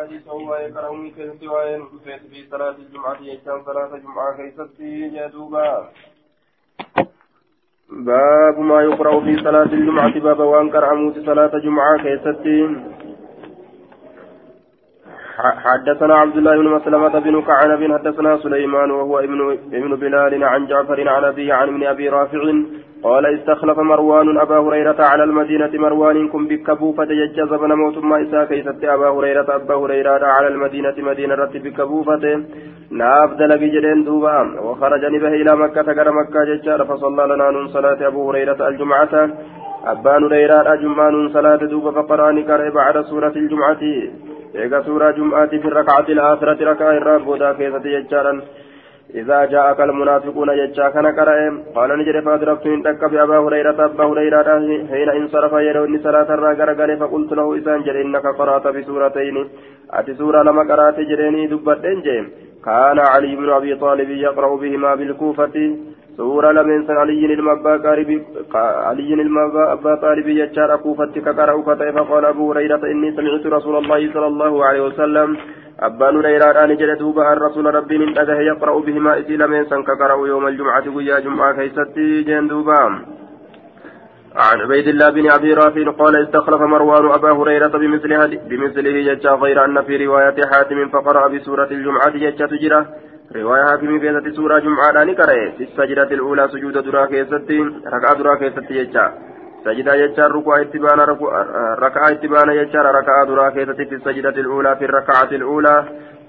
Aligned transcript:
حديث 0.00 0.28
هو 0.28 0.56
يكرهني 0.56 1.10
كيف 1.10 1.42
وين 1.42 1.86
في 2.30 2.44
صلاة 2.50 2.76
الجمعة 2.78 3.22
يجتمع 3.22 3.62
صلاة 3.64 3.94
الجمعة 3.94 4.36
كيف 4.36 4.60
جدوبا 4.80 5.88
باب 7.90 8.58
ما 8.58 8.82
يقرأ 8.82 9.20
في 9.20 9.36
صلاة 9.36 9.72
الجمعة 9.72 10.20
باب 10.20 10.40
وأن 10.40 10.70
كرهموت 10.70 11.18
صلاة 11.18 11.54
الجمعة 11.54 12.02
كيف 12.02 12.28
حدثنا 15.64 16.14
عبد 16.14 16.36
الله 16.36 16.56
بن 16.56 16.68
مسلمة 16.68 17.18
بن 17.18 17.42
كعنب 17.42 17.92
حدثنا 17.92 18.36
سليمان 18.36 18.90
وهو 18.90 19.18
ابن 19.18 19.58
ابن 19.72 19.96
بلال 19.96 20.44
عن 20.44 20.66
جعفر 20.66 21.08
عن 21.08 21.24
أبي 21.24 21.52
عن 21.52 21.68
ابن 21.68 21.86
أبي 21.86 22.08
رافع 22.08 22.42
قال 23.02 23.26
استخلف 23.26 23.78
مروان 23.78 24.38
أبا 24.38 24.58
هريرة 24.58 24.96
على 24.98 25.24
المدينة 25.24 25.70
مروان 25.74 26.28
كن 26.28 26.46
بكبو 26.46 26.92
فتججز 26.92 27.50
بن 27.62 27.72
موت 27.72 27.98
ما 27.98 28.22
إسا 28.22 28.44
كيست 28.44 28.84
أبا 28.84 29.08
هريرة 29.08 29.48
أبا 29.56 29.74
هريرة 29.74 30.26
على 30.26 30.48
المدينة 30.48 30.94
مدينة 30.98 31.34
رت 31.34 31.56
بكبو 31.56 32.02
فتي 32.02 32.44
نافدل 32.90 33.50
بجدين 33.60 34.04
دوبا 34.04 34.60
وخرج 34.60 35.04
نبه 35.04 35.28
إلى 35.28 35.56
مكة 35.56 35.92
غير 35.92 36.12
مكة 36.12 36.44
ججار 36.44 36.84
فصلى 36.84 37.24
لنا 37.34 37.50
نون 37.50 37.68
صلاة 37.68 38.06
أبو 38.06 38.30
هريرة 38.30 38.68
الجمعة. 38.68 39.14
أبا 39.86 40.16
هريرة 40.26 40.74
جمعة 40.74 41.28
صلاة 41.32 41.56
دوبا 41.72 41.90
فقراني 41.90 42.42
كره 42.42 42.70
بعد 42.70 42.96
سورة 43.10 43.34
الجمعة. 43.36 43.82
إيقا 44.54 44.82
سورة 44.82 45.10
جمعة 45.10 45.48
في 45.62 45.68
الركعة 45.68 46.08
الآخرة 46.08 46.70
ركعة 46.70 46.90
الراب 46.90 47.20
بودا 47.24 47.52
كيسة 47.52 47.86
يجارا 47.86 48.42
إذا 49.14 49.44
جاءك 49.44 49.80
المنافقون 49.80 50.48
يجا 50.48 50.88
كان 50.88 51.06
قرأ 51.06 51.36
قال 51.74 51.90
نجد 51.98 52.24
فأدركت 52.24 52.66
إن 52.66 52.82
تك 52.82 53.04
بأبا 53.12 53.38
هريرة 53.38 53.84
أبا 53.84 54.04
هريرة 54.04 54.48
حين 54.90 55.08
انصرف 55.08 55.52
يروني 55.52 55.98
صلاة 55.98 56.28
الراقر 56.34 56.96
فقلت 57.00 57.32
له 57.32 57.58
إسان 57.58 57.82
جل 57.82 57.96
إنك 57.96 58.26
قرأت 58.38 58.66
بسورتين 58.74 59.36
أتي 59.90 60.14
سورة 60.14 60.42
لما 60.42 60.62
قرأت 60.70 61.00
جريني 61.10 61.46
دبتين 61.46 62.00
جيم 62.06 62.24
كان 62.64 62.98
علي 63.12 63.36
بن 63.36 63.48
أبي 63.50 63.74
طالب 63.74 64.10
يقرأ 64.10 64.56
بهما 64.56 64.94
بالكوفة 64.94 65.56
سورة 66.20 66.52
لمن 66.52 66.86
سن 66.86 66.96
علي 67.02 67.24
المبا 67.38 67.74
قارب 67.84 68.10
علي 68.90 69.10
المبا 69.26 69.94
طالب 70.04 70.26
يجار 70.40 70.70
كوفة 70.84 71.14
كقرأ 71.26 71.54
فتح 71.66 71.86
فقال 71.96 72.24
أبو 72.32 72.44
هريرة 72.50 72.82
إني 72.92 73.08
سمعت 73.16 73.44
رسول 73.56 73.76
الله 73.82 74.00
صلى 74.14 74.26
الله 74.32 74.52
عليه 74.66 74.82
وسلم 74.88 75.28
أبان 75.86 76.16
هريرة 76.16 76.64
أن 76.64 76.76
جل 76.80 76.90
دوبا 77.02 77.32
الرسول 77.32 77.64
ربي 77.78 77.96
من 78.02 78.18
أجه 78.22 78.38
يقرأ 78.50 78.74
بهما 78.86 79.12
إسي 79.20 79.34
لمن 79.36 79.64
سن 79.70 79.82
كقرأ 79.88 80.26
يوم 80.32 80.44
الجمعة 80.48 80.86
ويا 80.96 81.16
جمعة 81.26 81.52
كيستي 81.56 82.22
جن 82.28 82.48
دوبا 82.48 82.80
عن 84.44 84.56
عبيد 84.64 84.86
الله 84.88 85.10
بن 85.10 85.30
أبي 85.30 85.50
رافع 85.54 85.90
قال 86.00 86.14
استخلف 86.24 86.60
مروان 86.74 87.04
أبا 87.18 87.30
هريرة 87.38 87.74
بمثله 87.82 88.20
بمثله 88.50 88.96
يجا 89.10 89.32
غير 89.42 89.64
أن 89.64 89.76
في 89.86 89.94
رواية 90.04 90.38
حاتم 90.50 90.88
فقرأ 90.94 91.28
بسورة 91.32 91.70
الجمعة 91.76 92.14
يجا 92.26 92.46
تجرى 92.46 92.80
رواية 93.36 93.64
حاكم 93.64 93.98
كيست 93.98 94.36
سورة 94.36 94.58
جمعة 94.58 95.04
نكره 95.04 95.50
في 95.58 95.64
السجدة 95.64 96.02
الأولى 96.02 96.48
سجود 96.48 96.78
درا 96.78 97.06
كيست 97.06 97.50
ركعة 97.94 98.14
درا 98.18 98.34
كيست 98.34 98.70
يجا. 98.70 99.12
سجدة 99.64 99.94
يجا 99.94 100.26
ركوع 100.26 100.60
اتبانا 100.60 101.04
ركعة 101.78 102.10
اتبانا 102.10 102.52
يجا 102.52 102.82
ركعة 102.82 103.26
درا 103.26 103.50
كيست 103.50 103.88
في 103.88 103.94
السجدة 103.94 104.36
الأولى 104.40 104.76
في 104.76 104.84
الركعة 104.84 105.30
الأولى. 105.32 105.84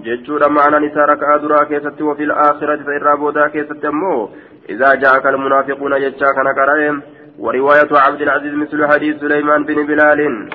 جتشورا 0.06 0.48
معنى 0.48 0.88
نساء 0.88 1.06
ركعة 1.10 1.38
درا 1.38 1.64
كيست 1.64 2.02
وفي 2.02 2.24
الآخرة 2.24 2.84
فإرى 2.84 3.18
بودا 3.18 3.48
كيست 3.48 3.86
أمو. 3.86 4.30
إذا 4.70 4.96
جاءك 4.96 5.26
المنافقون 5.26 5.94
يجا 5.94 6.28
كنكره 6.38 7.02
ورواية 7.40 7.92
عبد 7.92 8.22
العزيز 8.22 8.54
مثل 8.54 8.88
حديث 8.88 9.20
سليمان 9.20 9.64
بن 9.64 9.86
بلال. 9.86 10.50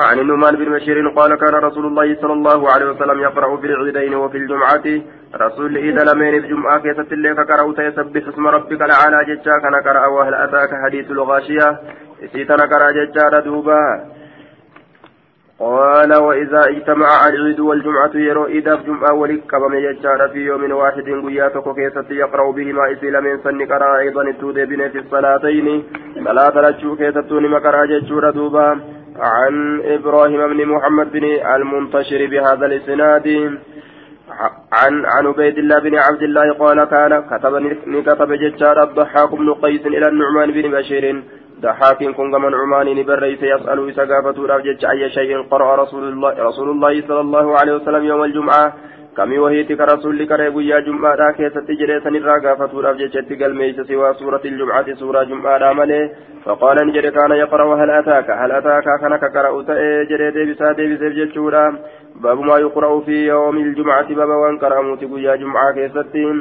عن 0.00 0.18
النعمان 0.18 0.56
بن 0.56 0.72
بشير 0.72 1.08
قال 1.08 1.34
كان 1.34 1.54
رسول 1.54 1.86
الله 1.86 2.16
صلى 2.20 2.32
الله 2.32 2.70
عليه 2.72 2.86
وسلم 2.90 3.20
يقرأ 3.20 3.56
في 3.56 3.66
العيدين 3.66 4.14
وفي 4.14 4.38
الجمعة. 4.38 4.84
رسول 5.34 5.76
إذا 5.76 6.12
لمين 6.12 6.42
بجمعة 6.42 6.78
كيست 6.80 7.12
اللي 7.12 7.34
كقرأ 7.34 7.72
تيسبح 7.72 8.28
اسم 8.28 8.46
ربك 8.46 8.82
الأعلى 8.82 9.24
جتشا 9.28 9.58
كان 9.58 9.74
قرأ 9.74 10.06
وهل 10.06 10.34
أتاك 10.34 10.70
حديث 10.84 11.10
الغاشية؟ 11.10 11.80
إسيتنا 12.24 12.64
قرأ 12.64 12.90
جتشا 12.90 13.40
دوبا 13.40 14.04
قال 15.58 16.16
وإذا 16.16 16.60
اجتمع 16.68 17.28
العيد 17.28 17.60
والجمعة 17.60 18.14
يرو 18.14 18.46
إذا 18.46 18.74
جمعة 18.74 19.12
ولكبم 19.12 19.74
يجار 19.74 20.28
في 20.32 20.38
يوم 20.38 20.72
واحد 20.72 21.06
قياتك 21.26 21.74
كيست 21.74 22.10
يقرأ 22.10 22.50
بهما. 22.52 22.92
إسيل 22.92 23.20
من 23.20 23.38
سن 23.44 23.66
قرأ 23.72 23.98
أيضا 23.98 24.22
التود 24.22 24.54
بن 24.54 24.88
في 24.88 24.98
الصلاتين. 24.98 25.84
ثلاثة 26.24 26.60
لجو 26.60 26.96
كيستون 26.96 27.50
مقرأ 27.50 27.86
جتشور 27.86 28.30
دوبا 28.30 28.80
عن 29.22 29.82
إبراهيم 29.84 30.48
بن 30.48 30.66
محمد 30.66 31.12
بن 31.12 31.24
المنتشر 31.54 32.26
بهذا 32.26 32.66
الإسناد 32.66 33.26
عن 34.72 34.92
عن 35.14 35.26
عبيد 35.26 35.58
الله 35.58 35.78
بن 35.78 35.94
عبد 35.94 36.22
الله 36.22 36.52
قال 36.52 36.84
كان 36.84 37.12
كتب 37.30 37.54
كتب 38.06 38.32
ججار 38.32 38.82
الضحاك 38.82 39.30
بن 39.34 39.54
قيس 39.54 39.86
إلى 39.86 40.08
النعمان 40.08 40.50
بن 40.52 40.70
بشير. 40.70 41.22
ضحاك 41.60 42.04
كن 42.16 42.30
من 42.30 42.54
عمان 42.54 43.02
بريس 43.02 43.42
يسأل 43.42 43.90
إسقافة 43.90 44.46
رابجج 44.46 44.84
أي 44.84 45.10
شيء 45.10 45.42
قرأ 45.50 45.82
رسول 45.82 46.04
الله 46.08 46.30
رسول 46.48 46.68
الله 46.70 47.02
صلى 47.08 47.20
الله 47.20 47.58
عليه 47.58 47.72
وسلم 47.72 48.04
يوم 48.04 48.22
الجمعة. 48.24 48.72
كمي 49.16 49.38
وهيتك 49.38 49.80
رسول 49.80 50.26
كريب 50.30 50.56
يا 50.60 50.78
جمعة 50.80 51.32
كيست 51.36 51.68
جريسن 51.80 52.14
الراقافة 52.16 52.80
رابجج 52.80 53.42
قلميس 53.42 53.76
سوى 53.88 54.14
سورة 54.14 54.40
الجمعة 54.44 54.94
سورة 54.94 55.22
جمعة 55.30 55.72
ملي 55.72 56.10
فقال 56.44 56.76
نجري 56.86 57.10
كان 57.10 57.32
يقرأ 57.42 57.66
هل 57.80 57.90
أتاك 57.90 58.30
هل 58.30 58.52
أتاك 58.52 58.86
كان 59.00 59.16
كقرأ 59.16 59.50
جري 60.10 60.30
ديبسا 60.30 60.72
ديبسا 60.72 61.08
جتشورا 61.18 61.64
باب 62.22 62.38
ما 62.40 62.56
يقرأ 62.58 63.00
في 63.00 63.16
يوم 63.32 63.56
الجمعة 63.56 64.08
باب 64.18 64.28
وان 64.28 64.58
قرأ 64.62 64.82
موتي 64.82 65.06
يا 65.26 65.36
جمعة 65.36 65.72
كيستين 65.74 66.36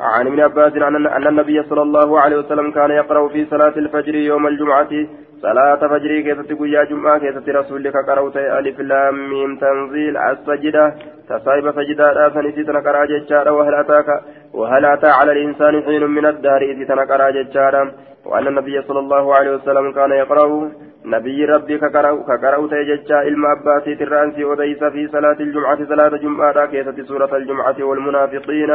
عن 0.00 0.26
ابن 0.26 0.40
عباس 0.40 0.72
أن 1.16 1.26
النبي 1.26 1.62
صلى 1.62 1.82
الله 1.82 2.20
عليه 2.20 2.36
وسلم 2.36 2.70
كان 2.70 2.90
يقرأ 2.90 3.28
في 3.28 3.46
صلاة 3.50 3.74
الفجر 3.76 4.14
يوم 4.14 4.46
الجمعة 4.46 4.92
صلاة 5.42 5.76
فجر 5.88 6.20
كيف 6.20 6.40
تقول 6.40 6.74
يا 6.74 6.84
جمعة 6.84 7.18
كيف 7.18 7.48
رسولك 7.48 7.96
قرأت 8.08 8.36
ألف 8.36 8.80
لام 8.80 9.30
ميم 9.30 9.56
تنزيل 9.56 10.16
السجدة 10.16 10.94
تصايب 11.28 11.72
سجدة 11.72 12.28
فنسي 12.28 12.64
تنقرأ 12.64 13.04
جتشارا 13.04 13.50
وهل 13.50 13.74
أتاك 13.74 14.08
وهل 14.54 14.84
أتى 14.84 15.06
على 15.06 15.32
الإنسان 15.32 15.82
حين 15.82 16.04
من 16.06 16.26
الدهر 16.26 16.62
إذ 16.62 16.88
تنقرأ 16.88 17.30
جتشارا 17.30 17.92
وأن 18.26 18.46
النبي 18.46 18.82
صلى 18.82 18.98
الله 18.98 19.34
عليه 19.34 19.50
وسلم 19.50 19.92
كان 19.92 20.10
يقرأ 20.10 20.70
نبي 21.04 21.44
ربي 21.44 21.78
كقرأ 21.78 22.68
تيجتشا 22.72 23.22
إلما 23.28 23.48
أباسي 23.52 23.94
ترانسي 23.94 24.44
وديس 24.44 24.84
في 24.84 25.08
صلاة 25.08 25.38
الجمعة 25.40 25.84
صلاة 25.88 26.08
جمعة 26.08 26.66
كيسة 26.66 27.04
سورة 27.08 27.36
الجمعة 27.36 27.78
والمنافقين 27.80 28.70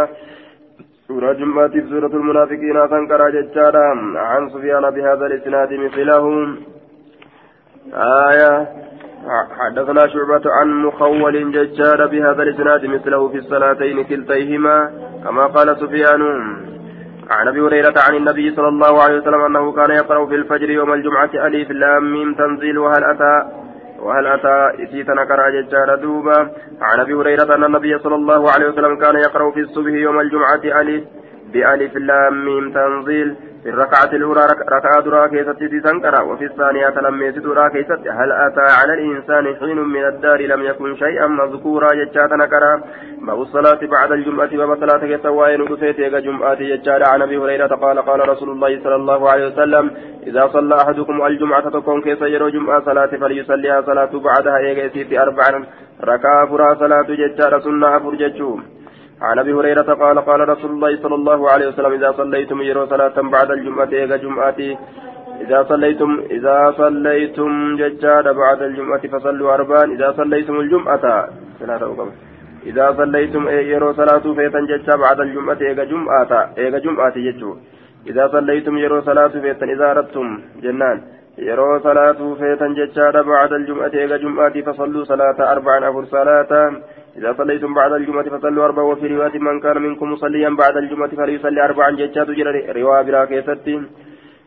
سورة 1.12 1.34
جمعة 1.34 1.74
سورة 1.90 2.14
المنافقين 2.20 2.90
تنكر 2.90 3.30
جتشارا 3.30 3.88
عن 4.16 4.50
سفيان 4.50 4.90
بهذا 4.96 5.26
الإسناد 5.26 5.74
مثله. 5.74 6.26
آية. 8.30 8.68
حدثنا 9.60 10.08
شعبة 10.08 10.42
عن 10.58 10.68
مخول 10.86 11.52
ججار 11.52 12.08
بهذا 12.08 12.44
الإسناد 12.44 12.86
مثله 12.86 13.30
في 13.30 13.38
الصلاتين 13.38 14.04
كلتيهما 14.04 14.78
كما 15.24 15.46
قال 15.46 15.78
سفيان. 15.78 16.22
عن 17.30 17.48
أبي 17.48 17.62
هريرة 17.62 17.94
عن 18.08 18.16
النبي 18.16 18.56
صلى 18.56 18.68
الله 18.68 19.04
عليه 19.04 19.18
وسلم 19.18 19.42
أنه 19.42 19.72
كان 19.72 19.92
يقرأ 19.92 20.26
في 20.26 20.36
الفجر 20.36 20.70
يوم 20.70 20.94
الجمعة 20.94 21.32
الف 21.48 21.72
لام 21.72 22.04
ميم 22.14 22.34
تنزيل 22.34 22.78
وهل 22.78 23.04
أتى 23.04 23.61
وهل 24.02 24.28
أتى 24.28 24.84
إسيتنا 24.84 25.26
كرا 25.26 25.50
ججار 25.50 25.96
دوبا؟ 25.96 26.40
عن 26.82 27.00
أبي 27.00 27.14
هريرة 27.14 27.56
أن 27.56 27.64
النبي 27.64 28.00
صلى 28.00 28.16
الله 28.16 28.52
عليه 28.52 28.68
وسلم 28.70 29.00
كان 29.00 29.16
يقرأ 29.16 29.52
في 29.52 29.60
الصبح 29.60 29.92
يوم 29.92 30.20
الجمعة 30.20 30.64
ألف 30.82 31.04
بألف 31.54 31.96
لام 31.96 32.46
ميم 32.46 32.74
تنزيل. 32.74 33.36
في 33.64 33.70
الركعة 33.70 34.12
الأولى 34.14 34.42
ركعة 34.72 35.02
درا 35.02 35.28
كيست 35.28 35.64
تنكر 35.84 36.24
وفي 36.24 36.46
الثانية 36.46 37.00
لم 37.10 37.22
يزد 37.24 37.44
درا 37.44 37.68
كيست 37.70 38.02
هل 38.08 38.32
أتى 38.32 38.62
على 38.80 38.94
الإنسان 38.94 39.56
حين 39.56 39.78
من 39.78 40.06
الدار 40.06 40.42
لم 40.42 40.62
يكن 40.62 40.96
شيئا 40.96 41.28
مذكورا 41.28 41.88
ججات 41.94 42.34
نكرا 42.34 42.84
باب 43.28 43.42
الصلاة 43.42 43.80
بعد 43.84 44.12
الجمعة 44.12 44.58
باب 44.58 44.80
صلاة 44.80 45.18
كسوائن 45.18 45.68
كسيت 45.68 46.00
جمعة 46.00 46.54
ججال 46.54 47.04
عن 47.04 47.22
أبي 47.22 47.38
هريرة 47.38 47.76
قال 47.76 48.00
قال 48.00 48.30
رسول 48.30 48.50
الله 48.50 48.80
صلى 48.84 48.96
الله 48.96 49.30
عليه 49.30 49.48
وسلم 49.48 49.92
إذا 50.28 50.48
صلى 50.48 50.76
أحدكم 50.76 51.26
الجمعة 51.26 51.70
تكون 51.70 52.02
كيس 52.02 52.22
يرو 52.22 52.50
جمعة 52.50 52.86
صلاة 52.86 53.06
فليصليها 53.22 53.82
صلاة 53.82 54.12
بعدها. 54.14 54.58
إيجا 54.58 55.22
أربعا. 55.22 55.66
ركعة 56.04 56.46
فرا 56.46 56.76
صلاة 56.76 57.02
ججال 57.02 57.64
سنة 57.64 57.98
أفر 57.98 58.16
ججوم 58.16 58.81
عن 59.22 59.40
أبي 59.40 59.54
هريرة 59.54 59.94
قال 59.94 60.20
قال 60.20 60.50
رسول 60.50 60.72
الله 60.72 60.98
صلى 61.04 61.16
الله 61.16 61.50
عليه 61.52 61.68
وسلم 61.68 61.92
إذا 61.94 62.12
صليتم 62.12 62.62
يرو 62.62 62.86
صلاة 62.86 63.22
بعد 63.22 63.52
الجمعة 63.52 63.90
ايغا 63.94 64.18
جمعتي 64.18 64.78
إذا 65.42 65.64
صليتم 65.70 66.20
إذا 66.32 66.74
صليتم 66.78 67.76
ججاد 67.76 68.36
بعد 68.36 68.62
الجمعة 68.62 69.04
فصلوا 69.08 69.54
أربعا 69.54 69.84
إذا 69.84 70.14
صليتم 70.18 70.60
الجمعة 70.60 71.28
إذا 72.66 72.94
صليتم 72.98 73.48
يرو 73.48 73.94
صلاة 73.94 74.26
فيتن 74.38 74.66
ججا 74.72 74.96
بعد 74.96 75.20
الجمعة 75.20 75.58
إيغا 75.62 75.84
جمعة 75.84 76.32
إيغا 76.58 76.80
جمعة 76.80 77.16
ججو 77.16 77.52
إذا 78.08 78.28
صليتم 78.28 78.78
يرو 78.78 79.02
صلاة 79.02 79.28
فيتن 79.28 79.70
إذا 79.70 79.92
أردتم 79.92 80.28
جنان. 80.64 81.02
يرو 81.38 81.80
صلاة 81.80 82.20
فيتن 82.40 82.74
جتشارا 82.74 83.22
بعد 83.22 83.54
الجمعة 83.54 83.94
إيجا 83.94 84.18
جمعة 84.18 84.62
فصلوا 84.62 85.04
صلاة 85.04 85.40
أربعا 85.54 85.90
أفر 85.90 86.06
صلاة. 86.06 86.52
إذا 87.18 87.34
صليتم 87.38 87.74
بعد 87.74 87.92
الجمعة 87.94 88.30
فصلوا 88.30 88.66
أربعا 88.66 88.86
وفي 88.86 89.08
رواية 89.08 89.40
من 89.40 89.60
كان 89.60 89.82
منكم 89.82 90.12
مصليا 90.12 90.50
بعد 90.50 90.78
الجمعة 90.78 91.16
فليصلي 91.16 91.66
أربعا 91.66 91.92
جتشات 91.92 92.28
جرى 92.28 92.82
رواية 92.82 93.02
بلا 93.02 93.26
كيستين 93.26 93.88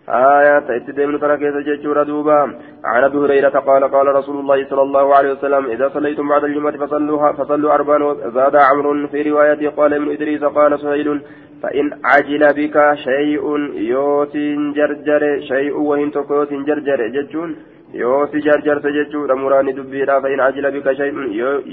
آية 0.09 0.59
تأتي 0.59 1.07
من 1.07 1.21
ترى 1.21 1.37
كيف 1.37 1.57
جتشورا 1.57 2.03
دوبا 2.03 2.41
عن 2.85 3.05
أبي 3.05 3.19
هريرة 3.19 3.49
قال 3.69 3.85
قال 3.85 4.07
رسول 4.07 4.37
الله 4.41 4.69
صلى 4.71 4.83
الله 4.83 5.15
عليه 5.15 5.33
وسلم 5.33 5.67
إذا 5.67 5.89
صليتم 5.89 6.29
بعد 6.29 6.45
الجمعة 6.45 6.77
فصلوا 6.77 7.33
فصلوا 7.33 7.75
أربعا 7.75 8.15
زاد 8.37 8.57
عمرو 8.57 9.07
في 9.09 9.23
رواية 9.31 9.69
قال 9.69 9.95
ابن 9.95 10.11
إدريس 10.11 10.45
قال 10.45 10.81
سهيل 10.81 11.21
فإن 11.63 12.01
عجل 12.05 12.53
بك 12.53 12.95
شيء 12.95 13.45
يوت 13.75 14.37
جرجر 14.77 15.41
شيء 15.41 15.77
وهن 15.77 16.11
تكوت 16.11 16.53
جرجر 16.53 17.09
جتشون 17.09 17.57
yoo 18.03 18.27
si 18.33 18.45
jarjarse 18.47 18.93
jechuudha 18.99 19.41
muraani 19.43 19.73
dubbiidha 19.79 20.21
fa'in 20.21 20.41
ajila 20.47 20.71
bika 20.77 20.93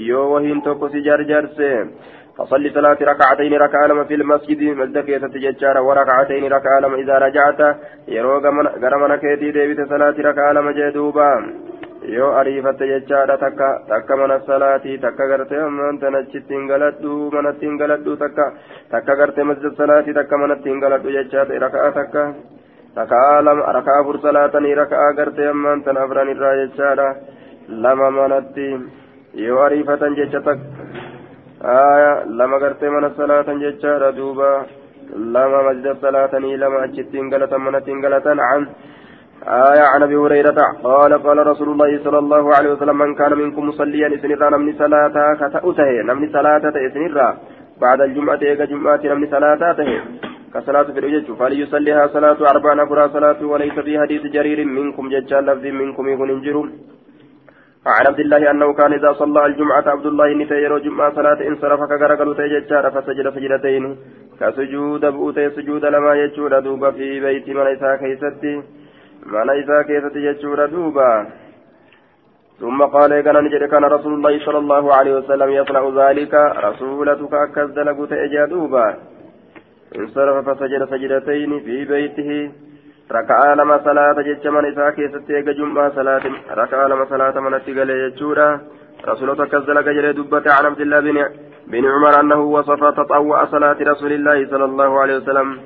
yoo 0.08 0.24
wahiin 0.32 0.62
tokko 0.62 0.88
si 0.88 1.02
jarjarse 1.08 1.70
فصلي 2.36 2.70
صلاة 2.70 2.96
ركعتين 3.00 3.54
ركعة 3.54 3.86
لما 3.86 4.04
في 4.04 4.14
المسجد 4.14 4.62
مسجد 4.62 4.98
كيسة 5.04 5.28
تججارا 5.28 5.80
وركعتين 5.80 6.44
ركعة 6.52 6.80
لما 6.80 6.96
إذا 6.96 7.18
رجعت 7.18 7.60
يرو 8.08 8.38
غرمنا 8.82 9.16
كيتي 9.16 9.50
ديبت 9.50 9.88
صلاة 9.88 10.16
ركعة 10.28 10.52
لما 10.52 10.72
جدوبا 10.72 11.30
yoo 12.16 12.30
ariifatte 12.38 12.84
jechaadha 12.86 13.36
takka 13.38 13.66
takka 13.90 14.16
mana 14.16 14.40
salaatii 14.46 14.98
takka 14.98 15.26
gartee 15.32 15.60
ammaanta 15.66 16.10
nachitti 16.10 16.54
hin 16.56 16.64
galadhu 16.70 17.30
manatti 17.34 17.66
hin 17.66 17.76
galadhu 17.82 18.16
takka 18.22 18.46
takka 18.94 19.16
gartee 19.20 19.46
masjid 19.50 19.72
salaatii 19.82 20.16
takka 20.18 20.40
manatti 20.42 20.68
hin 20.72 20.80
galadhu 20.82 21.14
jechaadha 22.96 23.42
lama 23.42 23.72
raka'a 23.78 24.00
afur 24.00 24.18
salaatanii 24.24 24.74
raka'a 24.82 25.12
gartee 25.18 25.48
ammaantan 25.54 25.96
afran 25.96 26.32
irraa 26.34 26.56
jechaadha. 26.62 27.08
Lama 27.68 28.10
manatti 28.10 28.68
yoo 29.46 29.62
ariifatan 29.66 30.16
jecha 30.16 30.40
takka 30.40 30.82
لما 32.38 32.56
قرتي 32.62 32.88
من 32.88 33.04
الصلاة 33.04 33.48
جتشارة 33.62 34.10
دوبا 34.10 34.66
لما 35.34 35.58
مسجد 35.70 35.86
الصلاة 35.86 36.34
لما 36.34 36.84
أجتين 36.84 37.34
قلتا 37.34 37.56
من 37.56 37.84
تنقلتا 37.84 38.34
عن 38.48 38.62
آية 39.46 39.84
عن 39.92 40.02
أبي 40.02 40.16
هريرة 40.16 40.58
قال 40.84 41.12
قال 41.22 41.46
رسول 41.46 41.68
الله 41.68 41.90
صلى 42.04 42.18
الله 42.18 42.54
عليه 42.56 42.70
وسلم 42.72 42.98
من 42.98 43.14
كان 43.14 43.32
منكم 43.38 43.68
مصليا 43.68 44.08
إسنرا 44.14 44.50
نمني 44.50 44.72
صلاة 44.82 45.16
كتأته 45.40 45.90
نمني 46.08 46.28
صلاة 46.32 46.64
إسنرا 46.86 47.28
بعد 47.80 48.00
الجمعة 48.00 48.42
إيقا 48.42 48.64
جمعة 48.64 49.02
نمني 49.04 49.26
صلاة 49.34 49.62
كصلاة 50.54 50.82
في 50.82 50.98
الوجه 50.98 51.32
فليصليها 51.40 52.06
صلاة 52.06 52.38
أربع 52.52 52.74
نفرا 52.74 53.08
صلاة 53.08 53.40
وليس 53.52 53.76
في 53.86 53.98
حديث 54.00 54.22
جرير 54.36 54.64
منكم 54.64 55.08
ججال 55.08 55.46
لفظ 55.46 55.64
منكم 55.66 56.08
يكون 56.08 56.30
انجروا 56.30 56.66
عن 57.86 58.06
عبد 58.06 58.20
الله 58.20 58.50
أنه 58.50 58.72
كان 58.72 58.92
إذا 58.92 59.12
صلى 59.12 59.46
الجمعة 59.46 59.84
عبد 59.88 60.06
الله 60.06 60.28
نتير 60.34 60.78
جمعة 60.78 61.14
صلاة 61.14 61.40
انصرف 61.48 61.80
كغرقل 61.90 62.36
تيججار 62.36 62.90
فسجد 62.90 63.26
سجدتين. 63.34 63.84
كسجود 64.40 65.04
بؤتي 65.06 65.50
سجود 65.50 65.84
لما 65.84 66.14
يجور 66.14 66.58
دوبا 66.60 66.90
في 66.90 67.20
بيت 67.20 67.48
من 67.48 67.66
إساء 67.74 67.96
كيستي 67.96 68.54
من 69.26 69.50
إساء 69.50 69.82
كيستي 69.88 70.20
يجور 70.28 70.66
دوبا. 70.66 71.26
ثم 72.60 72.82
قال 72.82 73.12
إذا 73.12 73.40
نجد 73.40 73.64
كان 73.72 73.84
رسول 73.84 74.12
الله 74.14 74.38
صلى 74.46 74.58
الله 74.58 74.94
عليه 74.94 75.12
وسلم 75.18 75.50
يصنع 75.50 75.82
ذلك 76.02 76.34
رسولتك 76.66 77.34
أكز 77.34 77.70
دلقوا 77.76 78.06
تيجا 78.06 78.44
دوبا. 78.44 78.86
انصرف 79.98 80.48
فسجد 80.48 80.84
سجدتين 80.84 81.60
في 81.60 81.84
بيته 81.84 82.52
ركعة 83.12 83.54
لما 83.54 83.78
صلاة 83.84 84.16
جتش 84.22 84.46
من 84.46 84.64
إساء 84.72 84.90
كيست 84.90 85.30
إيقا 85.30 85.52
جمعة 85.52 85.90
صلاة 85.94 86.22
ركعة 86.50 86.86
لما 86.86 87.04
صلاة 87.04 87.40
من 87.40 87.54
أتقل 87.54 87.90
يجورا 87.90 88.60
رسول 89.08 89.48
كزل 89.52 89.78
قجل 89.78 90.12
دبة 90.12 90.46
عن 90.56 90.64
عبد 90.66 90.80
الله 90.80 91.00
بن 91.00 91.16
بن 91.66 91.84
عمر 91.94 92.20
أنه 92.20 92.40
وصف 92.40 92.84
تطوع 93.00 93.44
صلاة 93.44 93.76
رسول 93.80 94.12
الله 94.12 94.46
صلى 94.50 94.64
الله 94.64 95.00
عليه 95.00 95.16
وسلم. 95.16 95.58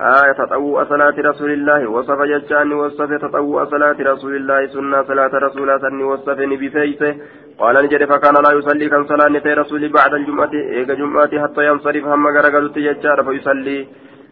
آية 0.00 0.32
تطوع 0.32 0.84
صلاة 0.84 1.14
رسول 1.18 1.50
الله 1.50 1.90
وصف 1.90 2.22
جتشان 2.22 2.72
وصف 2.72 3.12
تطوع 3.12 3.64
صلاة 3.64 3.96
رسول 4.00 4.36
الله 4.36 4.66
سنة 4.66 5.02
صلاة 5.02 5.30
رسول 5.34 5.80
سن 5.80 6.02
وصف 6.02 6.38
بفيسه 6.38 7.16
قال 7.58 7.74
نجد 7.84 8.04
فكان 8.04 8.34
لا 8.44 8.50
يصلي 8.58 8.88
كان 8.88 9.04
صلاة 9.10 9.28
نتي 9.28 9.52
رسول 9.60 9.88
بعد 9.88 10.14
الجمعة. 10.14 10.52
إيقا 10.54 10.94
جمعة 10.94 11.32
حتى 11.42 11.66
ينصرف. 11.66 12.04
هم 12.04 12.26
غرقل 12.26 12.72
تججار 12.74 13.18
فيصلي. 13.24 13.78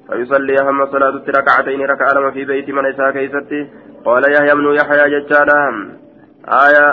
فيصلي 0.08 0.54
أهم 0.60 0.86
صلاة 0.86 1.24
ركعتين. 1.38 1.80
ركعة 1.92 2.10
لما 2.14 2.30
في 2.30 2.44
بيت 2.44 2.70
من 2.70 2.86
إساء 2.86 3.10
كيستي. 3.10 3.60
قال 4.04 4.22
يحيى 4.32 4.54
بن 4.54 4.66
يحيى 4.74 5.04
جتانا 5.14 5.60
آية 6.64 6.86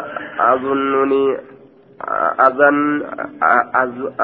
أظنني 0.53 1.37
أظن 2.47 3.03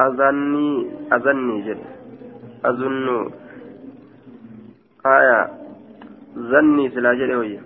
أظني 0.06 0.68
أظني 1.12 1.62
جل 1.66 1.80
أظن 2.64 3.30
آية 5.06 5.38
ظني 6.50 6.84
سلا 6.90 7.36
وي 7.38 7.60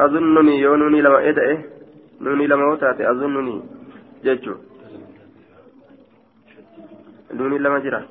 أظنني 0.00 0.54
يونني 0.60 1.00
لما 1.00 1.28
إدعي. 1.28 1.77
نوني 2.20 2.46
لما 2.46 2.66
وتاتي 2.72 3.10
أظنني 3.10 3.62
جتشو 4.24 4.54
نوني 7.34 7.58
لما 7.58 7.78
جرى 7.78 8.02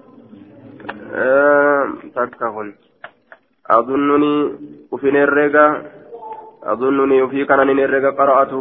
takka 2.16 2.48
kun 2.54 2.76
adunnuni 3.70 4.34
ufin 4.92 5.16
herrega 5.16 5.66
adunnuni 6.74 7.22
ufii 7.26 7.46
kanan 7.46 7.70
hin 7.70 7.80
herrega 7.84 8.12
qara'atu 8.20 8.60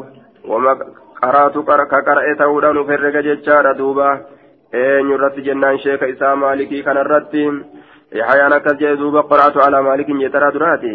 wama 0.50 0.74
qaraatu 1.20 1.64
ka 1.64 2.02
qara'e 2.08 2.36
ta'uudhaan 2.38 2.78
uf 2.78 2.88
herrega 2.88 3.22
jechaadha 3.22 3.74
duuba 3.78 4.08
eenyu 4.72 5.14
irratti 5.18 5.46
jennaan 5.48 5.78
sheeka 5.78 6.06
isaa 6.14 6.36
maalikii 6.36 6.82
kanarratti 6.82 7.44
hayaan 8.30 8.52
akkas 8.58 8.78
jedhe 8.80 8.96
duuba 9.02 9.22
qara'atu 9.30 9.60
alaa 9.66 9.82
maalikin 9.82 10.20
jetara 10.20 10.52
duraati 10.52 10.94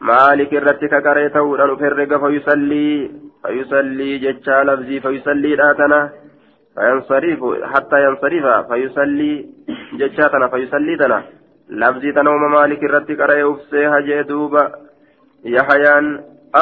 maalik 0.00 0.52
irratti 0.52 0.88
ka 0.88 1.00
qara'e 1.06 1.30
ta'uudhaan 1.36 1.74
uf 1.74 1.80
herrega 1.80 2.18
fayusallii 2.18 3.29
fayusallii 3.42 4.18
jechaa 4.24 4.64
labzii 4.64 5.00
fayusalliidhaa 5.00 5.74
tana 5.74 6.00
فينصرف 6.74 7.40
حتى 7.72 7.96
ينصرف 8.04 8.44
فيصلي 8.72 9.46
جتشاتنا 9.98 10.48
فيصلي 10.48 10.96
تنا. 10.96 11.22
لفظي 11.70 12.12
تنوم 12.12 12.52
مالك 12.52 12.84
الرتي 12.84 13.14
قرأ 13.14 13.52
أفسيها 13.52 14.00
جدوبا 14.00 14.64
يحيان 15.44 16.06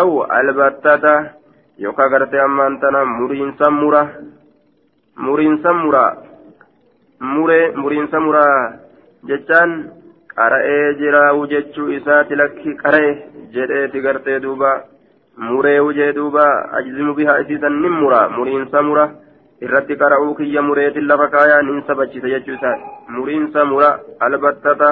أو 0.01 0.25
البتة 0.41 1.05
يوكا 1.79 2.05
قرتي 2.13 2.45
أمان 2.45 2.81
تنا. 2.81 3.05
مرين 3.05 3.55
سمورة 3.61 4.03
مرين 5.17 5.57
سمورة 5.65 6.07
مري 7.21 7.61
مرين 7.83 8.07
سمورة 8.07 8.45
جتشان 9.29 9.71
qara'ee 10.39 10.95
jiraa'u 11.01 11.47
jechuu 11.51 11.89
isaati 11.99 12.37
lakki 12.41 12.75
qara'e 12.83 13.09
jedheeti 13.55 14.03
gartee 14.05 14.39
duuba 14.45 14.71
mureewu 15.39 15.93
jee 15.93 16.13
duuba 16.13 16.45
ajzimu 16.81 17.15
bihaa 17.15 17.39
isiisan 17.45 17.81
nin 17.83 17.93
mura 18.03 18.29
muriinsa 18.37 18.83
mura 18.83 19.05
irratti 19.63 19.97
qara'uu 20.01 20.35
kiyya 20.35 20.63
mureetin 20.63 21.07
lafa 21.09 21.29
kaayaa 21.35 21.63
nin 21.63 21.83
sabachise 21.87 22.31
jechuu 22.35 22.55
isaa 22.55 22.77
muriinsa 23.17 23.65
mura 23.65 23.91
albattata 24.21 24.91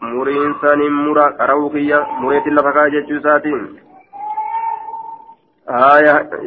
muriinsa 0.00 0.76
nin 0.76 0.92
mura 1.04 1.26
qara'uu 1.38 1.70
kiyya 1.76 1.98
mureetin 2.20 2.56
lafa 2.56 2.72
kaayaa 2.72 2.94
jechuu 2.96 3.18
isaatiin 3.20 3.64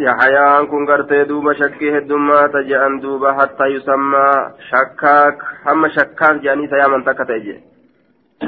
yaxayaan 0.06 0.68
kun 0.68 0.86
gartee 0.86 1.26
duuba 1.30 1.54
shakkii 1.62 1.92
heddummaata 1.92 2.64
je'an 2.72 3.02
duuba 3.02 3.34
hattaa 3.34 3.68
yusammaa 3.68 4.52
shakkaak 4.70 5.46
hamma 5.66 5.90
shakkaak 5.90 6.42
je'anii 6.44 6.66
isa 6.70 6.78
yaaman 6.78 7.04
takka 7.04 7.26
ta'e 7.26 7.40
jee 7.46 7.60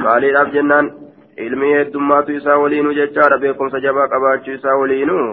maaliidhaaf 0.03 0.51
jennaan 0.53 0.91
ilmii 1.46 1.74
heddummaatu 1.79 2.31
isaa 2.39 2.58
waliinuu 2.63 2.93
jechaadha 3.01 3.38
beekumsa 3.43 3.79
jabaa 3.86 4.08
qabaachuu 4.13 4.53
isaa 4.60 4.77
waliinuu 4.81 5.27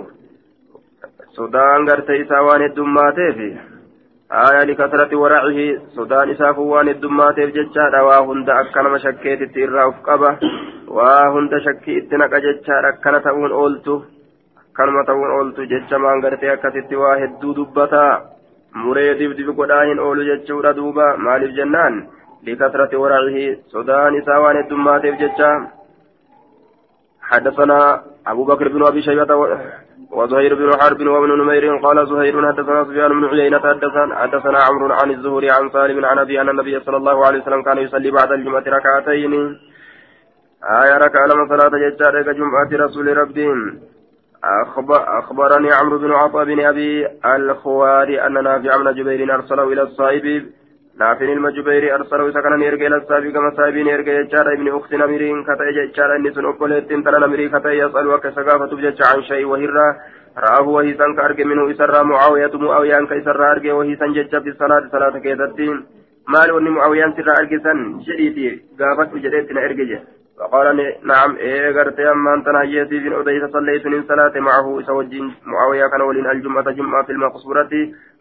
sodaan 1.39 1.87
gartee 1.89 2.19
isaa 2.25 2.43
waan 2.49 2.63
heddummaateef 2.67 3.39
aayaa 4.43 4.67
likasrati 4.71 5.17
waracihi 5.23 5.67
sodaan 5.97 6.31
isaa 6.35 6.53
kun 6.59 6.69
waan 6.75 6.89
heddummaateef 6.93 7.55
jechaadha 7.59 8.05
waa 8.09 8.21
hunda 8.31 8.59
akka 8.63 8.83
nama 8.87 8.99
shakkeetitti 9.05 9.65
irraa 9.67 9.87
uf 9.93 9.99
qaba 10.09 10.31
waa 10.99 11.31
hunda 11.37 11.61
shakkii 11.67 11.99
itti 12.03 12.21
naqa 12.23 12.41
jechaadha 12.47 12.89
akkana 12.95 13.21
ta'uun 13.27 13.53
ooltu 13.63 13.97
akkanuma 14.63 15.05
ta'uun 15.11 15.31
ooltu 15.39 15.69
jecha 15.75 15.99
maan 16.07 16.25
gartee 16.27 16.51
akkasitti 16.57 16.97
waa 17.05 17.15
hedduu 17.23 17.55
dubbataa 17.61 18.11
muree 18.85 19.15
dibdib 19.23 19.55
godhaa 19.61 19.85
hin 19.91 20.01
oolu 20.09 20.25
jechuudha 20.31 20.73
duuba 20.81 21.07
maaliif 21.29 21.55
jennaan 21.61 22.03
likasrati 22.49 22.97
waracihi 23.05 23.47
sodaan 23.75 24.19
isaa 24.23 24.41
waan 24.47 24.59
heddummaateef 24.63 25.19
jecha 25.25 25.51
حدثنا 27.31 28.03
أبو 28.27 28.45
بكر 28.45 28.69
بن 28.69 28.87
أبي 28.87 29.03
شيبة 29.03 29.35
وزهير 30.13 30.55
بن 30.55 30.71
حرب 30.81 31.01
وابن 31.07 31.31
نمير 31.41 31.77
قال 31.77 32.07
زهير 32.07 32.53
حدثنا 32.53 32.85
سفيان 32.85 33.11
بن 33.21 33.25
عيينة 33.25 33.59
حدثنا 33.59 34.15
حدثنا 34.23 34.59
عمرو 34.67 34.95
عن 34.95 35.11
الزهري 35.11 35.51
عن 35.51 35.71
سالم 35.71 36.05
عن 36.05 36.19
أبي 36.19 36.41
أن 36.41 36.49
النبي 36.49 36.81
صلى 36.81 36.97
الله 36.97 37.27
عليه 37.27 37.43
وسلم 37.43 37.63
كان 37.63 37.79
يصلي 37.79 38.11
بعد 38.11 38.33
الجمعة 38.33 38.65
ركعتين. 38.67 39.33
آية 40.83 40.97
ركع 40.99 41.27
لما 41.27 41.49
صلاة 41.49 41.71
ججارة 41.85 42.33
جمعة 42.33 42.87
رسول 42.87 43.17
ربهم 43.17 43.81
أخبرني 45.21 45.73
عمرو 45.73 45.99
بن 45.99 46.13
عطاء 46.13 46.45
بن 46.45 46.61
أبي 46.67 47.07
الخواري 47.25 48.27
أن 48.27 48.33
نافع 48.33 48.77
بن 48.77 48.95
جبير 48.95 49.35
أرسله 49.35 49.73
إلى 49.73 49.83
الصائب 49.83 50.47
نافع 51.01 51.25
المجبير 51.25 51.95
أرسله 51.95 52.31
سكن 52.31 52.63
يرجع 52.63 52.87
إلى 52.87 53.33
كما 53.33 53.51
صائب 53.57 53.77
يرجع 53.77 54.23
ججارة 54.23 54.53
ابن 54.57 54.69
أخت 54.77 54.95
نمير 54.95 55.23
كتا 55.49 55.71
ججارة 55.77 56.17
إني 56.17 56.31
سن 56.35 56.45
أقولت 56.45 56.93
نمير 56.93 57.49
كتا 57.49 57.71
يسأل 57.71 58.07
وكسقافة 58.07 58.71
بجج 58.77 59.01
عن 59.11 59.23
شيء 59.23 59.45
وهرة 59.47 59.87
رآه 60.45 60.69
وهي 60.69 60.95
سن 60.95 61.17
كأرجع 61.17 61.45
منه 61.45 61.71
إسرى 61.71 62.05
معاوية 62.05 62.55
معاوية 62.55 62.99
كإسرى 63.11 63.47
أرجع 63.53 63.73
وهي 63.75 63.97
سن 63.97 64.13
جج 64.13 64.33
في 64.43 64.49
الصلاة 64.49 64.85
صلاة 64.93 65.19
كيدتين. 65.19 65.77
wanni 66.53 66.71
mu'aawiyaan 66.75 67.13
sirraa 67.17 67.35
argisan 67.41 67.83
jedhiiti 68.07 68.47
gaafadhu 68.79 69.21
jedheetti 69.25 69.55
na 69.55 69.61
erge 69.67 69.85
je 69.91 69.99
فقال 70.39 70.95
نعم 71.03 71.37
إيه 71.37 71.73
قرت 71.77 72.01
أما 72.01 72.35
أنت 72.35 72.49
نهيتي 72.49 73.01
في 73.01 73.21
أديت 73.21 73.53
صليت 73.53 73.87
من 73.87 74.03
صلاة 74.09 74.35
معه 74.41 74.83
سوجين 74.87 75.35
معاوية 75.47 75.87
كان 75.87 76.01
ولين 76.01 76.31
الجمعة 76.31 76.71
جمعة 76.71 77.05
في 77.05 77.13
المقصورة. 77.13 77.71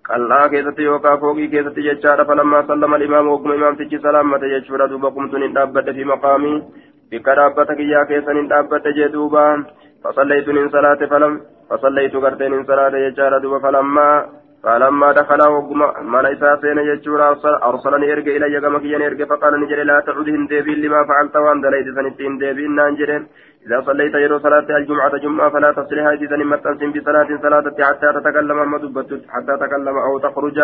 قال 0.10 0.48
كيست 0.52 0.80
يوكا 0.80 1.16
فوقي 1.16 1.48
كيست 1.48 1.80
ججارة 1.80 2.24
فلما 2.24 2.68
سلم 2.68 2.96
الإمام 2.96 3.28
وقم 3.28 3.52
إمام 3.52 3.76
تجي 3.76 3.98
سلامة 3.98 4.44
يجفر 4.44 4.86
دوبا 4.86 5.10
قمت 5.10 5.34
ندابت 5.36 5.90
في 5.90 6.04
مقامي. 6.04 6.64
بكرابتك 7.12 7.80
يا 7.80 8.04
كيسا 8.04 8.34
ندابت 8.34 8.88
جدوبا 8.88 9.66
فصليت 10.04 10.48
من 10.50 10.70
صلاة 10.70 11.02
فلم 11.12 11.42
فصليت 11.70 12.16
قرت 12.16 12.42
من 12.44 12.66
صلاة 12.66 12.96
يجارة 12.98 13.38
دوبا 13.40 13.60
فلما 13.60 14.26
فلما 14.66 15.12
دخل 15.12 15.42
وقما 15.54 15.88
من 16.02 16.26
إساء 16.26 16.62
سين 16.62 16.78
يجورا 16.78 17.30
أرسلني 17.70 18.14
إرجع 18.14 18.32
إلي 18.36 18.60
كما 18.62 18.80
كي 18.80 18.88
يرجع 18.88 19.26
فقال 19.26 19.54
نجري 19.62 19.84
لا 19.84 20.00
تعود 20.00 20.30
هندبي 20.30 20.76
لما 20.76 21.02
فعلت 21.10 21.36
وان 21.36 21.62
دليت 21.62 21.88
سنتين 21.96 22.38
دبي 22.38 22.68
نانجرين. 22.68 23.24
إذا 23.66 23.82
صليت 23.82 24.16
يرو 24.16 24.40
صلاة 24.40 24.68
الجمعة 24.78 25.18
جمعة 25.18 25.50
فلا 25.50 25.72
تصلها 25.72 26.12
إذا 26.14 26.38
متنسم 26.38 26.92
بصلاة 26.96 27.30
صلاة 27.46 27.66
حتى 27.90 28.08
تتكلم 28.16 28.60
أما 28.60 28.78
دبت 28.78 29.12
حتى 29.34 29.54
تكلم 29.64 29.96
أو 30.08 30.20
تخرج. 30.20 30.58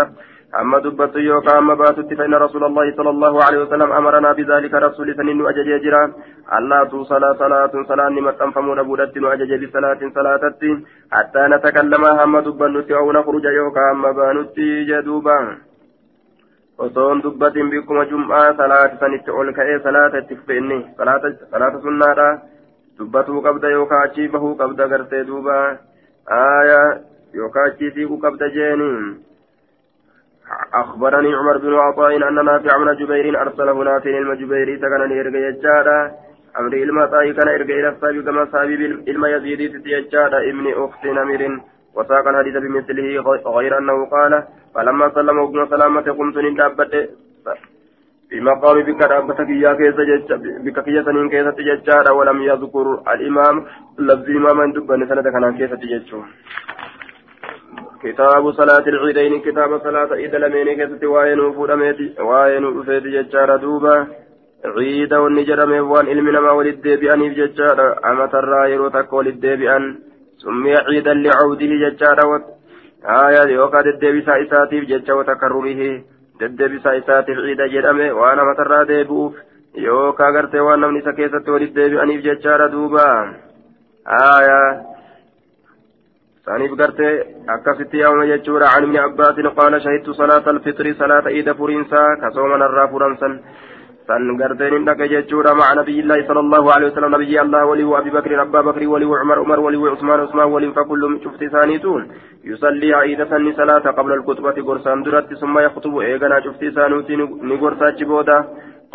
أما 0.61 0.79
دبت 0.79 1.15
يوكا 1.15 1.57
أما 1.57 1.73
باتت 1.73 2.13
فإن 2.13 2.33
رسول 2.33 2.63
الله 2.63 2.95
صلى 2.97 3.09
الله 3.09 3.43
عليه 3.45 3.59
وسلم 3.63 3.91
أمرنا 3.91 4.31
بذلك 4.31 4.73
رسول 4.73 5.15
سنين 5.15 5.47
أجج 5.47 5.67
يجرا. 5.67 6.03
ألا 6.57 6.79
توصل 6.91 7.23
صلاة 7.39 7.73
صلاة 7.89 8.15
متنفمون 8.27 8.83
بودت 8.83 9.17
أجج 9.17 9.51
بصلاة 9.63 10.01
صلاة 10.17 10.43
حتى 11.11 11.41
نتكلم 11.53 12.05
أما 12.05 12.39
دبت 12.39 12.91
أو 12.91 13.11
نخرج 13.11 13.45
يوكا 13.59 13.91
أما 13.91 14.11
بانت 14.11 14.57
جدوبا. 14.89 15.39
osoon 16.81 17.21
dubbatin 17.23 17.69
bikkuma 17.69 18.05
jum'aa 18.09 18.57
salaati 18.57 18.97
sanitti 19.01 19.29
ol 19.39 19.53
ka'ee 19.57 19.77
salaata 19.85 20.21
itti 20.23 20.37
fufeenni 20.39 20.77
salaata 20.97 22.25
dubbatuu 23.01 23.41
qabda 23.47 23.73
yookaan 23.77 24.07
achii 24.07 24.29
bahuu 24.37 24.55
qabda 24.61 24.87
gartee 24.93 25.25
duuba. 25.27 25.57
Aayaa 26.39 26.87
yookaan 27.41 27.69
achii 27.71 27.91
siquu 27.97 28.23
qabda 28.27 28.49
jeeni 28.55 28.89
أخبرني 30.73 31.35
عمر 31.35 31.57
بن 31.57 31.73
عطاء 31.73 32.15
أن 32.29 32.45
نافع 32.45 32.77
من 32.77 32.95
جبير 32.95 33.41
أرسله 33.41 33.83
نافع 33.83 34.09
المجبير 34.09 34.77
سكن 34.77 35.01
إرجع 35.19 35.39
يجارا 35.47 36.11
أمر 36.59 36.73
المطاي 36.73 37.33
كان 37.33 37.47
إرجع 37.47 37.73
إلى 37.79 37.89
السابق 37.89 38.23
كما 38.25 38.45
سابب 38.51 38.81
إلما 39.07 39.27
يزيد 39.29 39.83
تيجارا 39.83 40.39
ابن 40.49 40.65
أخت 40.83 41.05
نمر 41.05 41.61
وساق 41.95 42.27
الحديث 42.27 42.55
بمثله 42.63 43.07
غير 43.57 43.77
أنه 43.77 44.05
قال 44.05 44.43
فلما 44.75 45.09
سلم 45.15 45.39
ابن 45.39 45.67
سلامة 45.69 46.01
قمت 46.01 46.37
ندابت 46.37 46.93
في 48.31 48.39
مقام 48.39 48.81
بك 48.87 49.01
رابتك 49.01 49.49
يا 49.49 49.73
كيس 49.73 49.97
بك 50.65 50.77
كيس 50.85 51.05
سنين 51.05 51.29
كيس 51.29 51.47
تججار 51.57 52.13
ولم 52.17 52.41
يذكر 52.41 52.87
الإمام 53.13 53.55
لفظ 53.99 54.29
إماما 54.29 54.65
دبن 54.75 55.01
سنة 55.09 55.21
كان 55.21 55.57
كيس 55.57 55.71
تججار 55.81 56.23
كتاب 58.03 58.51
صلاة 58.51 58.85
العيدين 58.93 59.41
كتاب 59.41 59.71
صلاة 59.85 60.09
عيد 60.19 60.35
لمين 60.35 60.67
كيس 60.79 61.03
وين 61.03 61.53
فودميتي 61.55 62.07
وين 62.29 62.83
فيت 62.83 63.03
ججار 63.15 63.49
دوبا 63.63 63.95
عيد 64.75 65.13
والنجرم 65.13 65.71
وان 65.91 66.05
علمنا 66.11 66.39
ما 66.39 66.51
ولد 66.51 66.87
بأن 67.01 67.33
ججار 67.37 67.79
أما 68.09 68.25
ترى 68.33 68.71
يروتك 68.71 69.13
ولد 69.13 69.45
بأن 69.59 69.83
سمي 70.43 70.75
عيدا 70.75 71.13
لعوده 71.13 71.71
ججار 71.83 72.19
آية 73.05 73.43
يوقع 73.57 73.79
الدبسة 73.79 74.31
إساتيف 74.43 74.83
ججا 74.91 75.13
وتكرره 75.13 75.81
deddeebisa 76.41 76.93
isaatiif 77.01 77.39
ciida 77.47 77.67
jedhame 77.75 78.07
waan 78.19 78.37
namatarraa 78.41 78.83
deebi'uuf 78.91 79.33
yookaan 79.87 80.33
gartee 80.37 80.63
waan 80.67 80.79
namni 80.83 80.99
isa 81.03 81.13
keessatti 81.19 81.51
walitti 81.55 81.75
deebi'aniif 81.79 82.21
jechaadha 82.27 82.67
duuba. 82.75 83.05
Aayaa 84.19 84.69
saniif 86.45 86.73
gartee 86.81 87.13
akkasitti 87.55 87.97
yaamama 88.01 88.25
jechuudha. 88.31 88.67
An 88.75 88.83
ibni 88.87 88.99
abbaasin 89.07 89.49
qaala 89.59 89.79
shahidtu 89.85 90.13
salaata 90.19 90.49
alfitri 90.55 90.93
salaata 91.01 91.29
iida 91.37 91.53
furiinsaa 91.59 92.07
kasoomanarraa 92.23 92.87
furansan 92.93 93.33
san 94.07 94.37
garteen 94.41 94.73
hin 94.75 94.85
dhaqe 94.89 95.07
jechuudha 95.13 95.53
maca 95.59 95.75
nabiyyillahi 95.79 96.25
sala 96.27 96.43
allahu 96.45 96.71
alehi 96.75 96.89
wasalam 96.91 97.11
nabiyyi 97.15 97.39
allah 97.43 97.61
walii 97.69 97.89
wa 97.91 97.99
abi 97.99 98.11
bakrin 98.17 98.43
abbaa 98.45 98.63
bakrii 98.69 98.91
walii 98.93 99.11
wa 99.13 99.19
cumar 99.21 99.39
umar 99.45 99.59
walii 99.65 99.83
wa 99.83 99.93
cusmaan 99.95 100.25
cusmaan 100.25 100.51
waliin 100.55 100.73
fakullum 100.79 101.19
cufti 101.25 101.45
isaaniituun 101.51 102.09
yusallii 102.51 102.93
ciida 103.05 103.29
sanni 103.33 103.53
salaata 103.61 103.93
qabla 103.99 104.19
alkutbati 104.19 104.67
gorsaan 104.69 105.03
duratti 105.05 105.39
summa 105.43 105.65
yaktubu 105.67 106.03
eeganaa 106.09 106.41
cufti 106.47 106.71
isaanuuti 106.73 107.17
ni 107.17 107.57
gorsaachi 107.65 108.11
booda 108.13 108.43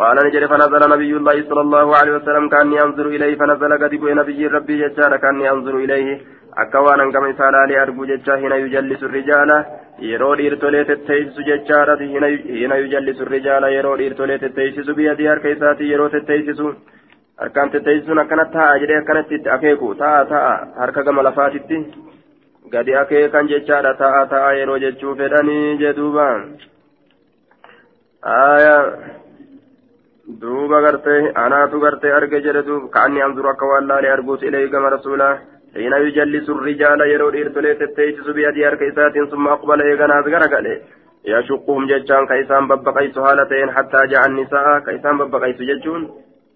قال 0.01 0.17
نجري 0.25 0.47
فنزل 0.47 0.83
نبي 0.93 1.11
الله 1.17 1.37
صلى 1.49 1.61
الله 1.61 1.87
عليه 1.99 2.13
وسلم 2.17 2.49
كأني 2.49 2.81
أنظر 2.85 3.05
إليه 3.15 3.35
فنزل 3.39 3.71
قد 3.83 3.93
نبي 4.19 4.47
ربي 4.47 4.75
ججار 4.81 5.11
إليه 5.85 6.19
akka 6.57 6.81
waan 6.81 6.99
hangama 6.99 7.29
isaa 7.29 7.51
laalee 7.51 7.77
argu 7.79 8.05
jecha 8.09 8.37
hina 8.41 8.55
yujallisu 8.55 9.07
rijaala 9.07 9.57
yeroo 9.99 10.35
dhiirtolee 10.37 10.83
tetteeysisu 10.85 11.41
jechaadha 11.49 11.95
hina 12.01 12.77
yujallisu 12.83 13.25
rijaala 13.25 13.69
yeroo 13.75 13.97
dhiirtolee 13.97 14.37
tetteeysisu 14.43 14.95
biyyadii 14.95 15.27
harka 15.31 15.49
isaati 15.55 15.89
yeroo 15.91 16.09
tetteeysisu 16.15 16.75
harkaan 17.41 17.71
tetteeysuun 17.71 18.19
akkana 18.19 18.45
ta'a 18.45 18.77
jedhee 18.83 18.99
akkanatti 19.01 19.35
itti 19.35 19.49
akeeku 19.55 19.95
ta'a 19.95 20.25
ta'a 20.33 20.53
harka 20.79 21.03
gama 21.03 21.23
lafaatitti 21.23 21.81
gadi 22.71 22.95
akeekan 23.01 23.49
jechaadha 23.53 23.93
ta'a 24.03 24.25
ta'a 24.35 24.53
yeroo 24.59 24.77
jechuu 24.85 25.15
fedhanii 25.15 25.77
jedhuuba 25.83 26.27
duuba 30.41 30.81
gartee 30.81 31.19
anaatu 31.45 31.79
gartee 31.79 32.11
arge 32.21 32.41
jedhe 32.47 32.65
duuba 32.69 32.87
ka'anni 32.95 33.21
anzuru 33.27 33.49
akka 33.49 33.65
waan 33.73 33.87
laalee 33.91 34.11
arguuti 34.15 34.47
ilee 34.51 34.67
gama 34.67 34.89
rasuulaa 34.89 35.35
حين 35.77 35.93
يجلس 36.05 36.49
الرجال 36.49 36.99
يرو 37.13 37.29
إرتلي 37.29 37.73
تتيسس 37.79 38.27
بيدي 38.35 38.67
أركيسات 38.67 39.15
ثم 39.31 39.47
أقبل 39.47 39.81
إيغانا 39.81 40.17
غرقل 40.25 40.67
يشقهم 41.25 41.81
ججان 41.91 42.23
كيسان 42.31 42.67
ببقيس 42.67 43.17
هالتين 43.17 43.71
حتى 43.75 43.99
جاء 44.11 44.23
النساء 44.29 44.79
كيسان 44.85 45.17
ببقيس 45.17 45.59
ججون 45.69 46.03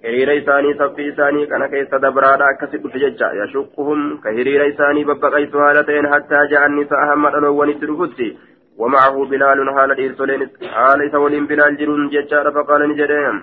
hiriira 0.03 0.33
isaanii 0.33 0.73
saffii 0.77 1.07
isaanii 1.07 1.47
kana 1.47 1.67
keessa 1.71 1.99
dabraadha 2.03 2.45
akkasi 2.51 2.77
dhufe 2.83 2.99
jecha. 2.99 3.27
Yashuquhum 3.39 3.99
ka 4.23 4.31
hiriira 4.37 4.65
isaanii 4.71 5.03
babbaqaysu 5.09 5.59
haala 5.63 5.83
ta'een 5.89 6.07
hattaa 6.13 6.45
ja'an 6.53 6.73
nisaa 6.77 7.03
hamma 7.09 7.31
dhaloowwanitti 7.35 7.89
dhufutti. 7.91 8.29
ومعه 8.77 9.25
بلال 9.25 9.69
حال 9.75 9.91
إرسلين 9.91 10.49
حال 10.73 11.01
إسولين 11.09 11.45
بلال 11.45 11.77
جرون 11.77 12.09
ججار 12.09 12.51
فقال 12.51 12.89
نجدهم 12.89 13.41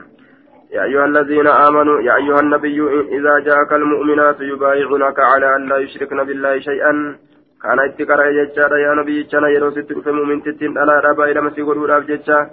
يا 0.77 0.83
أيها 0.85 1.05
الذين 1.05 1.47
آمنوا 1.47 2.01
يا 2.01 2.17
أيها 2.17 2.41
النبي 2.41 2.79
إذا 3.19 3.39
جاءك 3.39 3.73
المؤمنات 3.73 4.41
يبايعنك 4.41 5.19
على 5.21 5.57
أن 5.57 5.69
لا 5.69 5.77
يشركن 5.77 6.25
بالله 6.25 6.59
شيئا. 6.59 6.93
كان 7.63 7.79
اتكر 7.79 8.21
ججار 8.39 8.73
يا 8.77 8.95
نبي 8.95 9.23
جنا 9.23 9.49
يرو 9.49 9.71
ستر 9.71 10.01
في 10.05 10.11
مؤمن 10.19 10.43
تتين 10.43 10.79
على 10.79 11.01
ربا 11.07 11.25
إلى 11.31 11.41
مسيح 11.41 11.67
ورورا 11.69 11.99
ججار 12.11 12.45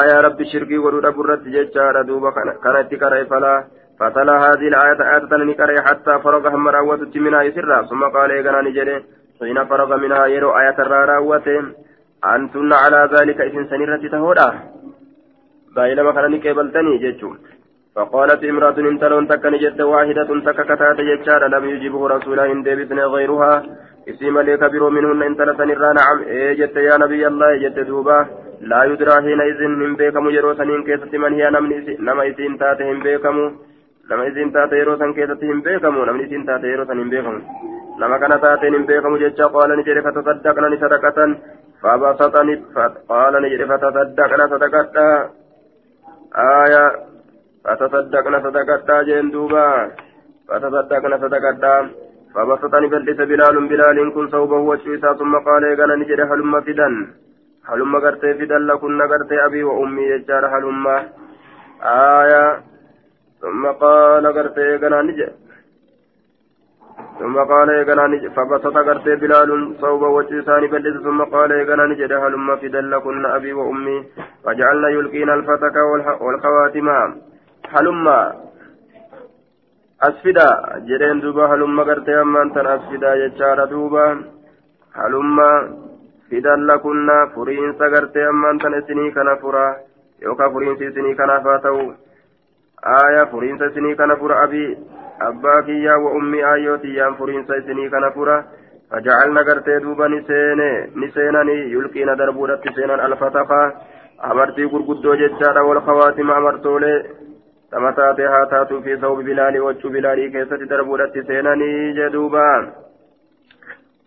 آية 0.00 0.20
رب 0.26 0.38
شركي 0.52 0.78
ورورا 0.78 1.10
برت 1.10 1.42
ججار 1.54 2.02
دوبا. 2.02 2.30
كان 2.64 2.76
اتكر 2.76 3.24
فلا 3.30 3.64
فتلا 4.00 4.34
هذه 4.44 4.66
الآية 4.72 5.00
آية 5.12 5.24
تنكر 5.30 5.70
حتى 5.86 6.12
فرغ 6.24 6.44
هم 6.54 6.68
راوت 6.68 7.16
منها 7.16 7.42
يسرا. 7.42 7.78
ثم 7.90 8.02
قال 8.14 8.30
إيقنا 8.30 8.60
نجري 8.66 8.96
حين 9.40 9.58
فرغ 9.70 9.90
منها 9.96 10.26
يرو 10.26 10.50
آية 10.60 10.78
الراوت 10.78 11.48
أنتن 12.34 12.72
على 12.82 13.00
ذلك 13.14 13.38
إذن 13.40 13.64
سنرة 13.70 14.02
تهودا. 14.12 14.48
بايلما 15.76 16.12
كان 16.12 16.36
كيبلتني 16.44 16.98
جتشون 17.04 17.36
فقالت 17.96 18.44
امرأة 18.44 18.78
انتلون 18.92 19.28
تكني 19.28 19.58
جد 19.64 19.80
واحدة 19.92 20.30
تك 20.46 20.58
كتات 20.68 20.98
جتشار 21.08 21.42
لم 21.54 21.64
يجبه 21.72 22.02
رسولا 22.14 22.44
إن 22.52 22.62
ديبتن 22.62 22.98
غيرها 23.14 23.52
اسم 24.10 24.38
لك 24.46 24.62
برو 24.72 24.90
منهن 24.96 25.22
انتلتن 25.30 25.70
الرا 25.70 25.92
إيه 26.34 26.52
جت 26.58 26.76
يا 26.76 26.94
نبي 27.02 27.22
الله 27.30 27.50
جت 27.62 27.78
دوبا 27.88 28.18
لا 28.70 28.80
يدرى 28.90 29.14
حينئذ 29.24 29.60
من 29.82 29.92
بيكم 30.00 30.24
يرو 30.36 30.54
سنين 30.58 30.82
كيست 30.86 31.14
من 31.22 31.32
هي 31.38 31.44
نما 32.06 32.22
إذن 32.30 32.52
تاتهم 32.60 32.98
بيكم 33.06 33.36
nama 34.08 34.26
isin 34.28 34.50
taate 34.52 34.76
yeroo 34.76 34.98
san 34.98 35.14
keessatti 35.14 35.46
hin 35.46 35.62
beekamu. 35.62 36.04
Namni 36.06 36.24
isin 36.26 36.44
taate 36.46 36.66
yeroo 36.70 36.86
san 36.86 36.98
hin 36.98 37.10
beekamu. 37.10 37.40
Nama 38.00 38.18
kana 38.18 38.38
taateen 38.44 38.74
hin 38.76 38.86
beekamu 38.86 39.20
jecha 39.22 39.48
qaala 39.54 39.76
ni 39.76 39.84
jedhe 39.88 40.02
fatasaddaqna 40.06 40.70
ni 40.72 40.78
sadaqatan. 40.82 41.36
Fabasatani 41.82 42.56
qaala 43.08 43.40
ni 43.40 43.52
jedhe 43.52 43.70
fatasaddaqna 43.72 44.48
sadaqadha 44.54 45.06
آية 46.36 46.84
فتصدقنا 47.64 48.38
صدقتا 48.44 49.02
جين 49.02 49.30
دوبا 49.30 49.90
فتصدقنا 50.48 51.16
صدقتا 51.18 51.90
فبسطني 52.34 52.86
بلس 52.86 53.18
بلال 53.30 53.56
بلال 53.68 53.98
كن 54.14 54.28
صوبه 54.28 54.56
وشيسا 54.56 55.12
ثم 55.20 55.34
قال 55.46 55.62
يقال 55.64 55.90
نجد 56.00 56.20
هلم 56.20 56.60
فدن 56.60 56.94
هلم 57.68 57.96
قرتي 58.04 58.34
فدن 58.38 58.62
لكن 58.66 59.02
قرتي 59.02 59.36
أبي 59.46 59.62
وأمي 59.64 60.02
يجار 60.02 60.44
هلم 60.54 60.86
آية 62.18 62.44
ثم 63.42 63.66
قال 63.66 64.24
قرتي 64.36 64.60
يقال 64.60 65.06
نجد 65.06 65.41
ثم 67.19 67.35
قال 67.51 67.69
يقال 67.69 67.99
نجد 68.11 68.31
فبسط 68.37 68.77
قرتي 68.87 69.15
بلال 69.15 69.49
صوبه 69.81 70.07
وشيساني 70.07 70.67
بلس 70.67 70.97
ثم 71.03 71.19
قال 71.23 71.51
يقال 71.51 71.89
نجد 71.89 72.11
هلم 72.23 72.55
فدن 72.55 72.85
لكن 72.89 73.25
أبي 73.25 73.53
وأمي 73.53 73.97
فجعلنا 74.43 74.89
يلقين 74.89 75.29
الفتك 75.29 75.75
والخواتم 76.21 76.87
هلم 77.73 78.05
asfida 79.99 80.47
jedheen 80.87 81.21
duuba 81.21 81.47
halumma 81.49 81.83
gartee 81.83 82.17
ammaan 82.21 82.51
tan 82.53 82.67
asfida 82.67 83.15
jechaadha 83.17 83.65
duuba 83.71 84.03
halumma 84.93 85.47
fidan 86.29 86.67
lakunna 86.69 87.15
furiinsa 87.33 87.89
gartee 87.89 88.27
ammaan 88.31 88.59
tan 88.59 88.77
isinii 88.79 89.11
kana 89.15 89.35
fura 89.41 89.63
yookaan 90.21 90.51
furiinsi 90.53 90.85
isinii 90.85 91.15
kanaaf 91.15 91.43
haa 91.49 91.63
ta'u 91.65 91.81
aaya 92.97 93.25
furiinsa 93.31 93.71
isinii 93.71 93.95
kana 93.95 94.19
fura 94.21 94.41
abii 94.43 94.77
abbaa 95.18 95.62
kiyyaa 95.62 95.98
wa 95.98 96.10
ummi 96.10 96.42
ayyootiyyaan 96.42 97.16
furiinsa 97.16 97.56
isinii 97.56 97.90
kana 97.90 98.10
fura 98.10 98.44
فجعلنا 98.92 99.40
قرتي 99.48 99.78
دوبا 99.78 100.06
نسيني 100.08 100.70
نسينني 101.00 101.58
يلقينا 101.74 102.14
دربودة 102.14 102.60
سينا 102.76 103.06
الفتقة 103.06 103.62
أمرتي 104.30 104.64
قرقدو 104.64 105.14
جتشارا 105.20 105.60
والخواتم 105.60 106.30
أمرتولي 106.30 106.94
كما 107.72 107.90
تاتي 107.96 108.26
هاتاتو 108.34 108.80
في 108.84 108.96
ثوب 108.96 109.18
بلال 109.28 109.60
وجه 109.60 109.88
بلال 109.88 110.18
كيسة 110.32 110.56
دربودة 110.72 111.14
سيناني 111.28 111.92
جدوبا 111.98 112.50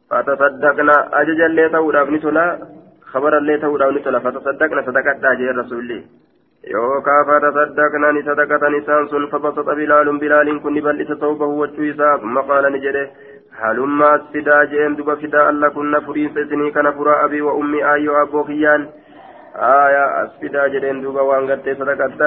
فتصدقنا 0.09 0.95
أجج 1.21 1.41
اللي 1.41 1.65
أبني 2.01 2.19
تلا 2.19 2.45
خبر 3.12 3.38
اللي 3.38 3.55
أبني 3.85 4.00
تلا 4.05 4.19
فتصدقنا 4.19 4.81
صدقت 4.88 5.17
داجي 5.24 5.50
الرسول 5.50 6.03
يوكا 6.74 7.24
فتصدقنا 7.27 8.12
نصدقة 8.12 8.69
نسان 8.69 9.07
سن 9.07 9.25
فبسط 9.31 9.69
بلال 9.69 10.17
بلال 10.17 10.48
كن 10.63 10.75
بلس 10.86 11.10
ثوبه 11.22 11.45
وجه 11.45 12.17
ثم 12.22 12.38
قال 12.50 12.63
نجده 12.74 13.10
هلما 13.62 14.12
فدا 14.34 14.63
جين 14.72 14.95
دوبا 14.95 15.15
فدا 15.15 15.50
الله 15.50 15.69
كنا 15.69 16.00
فرين 16.00 16.34
سيسني 16.34 16.72
كان 16.72 16.91
فرا 16.98 17.25
أبي 17.25 17.41
وأمي 17.41 17.79
آيو 17.93 18.22
أبو 18.22 18.43
خيان 18.43 18.81
آية 19.55 20.05
أسفدا 20.24 20.67
جدين 20.67 21.01
دوبا 21.01 21.22
وانغتي 21.22 21.75
صدقة 21.75 22.22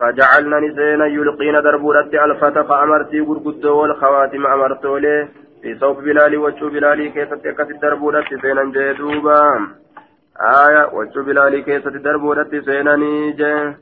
فجعلنا 0.00 0.60
نسينا 0.60 1.06
يلقين 1.06 1.56
دربورة 1.62 2.10
الفتق 2.24 2.72
أمرتي 2.72 3.20
قرقدو 3.20 3.76
والخواتم 3.80 4.46
أمرتولي 4.46 5.28
في 5.62 5.78
صوف 5.80 5.98
بلالي 5.98 6.36
وجو 6.36 6.68
بلالي 6.68 7.10
كيف 7.10 7.34
تكت 7.34 7.70
دربورة 7.82 8.24
سينا 8.42 8.64
جدوبا 8.74 9.40
آية 10.40 10.90
وجو 10.92 11.22
بلالي 11.22 11.62
كيف 11.62 11.88
دربورة 11.88 12.50
سينا 12.64 12.96
نيجي 12.96 13.74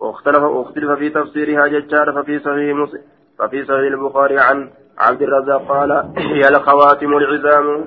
واختلف 0.00 0.42
اختلف 0.42 0.90
في 0.90 1.10
تفسيرها 1.10 1.66
ججار 1.66 2.12
ففي 2.12 2.38
صحيح 2.38 2.76
مسلم 2.76 3.02
ففي 3.38 3.64
صحيح 3.64 3.92
البخاري 3.92 4.38
عن 4.38 4.70
عبد 4.98 5.22
الرزاق 5.22 5.68
قال 5.68 5.92
هي 6.16 6.48
الخواتم 6.48 7.16
العزام 7.16 7.84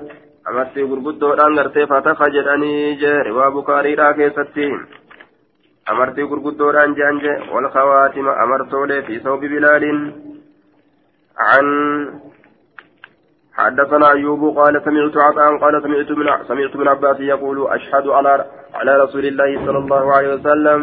أمرتي 0.48 0.82
قرقدو 0.82 1.32
الأنغرتي 1.32 1.86
فتخ 1.86 2.28
جدني 2.28 2.94
جي 2.94 3.12
روا 3.26 3.48
بخاري 3.48 3.94
را 3.94 4.12
كيستين 4.12 4.86
أمرتي 5.90 6.22
غرغدوران 6.22 6.94
جانجة 6.94 7.52
والخواتم 7.52 8.28
أمرتولي 8.28 9.02
في 9.02 9.18
ثوب 9.18 9.40
بلال. 9.40 9.84
عن 11.38 11.66
حدثنا 13.58 14.12
أيوب 14.12 14.58
قال 14.58 14.74
سمعت 14.84 15.16
عطاء 15.16 15.56
قال 15.62 15.82
سمعت 15.82 16.10
من 16.10 16.26
سمعت 16.48 16.76
من 16.76 16.88
عباس 16.88 17.20
يقول 17.20 17.58
أشهد 17.76 18.08
على 18.08 18.44
على 18.74 18.92
رسول 19.02 19.24
الله 19.26 19.50
صلى 19.66 19.78
الله 19.78 20.12
عليه 20.16 20.34
وسلم. 20.34 20.80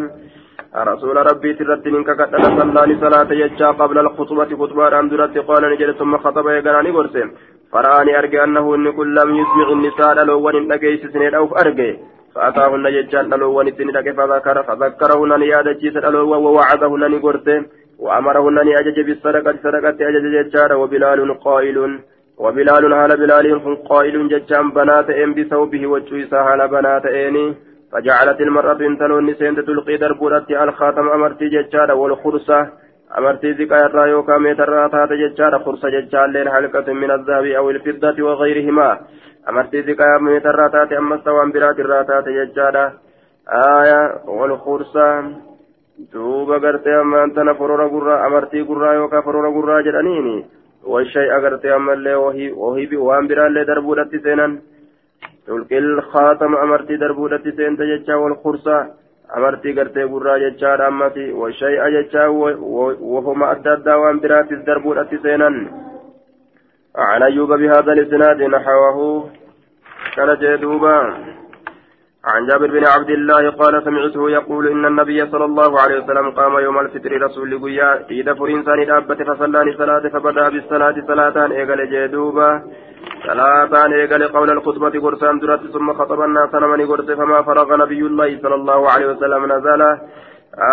رسول 0.75 1.17
ربي 1.31 1.53
ترد 1.53 1.87
منك 1.87 2.09
قد 2.09 2.31
صلى 2.59 2.97
صلاة 3.03 3.31
يجا 3.43 3.67
قبل 3.81 3.97
الخطبة 3.99 4.49
خطبة 4.59 4.99
أن 4.99 5.09
درت 5.09 5.37
قال 5.37 5.63
نجد 5.71 5.91
ثم 5.91 6.17
خطب 6.17 6.47
يقرأني 6.47 6.91
قرسم 6.91 7.27
فرآني 7.71 8.19
أرجى 8.19 8.43
أنه 8.43 8.75
إن 8.75 8.91
كل 8.91 9.15
لم 9.15 9.29
يسمع 9.35 9.67
النساء 9.71 10.23
لو 10.23 10.39
ون 10.45 10.71
أجيس 10.71 11.03
سنين 11.13 11.33
أو 11.35 11.45
أرجى 11.61 11.99
فأتاهن 12.35 12.85
ججان 12.95 13.33
ألوان 13.33 13.67
السنة 13.67 14.01
فذكر 14.17 14.63
فذكرهن 14.67 15.39
نيادجيس 15.39 15.95
ألوان 15.97 16.39
ووعدهن 16.45 17.03
نقرته 17.11 17.57
وأمرهن 17.99 18.57
نيأجج 18.67 18.97
بالصدقة 19.07 19.55
صدقة 19.63 19.97
أجج 20.09 20.25
ججار 20.35 20.71
وبلال 20.81 21.39
قائل. 21.45 21.77
وبلال 22.37 22.93
هال 22.93 23.17
بلال 23.17 23.77
قائل 23.89 24.15
ججان 24.27 24.71
بنات 24.71 25.09
إن 25.09 25.33
بثوبه 25.33 25.87
وجويسا 25.87 26.39
هال 26.47 26.67
بنات 26.67 27.05
إني 27.05 27.55
فجعلت 27.91 28.41
المرأة 28.41 28.79
انتلون 28.89 29.25
نسين 29.25 29.55
تلقي 29.55 29.97
دربورة 29.97 30.47
الخاتم 30.49 31.09
أمرتي 31.09 31.47
ججار 31.55 31.91
والخرصة 31.91 32.59
أمرتي 33.17 33.53
زكاة 33.53 33.85
الرايو 33.85 34.23
كاميت 34.23 34.59
الرأتات 34.59 35.09
ججار 35.21 35.59
خرصة 35.59 35.89
ججار 35.89 36.27
لين 36.27 36.49
حلقة 36.49 36.93
من 36.93 37.11
الذهب 37.11 37.45
أو 37.45 37.69
الفضة 37.69 38.23
وغيرهما. 38.23 38.99
amartii 39.45 39.83
ziqaa 39.87 40.19
meetarraa 40.19 40.69
taate 40.69 40.97
ammas 40.97 41.25
waan 41.37 41.51
biraatirraa 41.55 42.03
taate 42.03 42.33
jechaadha 42.37 42.85
aaya 43.57 43.99
wal 44.37 44.57
kursaa 44.65 45.23
duuba 46.13 46.59
gartee 46.59 46.95
ammaan 47.01 47.33
tana 47.35 47.53
forora 47.59 47.87
gurraa 47.89 48.23
amartii 48.25 48.63
gurraa 48.69 48.93
yookaan 48.93 49.23
forora 49.23 49.51
gurraa 49.57 49.81
agartee 51.37 51.71
ammallee 51.71 52.15
wahii 52.15 52.95
waan 53.07 53.27
biraallee 53.27 53.65
darbuudhatti 53.65 54.19
seenan 54.19 54.59
tulqil 55.45 55.89
khaatama 56.11 56.61
amartii 56.61 56.97
darbuudhatti 56.97 57.55
seente 57.57 57.87
jechaa 57.87 58.21
wal 58.23 58.35
kursaa 58.35 58.83
amartii 59.37 59.73
gartee 59.73 60.07
gurraa 60.07 60.39
jechaadha 60.39 60.87
ammati 60.87 61.31
washay 61.31 61.75
jechaa 61.97 62.29
wahuma 62.29 63.49
adda 63.49 63.73
addaa 63.73 63.97
waan 63.97 64.19
biraattis 64.19 64.65
darbuudhatti 64.65 65.17
seenan. 65.17 65.57
عن 66.97 67.23
أيوب 67.23 67.53
بهذا 67.53 67.93
الإسناد 67.93 68.41
نحوه 68.41 69.29
كان 70.15 70.37
جدوبا 70.41 71.17
عن 72.33 72.45
جابر 72.47 72.67
بن 72.67 72.85
عبد 72.87 73.09
الله 73.09 73.49
قال 73.49 73.83
سمعته 73.83 74.29
يقول 74.29 74.67
إن 74.67 74.85
النبي 74.85 75.25
صلى 75.31 75.45
الله 75.45 75.81
عليه 75.81 75.97
وسلم 76.03 76.31
قام 76.31 76.53
يوم 76.59 76.79
الفطر 76.79 77.11
رسول 77.25 77.51
قيا 77.63 77.89
إذا 78.11 78.33
فرنسان 78.33 78.85
دابة 78.85 79.19
فصلاني 79.27 79.73
صلاة 79.81 80.09
فبدأ 80.13 80.49
بالصلاة 80.49 80.95
صلاة 81.07 81.37
إيقل 81.51 81.81
جدوبا 81.91 82.49
صلاة 83.27 83.73
إيقل 83.93 84.27
قول 84.27 84.49
الخطبة 84.51 84.93
قرسان 85.03 85.39
درت 85.39 85.63
ثم 85.73 85.93
خطب 85.93 86.21
الناس 86.21 86.55
نمني 86.55 86.85
قرس 86.91 87.09
فما 87.19 87.41
فرغ 87.41 87.69
نبي 87.83 88.01
الله 88.11 88.29
صلى 88.43 88.55
الله 88.55 88.81
عليه 88.91 89.07
وسلم 89.11 89.41
نزل. 89.53 89.81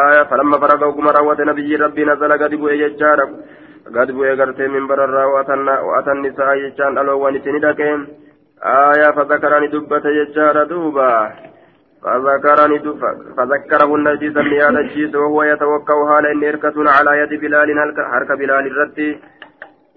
آية 0.08 0.22
فلما 0.30 0.56
فرغ 0.62 0.80
وقم 0.88 1.08
روت 1.08 1.40
نبي 1.40 1.76
ربي 1.76 2.04
نزل 2.04 2.32
قد 2.42 2.54
بؤي 2.54 2.82
قد 3.96 4.10
بؤي 4.16 4.32
قرتي 4.40 4.66
من 4.74 4.86
برر 4.86 5.16
وأتى 5.88 6.12
النساء 6.16 6.54
يجان 6.64 6.98
ألوان 6.98 7.34
آية 8.64 9.10
فذكرني 9.10 9.66
دبة 9.66 10.02
يجار 10.06 10.64
دوبا. 10.64 11.32
فذكرني 12.02 12.78
فذكرهن 13.36 14.18
جيزا 14.18 14.42
مياد 14.42 14.76
الجيز 14.76 15.16
وهو 15.16 15.42
يتوكا 15.42 15.94
حال 16.08 16.26
إن 16.26 16.44
إركة 16.44 16.76
على 16.90 17.18
يد 17.20 17.40
بلال 17.40 17.68
حرك 18.10 18.32
بلال 18.38 18.66
الرد. 18.66 19.16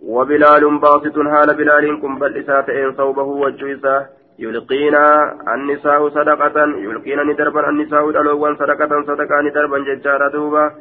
وبلال 0.04 0.80
باسط 0.80 1.20
حال 1.32 1.58
بلال 1.58 2.02
كن 2.02 2.20
بل 2.20 2.38
إساتين 2.38 2.94
صوبه 2.94 3.24
وجويسا. 3.24 4.06
يلقينا 4.40 5.06
النساء 5.54 6.10
صدقة 6.10 6.58
يلقينا 6.88 7.24
ندربا 7.24 7.70
النساء 7.70 8.10
الألوان 8.10 8.56
صدقة 8.56 9.02
صدقة 9.08 9.42
ندربا 9.42 9.78
ججارة 9.80 10.28
دوبا. 10.32 10.72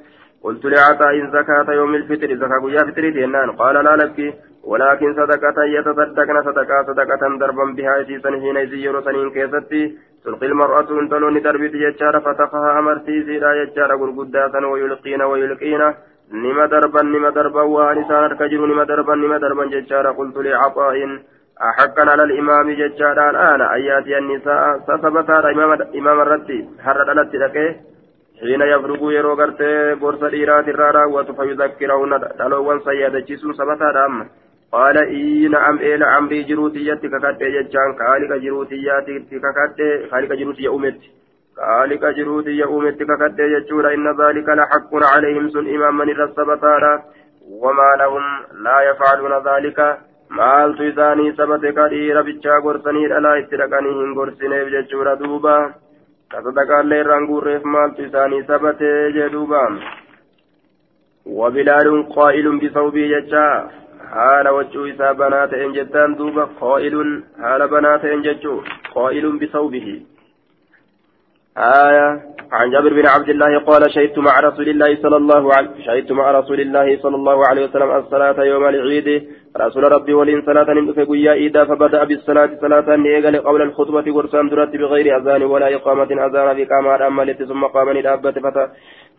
قلت 0.42 0.64
لعطاء 0.64 1.27
زكاة 1.33 1.73
يوم 1.73 1.94
الفطر 1.94 2.35
زكاة 2.35 2.70
يا 2.70 2.83
فطري 2.88 3.11
قال 3.59 3.85
لا 3.85 3.97
لك. 3.97 4.35
ولكن 4.66 5.14
صدقة 5.14 5.64
يتصدقن 5.64 6.42
صدقة 6.42 6.83
صدقة 6.88 7.22
دربا 7.40 7.64
بها 7.77 7.96
يسيسا 7.96 8.31
حين 8.31 8.57
يزير 8.57 9.00
سنين 9.00 9.31
كيستي. 9.31 9.98
تلقي 10.24 10.46
المرأة 10.46 10.90
انتلوني 11.00 11.40
دربي 11.40 11.85
يجار 11.87 12.20
فتقها 12.20 12.79
أمرتي 12.79 13.22
زيدا 13.22 13.50
يجار 13.62 13.90
قرقداسا 13.96 14.66
ويلقين 14.66 15.22
ويلقين. 15.22 15.83
نما 16.33 16.66
دربا 16.66 17.03
نما 17.03 17.31
دربا 17.31 17.62
وانسان 17.62 18.37
كجر 18.38 18.66
نما 18.66 18.85
دربا 18.85 19.14
نما 19.14 19.38
دربا 19.38 19.64
ججار 19.64 20.07
قلت 20.18 20.37
لعطاء 20.37 20.96
أحقا 21.68 22.11
على 22.11 22.22
الإمام 22.24 22.70
ججار 22.70 23.31
الآن 23.31 23.61
أياتي 23.61 24.18
النساء 24.18 24.79
سسبتا 24.87 25.50
إمام, 25.94 26.20
الرتي 26.20 26.68
حرد 26.85 27.09
التي 27.09 27.38
حين 28.40 28.62
يفرغ 28.62 29.12
يرو 29.12 29.35
غرس 30.03 30.24
ديرات 30.24 30.68
الرارا 30.68 31.05
وتفيذكرون 31.05 32.12
دلوان 32.38 32.81
سيادة 32.81 33.29
سبتا 33.59 33.92
دام 33.96 34.14
قال 34.75 34.97
إي 34.99 35.49
نعم 35.49 35.79
إيه 35.79 35.97
نعم 35.97 36.29
ري 36.29 36.43
جروتيات 36.43 37.07
ككاتة 37.07 37.49
ججان 37.55 37.91
خالق 37.99 38.31
جروتيات 38.45 39.07
ككاتة 39.31 40.09
خالق 40.11 40.31
جروتية 40.41 40.75
أمت 40.75 41.01
خالق 41.57 42.03
جرود 42.17 42.47
يؤوم 42.47 42.87
اتككت 42.87 43.39
يجور 43.39 43.95
إن 43.95 44.07
ذلك 44.21 44.49
لحق 44.49 44.91
عليهم 45.15 45.51
سن 45.51 45.75
إمام 45.75 45.97
من 45.97 46.11
الرسبتارا 46.11 47.03
وما 47.63 47.91
لهم 47.99 48.25
لا 48.67 48.79
يفعلون 48.91 49.33
ذلك 49.49 49.99
maaltu 50.39 50.83
isaanii 50.91 51.33
sabate 51.39 51.71
ka 51.77 51.85
dhiira 51.93 52.23
bichaa 52.29 52.61
gorsanii 52.65 53.09
dhalaa 53.11 53.35
itti 53.41 53.59
dhaqanii 53.61 53.93
hin 53.99 54.15
gorsineef 54.19 54.71
jechuudha 54.75 55.13
duuba 55.21 55.53
ka 56.31 56.43
sadaqaallee 56.47 57.01
irraan 57.03 57.27
guurreef 57.31 57.69
maaltu 57.75 58.07
isaanii 58.07 58.41
wabilaaluun 61.41 62.03
qaa'ilun 62.17 62.59
bisawbii 62.65 63.09
jechaa 63.13 63.53
haala 64.12 64.53
wachuu 64.57 64.87
isaa 64.93 65.14
banaa 65.21 65.47
ta'een 65.53 65.75
jettaan 65.79 66.17
duuba 66.19 66.47
qaa'ilun 66.61 67.12
haala 67.45 67.69
banaa 67.77 67.99
ta'een 68.05 68.23
jechuu 68.29 68.59
qaa'ilun 68.95 69.38
bisawbihi 69.45 69.95
آية. 71.59 72.21
عن 72.53 72.71
جابر 72.71 72.93
بن 72.93 73.07
عبد 73.07 73.29
الله 73.29 73.59
قال 73.59 73.93
شهدت 73.95 74.19
مع 74.19 74.40
رسول 74.40 74.69
الله 74.69 74.97
صلى 75.03 75.17
الله 75.17 75.55
عليه 75.55 75.71
شهدت 75.87 76.12
مع 76.12 76.31
رسول 76.31 76.61
الله 76.61 76.99
صلى 77.03 77.17
الله 77.17 77.47
عليه 77.49 77.64
وسلم 77.64 77.90
الصلاة 77.90 78.45
يوم 78.45 78.64
العيد. 78.64 79.29
رسول 79.57 79.93
ربي 79.93 80.14
ولين 80.14 80.43
صلاة 80.47 80.69
قيا 81.11 81.33
إيدا 81.33 81.64
فبدأ 81.64 82.05
بالصلاة 82.05 82.51
صلاة 82.61 82.97
نيقل 82.97 83.37
قبل 83.38 83.62
الخطبة 83.62 84.14
ورسان 84.17 84.49
درت 84.49 84.77
بغير 84.77 85.17
أذان 85.17 85.43
ولا 85.43 85.75
إقامة 85.75 86.11
أذان 86.27 86.55
في 86.57 86.64
كامار 86.64 87.07
أمالت 87.07 87.43
ثم 87.43 87.64
قام 87.64 87.99
ندابت 87.99 88.38
فتا. 88.38 88.69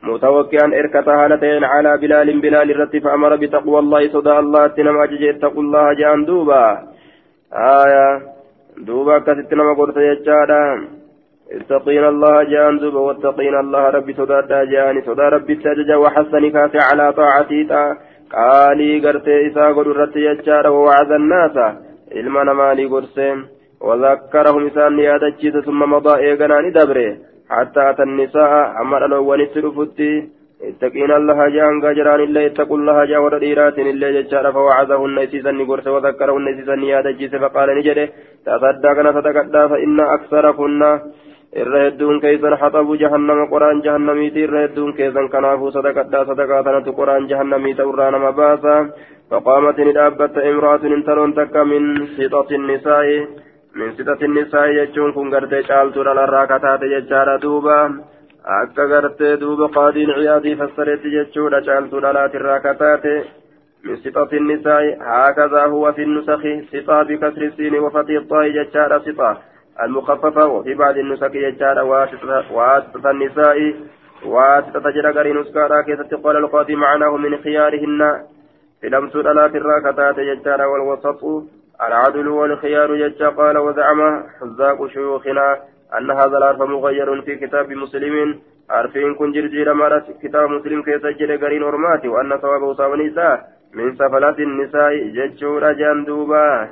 متوكئا 0.03 0.65
إركتا 0.79 1.11
هالتين 1.11 1.63
على 1.63 1.97
بلال 1.97 2.39
بلال 2.41 2.71
الرت 2.71 2.95
فأمر 2.97 3.35
بتقوى 3.35 3.79
الله 3.79 4.01
صدى 4.15 4.39
الله 4.39 4.67
تنم 4.67 4.97
أجج 4.97 5.23
اتقوا 5.23 5.63
الله 5.63 5.93
جان 5.93 6.25
دوبا. 6.25 6.65
آية. 7.53 8.07
دوبا 8.77 9.19
كستنم 9.19 9.75
قرط 9.77 9.97
يجادا. 9.97 10.63
اتقين 11.57 12.05
الله 12.13 12.43
جان 12.43 12.77
دوبا 12.81 12.99
واتقين 12.99 13.55
الله 13.63 13.83
ربي 13.95 14.13
صدى 14.19 14.39
جاني 14.73 15.01
صدى 15.07 15.25
ربي 15.35 15.53
التججى 15.53 15.95
وحسن 16.03 16.43
كافي 16.55 16.79
على 16.89 17.05
طاعتي 17.13 17.61
qaalii 18.33 19.01
gartee 19.05 19.41
isaa 19.47 19.73
godhu 19.77 19.91
irratti 19.93 20.23
jechaadha 20.27 20.71
wawacada 20.75 21.15
annaasa 21.21 21.65
ilma 22.21 22.47
namaanii 22.49 22.87
gorsee 22.93 23.33
وذكرهم 23.87 24.65
إسان 24.67 24.99
يادتشيس 24.99 25.55
ثم 25.67 25.79
مضى 25.93 26.13
إيغنان 26.25 26.71
دبره 26.71 27.17
حتى 27.49 27.89
أتى 27.89 28.03
النساء 28.03 28.51
أما 28.81 28.97
الألوان 28.97 29.41
السلفتي 29.41 30.11
اتقين 30.69 31.11
الله 31.11 31.39
جان 31.55 31.73
جران 31.97 32.21
الله 32.27 32.45
اتقوا 32.45 32.77
الله 32.77 32.97
جا 33.11 33.17
وديرات 33.23 33.77
الله 33.79 34.09
ججار 34.17 34.45
فوعظهن 34.55 35.17
إسيسا 35.25 35.51
نقرس 35.51 35.87
وذكرهن 35.95 36.47
إسيسا 36.53 36.75
يادتشيس 36.91 37.33
فقال 37.43 37.67
نجده. 37.77 38.05
تصدقنا 38.45 39.09
صدقنا 39.17 39.61
فإن 39.71 39.99
أكثركن. 40.15 40.81
Irra 41.61 41.81
hedduun 41.85 42.19
keeysan 42.23 42.55
haxabu 42.61 42.95
jahannama 43.01 43.47
qoraan 43.53 43.81
jahannamiiti 43.83 44.41
irra 44.45 44.63
hedduun 44.63 44.93
keessan 44.97 45.29
kanaafuu 45.35 45.71
sadaqadhaa 45.75 46.25
sadaqaa 46.31 46.63
tanatu 46.67 46.93
qoraan 46.99 47.29
jahannamii 47.29 47.75
ta'urraa 47.79 48.09
nama 48.11 48.31
baasa 48.39 48.73
imraatun 50.51 50.97
intaloon 50.97 51.33
takka 51.39 51.65
min 51.71 51.85
sixati 52.17 52.57
nisaa'i 52.65 53.15
min 53.79 53.95
sixati 53.95 54.27
nisaa'i 54.33 54.75
jechuun 54.79 55.13
kun 55.13 55.31
gartee 55.35 55.63
caaltuu 55.69 56.05
dhalarraa 56.09 56.47
kataate 56.53 56.91
jechaadha 56.95 57.39
duuba 57.47 57.79
akka 58.59 58.91
gartee 58.93 59.33
duuba 59.39 59.71
qaadiin 59.79 60.13
ciyaadii 60.19 60.59
fassareetti 60.61 61.15
jechuudha 61.17 61.65
caaltuu 61.71 62.05
dhalaatirraa 62.07 62.59
kataate 62.69 63.15
من 63.85 63.95
سطة 63.95 64.31
النساء 64.33 64.97
هكذا 65.01 65.65
هو 65.65 65.91
في 65.93 66.03
النسخ 66.03 66.41
سطة 66.71 67.03
بكسر 67.03 67.41
السين 67.41 67.75
وفتح 67.75 68.15
الطاء 68.21 68.47
جتشار 68.49 68.99
سطة 68.99 69.37
المخففة 69.83 70.47
وفي 70.47 70.73
بعض 70.73 70.97
النسك 70.97 71.35
يجار 71.35 71.83
واسطة 72.51 73.11
النساء 73.11 73.73
واسطة 74.25 74.89
جرى 74.89 75.33
نسكارا. 75.33 75.81
كيف 75.81 76.15
قال 76.23 76.37
القاضي 76.37 76.75
معناه 76.75 77.17
من 77.17 77.37
خيارهن. 77.37 78.21
في 78.81 78.89
لمس 78.89 79.15
الألاف 79.15 79.55
الراكتات 79.55 80.17
يجار 80.17 80.61
والوسط. 80.61 81.23
العدل 81.81 82.27
والخيار 82.27 82.95
يجار 82.95 83.29
قال 83.29 83.57
وزعم 83.57 84.23
حزاق 84.41 84.87
شيوخنا 84.87 85.57
أن 85.97 86.11
هذا 86.11 86.37
العرف 86.37 86.61
مغير 86.61 87.21
في 87.21 87.35
كتاب 87.35 87.71
مسلم. 87.71 88.39
عارفين 88.69 89.15
كن 89.15 89.31
جرجير 89.31 89.73
مرس 89.73 90.03
كتاب 90.23 90.49
مسلم 90.49 90.81
كيف 90.81 91.05
جرى 91.05 91.37
قرين 91.37 91.63
ورماتي 91.63 92.07
وأن 92.07 92.37
ثوابه 92.37 92.95
نساء. 92.95 93.55
من 93.73 93.95
سفلات 93.95 94.39
النساء 94.39 94.93
ججور 95.07 95.71
جندوبا. 95.71 96.69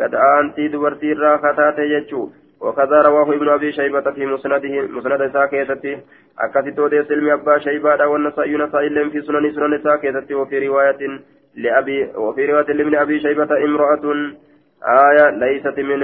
قد 0.00 0.14
أنتي 0.14 0.68
دبرتي 0.68 1.12
الراكتات 1.12 1.78
يجو 1.78 2.30
وكذا 2.62 3.02
رواه 3.02 3.34
ابن 3.34 3.48
أبي 3.48 3.72
شيبة 3.72 4.10
في 4.10 4.26
مسنده 4.26 4.80
مسند 4.80 5.32
ساكيتتي 5.32 5.98
أكثت 6.38 6.78
ودي 6.78 7.02
سلم 7.04 7.30
أبا 7.30 7.58
شيبة 7.58 8.06
والنسائي 8.06 8.56
نسائي 8.56 9.10
في 9.10 9.20
سنن 9.20 9.52
سنن 9.52 9.82
ساكيتتي 9.84 10.34
وفي 10.34 10.66
رواية 10.68 11.20
لأبي 11.56 12.04
وفي 12.16 12.46
رواية 12.46 12.72
لابن 12.72 12.94
أبي 12.94 13.20
شيبة 13.20 13.64
امرأة 13.64 14.04
آية 14.82 15.30
ليست 15.30 15.78
من 15.78 16.02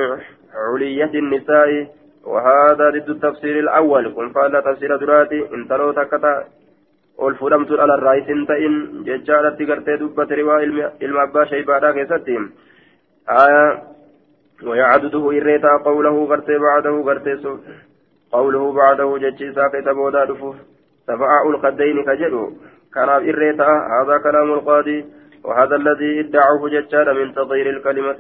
علية 0.55 1.13
النساء 1.15 1.87
وهذا 2.25 2.91
ضد 2.91 3.11
التفسير 3.11 3.59
الأول 3.59 4.15
كن 4.15 4.33
فعل 4.33 4.63
تفسير 4.63 4.97
دراتي 4.97 5.55
إن 5.55 5.69
تلو 5.69 5.93
تكتا 5.93 6.45
والفرمت 7.19 7.73
على 7.73 7.95
الرئيس 7.95 8.27
تئن 8.49 9.03
ججالة 9.07 9.59
قرتي 9.69 9.97
دبة 9.97 10.29
رواية 10.41 10.93
علم 11.03 11.17
أبا 11.19 11.45
شيبة 11.45 11.93
كيستي 11.93 12.39
آية. 13.31 13.83
ويعدده 14.67 15.31
إريتا 15.31 15.77
قوله 15.85 16.25
غرتي 16.25 16.59
بعده 16.59 16.91
غرتي 16.91 17.59
قوله 18.33 18.73
بعده 18.73 19.19
جتشي 19.19 19.53
ساقط 19.53 19.89
بودا 19.89 20.25
دفوف. 20.25 20.57
سفعاء 21.07 21.51
القدين 21.51 22.05
كجلو 22.05 22.53
كان 22.95 23.09
إريتا 23.09 23.69
هذا 23.95 24.19
كلام 24.19 24.53
القاضي. 24.53 25.07
وهذا 25.45 25.77
الذي 25.77 26.21
ادعوه 26.21 26.69
جتشان 26.69 27.17
من 27.17 27.35
تغيير 27.35 27.71
الكلمة 27.71 28.19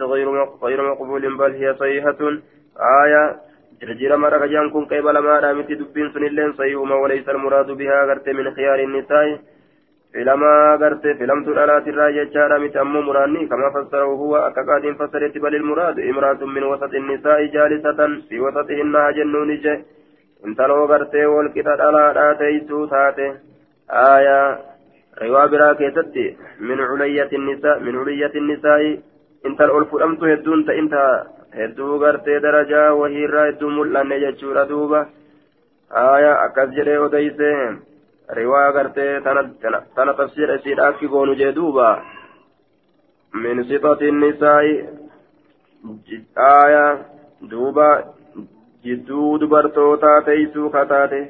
غير 0.62 0.83
مقبول 0.90 1.37
بل 1.37 1.53
هي 1.53 1.75
صيحة. 1.75 2.21
آية. 3.05 3.37
جرجير 3.83 4.16
مرة 4.16 4.47
جان 4.47 4.71
كن 4.71 4.85
قبل 4.85 5.18
ما 5.18 5.38
رأمت 5.40 5.73
دبين 5.73 6.11
سن 6.12 6.25
اللين 6.25 6.53
صيوما 6.53 6.94
وليس 6.94 7.29
المراد 7.29 7.71
بها 7.71 8.05
غرتي 8.05 8.33
من 8.33 8.55
خيار 8.55 8.79
النساء. 8.79 9.38
Filamaa 10.12 10.79
garte 10.79 11.14
filamtuu 11.18 11.55
dhalaatirraa 11.59 12.12
jechaadha 12.16 12.59
miti 12.62 12.79
ammoo 12.83 13.03
muraanni 13.09 13.47
kama 13.49 13.71
fassarahu 13.73 14.16
huwa 14.21 14.47
akka 14.47 14.64
qaadiin 14.68 14.97
fassaretti 15.01 15.42
balil 15.44 15.66
muraadu 15.71 16.07
imraatun 16.11 16.53
min 16.53 16.64
wasati 16.71 17.03
nisaa'i 17.09 17.51
jaalisatan 17.57 18.14
fi 18.29 18.40
wasatihinna 18.44 19.03
haa 19.05 19.16
jennuun 19.18 19.53
ije 19.57 19.75
intaloo 20.51 20.87
gartee 20.92 21.27
walqixa 21.35 21.77
dhalaadhaa 21.81 22.35
teeysuu 22.42 22.87
taate 22.92 23.27
aayaa 24.05 24.47
riwaa 25.23 25.49
biraa 25.55 25.75
keessatti 25.81 26.25
min 26.71 26.85
culiyyati 26.90 28.40
nisaa'i 28.47 28.94
intal 29.51 29.71
ol 29.71 29.87
fudhamtu 29.90 30.31
hedduun 30.31 30.64
ta'inta 30.71 31.03
hedduu 31.59 31.99
gartee 32.05 32.38
darajaa 32.47 32.88
wahiirraa 33.03 33.44
hedduu 33.51 33.75
mul'anne 33.77 34.21
jechuudha 34.25 34.64
duuba 34.73 35.05
aayaa 36.05 36.40
akkas 36.47 36.75
jedhee 36.79 36.99
odeyse 37.05 37.53
riwaa 38.37 38.73
gartee 38.73 39.21
tana 39.95 40.14
tafsiira 40.14 40.55
isiidha 40.55 40.88
akki 40.88 41.09
goonu 41.09 41.35
jee 41.35 41.53
duuba. 41.53 42.03
Min 43.33 43.64
sixati 43.64 44.11
nisaa'i 44.12 44.73
aaya 46.37 46.85
duuba 47.51 47.88
jidduu 48.85 49.38
dubartootaa 49.41 50.23
teeysuu 50.23 50.71
kataate. 50.71 51.21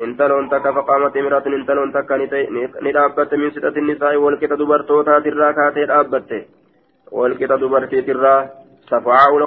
Intaloon 0.00 0.48
takka 0.48 0.72
faqaamat 0.72 1.16
imraatun 1.16 1.54
intaloon 1.54 1.92
takka 1.92 2.16
ni 2.18 2.92
dhaabbatte 2.92 3.36
min 3.36 3.50
sixati 3.50 3.80
nisaa'i 3.80 4.16
walqixa 4.24 4.58
dubartootaatirraa 4.58 5.52
kaatee 5.52 5.86
dhaabbatte 5.92 6.38
walqixa 7.12 7.60
dubartiitirraa 7.60 8.40
safaa'ul 8.90 9.46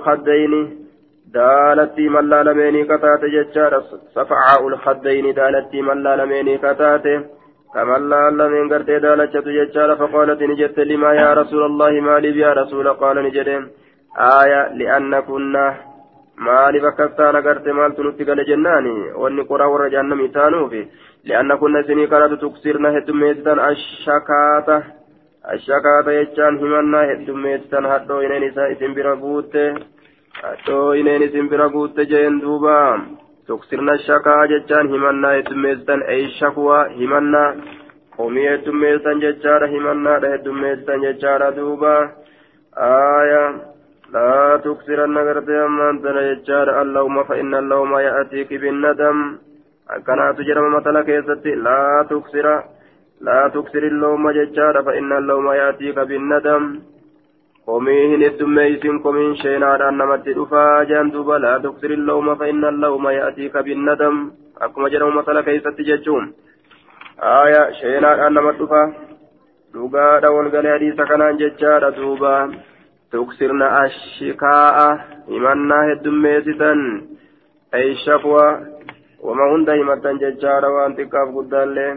kaddayni 1.33 1.33
daalattii 1.33 2.09
mallaa 2.09 2.43
lameenii 2.43 2.85
kataate 2.85 3.29
jechaadha 3.29 3.81
safacaa 4.13 4.59
ulkaddayni 4.63 5.35
daalattii 5.35 5.81
mallaa 5.81 6.17
lameenii 6.17 6.57
kataate 6.57 7.39
كملا 7.73 8.29
لمن 8.29 8.69
قرتي 8.73 8.99
دالتشت 8.99 9.47
ججال 9.47 9.97
فقالت 9.97 10.41
نجت 10.41 10.79
لما 10.79 11.13
يا 11.13 11.33
رسول 11.33 11.63
الله 11.65 11.91
مالي 12.01 12.39
يا 12.39 12.53
رسول 12.53 12.87
قال 12.93 13.17
نجدين 13.23 13.67
آية 14.17 14.73
لأن 14.73 15.19
كنا 15.19 15.65
مالي 16.37 16.79
بكتان 16.79 17.35
قرت 17.45 17.67
مال 17.67 17.95
تنتقل 17.95 18.45
جناني 18.45 19.11
وإني 19.21 19.41
قرى 19.41 19.65
ورجعنا 19.65 20.15
ميتانو 20.15 20.69
في 20.69 20.87
لأن 21.25 21.55
كنا 21.55 21.81
سني 21.87 22.07
كانت 22.07 22.41
تكسرنا 22.41 22.97
هدميتان 22.97 23.59
الشكاتة. 23.59 24.77
الشكاتة 25.53 26.11
يجان 26.11 26.57
همنا 26.57 27.01
هدميتان 27.11 27.85
هدو 27.85 28.19
إنين 28.21 28.43
إسا 28.49 28.71
إسم 28.71 28.93
dhoo 30.41 30.93
ineen 30.99 31.23
isin 31.27 31.49
bira 31.51 31.67
guutte 31.73 32.05
jeen 32.11 32.35
duuba 32.41 32.75
tuksirna 33.47 33.95
shakaa 34.07 34.43
jechaan 34.51 34.91
himannaa 34.93 35.31
heddummeessitan 35.37 36.03
eeyshakuwa 36.13 36.77
himannaa 36.99 37.49
homii 38.19 38.45
heddummeessitan 38.51 39.23
jechaadha 39.25 39.67
himannaadha 39.73 40.31
heddummeessitan 40.35 41.03
jechaadha 41.07 41.51
duuba 41.57 41.95
aaya 42.91 43.43
لا 44.13 44.57
تكسرن 44.65 45.17
غرتي 45.17 45.57
أمان 45.65 46.01
تنجار 46.03 46.81
اللوم 46.81 47.23
فإن 47.23 47.53
اللوم 47.55 47.91
يأتيك 47.97 48.53
بالندم 48.61 49.17
أكنا 49.89 50.31
تجرم 50.37 50.65
مثلا 50.77 51.01
كيستي 51.07 51.51
لا 51.55 51.81
تكسر 52.09 52.47
لا 53.27 53.39
تكسر 53.55 53.83
اللوم 53.93 54.31
ججار 54.37 54.75
فإن 54.87 55.11
اللوم 55.21 55.47
يأتيك 55.61 55.99
بالندم 56.09 56.63
قوميهن 57.66 58.22
الدميسين 58.22 58.98
قومين 59.04 59.36
شينار 59.36 59.88
أنمت 59.88 60.28
دفا 60.28 60.82
جندوبا 60.90 61.36
لا 61.44 61.58
تكسر 61.64 61.90
اللوم 61.90 62.34
فإن 62.34 62.64
اللوم 62.64 63.08
يأتيك 63.08 63.56
بالندم 63.56 64.16
أكما 64.64 64.88
جرم 64.88 65.16
مثلا 65.16 65.40
كيستي 65.40 65.82
ججوم 65.82 66.24
آية 67.22 67.62
شينار 67.80 68.26
أنمت 68.26 68.56
دفا 68.62 68.82
dhugaadha 69.74 70.30
walgalee 70.30 70.70
hadiisa 70.72 71.04
kanaan 71.06 71.38
jechaadha 71.38 71.88
duuba 71.96 72.32
tuksirna 73.10 73.70
ashikaa'a 73.78 74.84
himannaa 75.30 75.80
heddummeessitan 75.88 76.82
ay 77.78 77.88
shakwa 78.04 78.44
wama 79.26 79.48
hunda 79.52 79.74
himattan 79.80 80.20
jechaadha 80.22 80.70
waan 80.76 80.94
xiqqaaf 80.98 81.32
guddaallee 81.38 81.90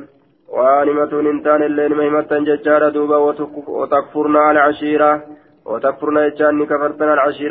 waan 0.58 0.90
himatuun 0.92 1.30
hin 1.32 1.44
taanellee 1.50 1.88
nima 1.94 2.08
himattan 2.10 2.50
jechaadha 2.50 2.90
duuba 2.98 3.20
watakfurna 3.26 4.48
alcashiira 4.50 5.12
watakfurna 5.12 5.41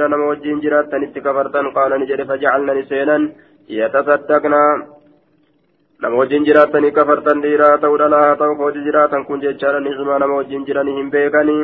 nama 0.09 0.25
wajjiin 0.25 0.61
jiraattanitti 0.61 1.21
kafartan 1.21 1.71
qaala 1.73 1.97
ni 1.97 2.07
jedhe 2.07 2.25
fajacalnani 2.25 2.83
seenan 2.89 3.31
yatasaddaqna 3.69 4.59
nama 6.01 6.15
wajjin 6.17 6.45
jiraatanii 6.45 6.91
kafartan 6.91 7.41
dhiiraa 7.41 7.77
ta'uu 7.77 7.97
dhalaa 8.01 8.21
haa 8.21 8.35
ta'u 8.35 8.55
hojii 8.55 8.83
jiraatan 8.83 9.25
kun 9.25 9.41
jechaadha 9.41 9.79
ni'imaa 9.79 10.19
nama 10.19 10.35
wajjin 10.35 10.65
jiranii 10.65 10.95
hin 10.99 11.11
beekanii 11.11 11.63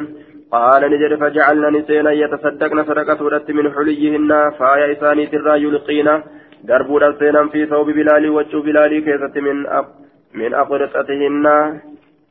قال 0.51 0.81
نجد 0.91 1.19
فجعلنا 1.19 1.69
نسينا 1.69 2.11
يتصدقن 2.11 2.83
صدقة 2.83 3.53
من 3.53 3.73
حليهن 3.73 4.51
فايا 4.59 4.91
إساني 4.91 5.25
ترى 5.27 5.63
يلقين 5.63 6.21
دربودا 6.63 7.11
سينا 7.19 7.47
في 7.47 7.65
ثوب 7.65 7.89
بلال 7.89 8.29
وجه 8.29 8.57
بلال 8.57 9.03
كيسة 9.05 9.41
من 9.41 9.67
أق 9.67 9.87
من 10.33 10.53
أقرطتهن 10.53 11.45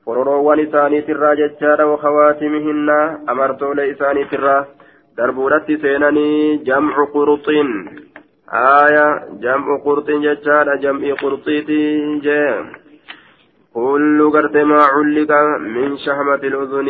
فرروان 0.06 0.60
إساني 0.60 1.00
ترى 1.02 1.30
ججارا 1.40 1.84
وخواتمهن 1.84 2.90
أمرتو 3.30 3.72
لإساني 3.72 4.24
ترى 4.24 4.56
دربودا 5.18 5.58
سيناني 5.82 6.56
جمع 6.68 6.96
قرط 7.14 7.48
آية 8.52 9.06
جمع 9.44 9.66
قرط 9.84 10.08
ججارا 10.10 10.74
جمع 10.84 11.14
قرطيتي 11.22 11.82
جيم 12.26 12.64
كل 13.74 14.18
قرط 14.34 14.56
ما 14.70 14.80
علق 14.94 15.32
من 15.74 15.98
شحمة 16.04 16.42
الأذن 16.50 16.88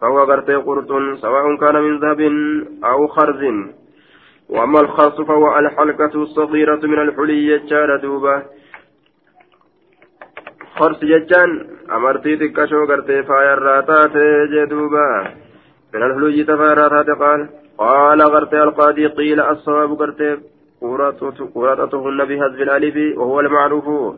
فهو 0.00 0.18
غرتي 0.18 0.54
قرط 0.54 0.90
سواء 1.22 1.56
كان 1.62 1.76
من 1.86 1.94
ذهب 2.02 2.20
أو 2.84 3.06
خرز 3.06 3.42
وأما 4.48 4.80
الخرص 4.80 5.20
فهو 5.20 5.58
الحلقة 5.58 6.22
الصغيرة 6.22 6.82
من 6.92 6.98
الحلي 6.98 7.46
يجار 7.46 7.96
دوبة 7.96 8.42
خرص 10.76 11.02
ججان 11.92 11.96
أمرتي 11.96 12.36
تكشو 12.36 12.84
غرتي 12.84 13.22
فاير 13.22 13.58
راتات 13.58 14.16
جدوبة 14.50 15.22
من 15.94 16.02
الحلي 16.02 16.44
تفايرات 16.44 17.10
قال 17.10 17.48
قال 17.78 18.22
غرتي 18.22 18.62
القاضي 18.62 19.06
قيل 19.06 19.40
الصواب 19.40 19.92
غرتي 19.92 20.38
قرطتهن 21.54 22.24
بهزب 22.24 22.60
الألف 22.62 23.18
وهو 23.18 23.40
المعروف 23.40 24.16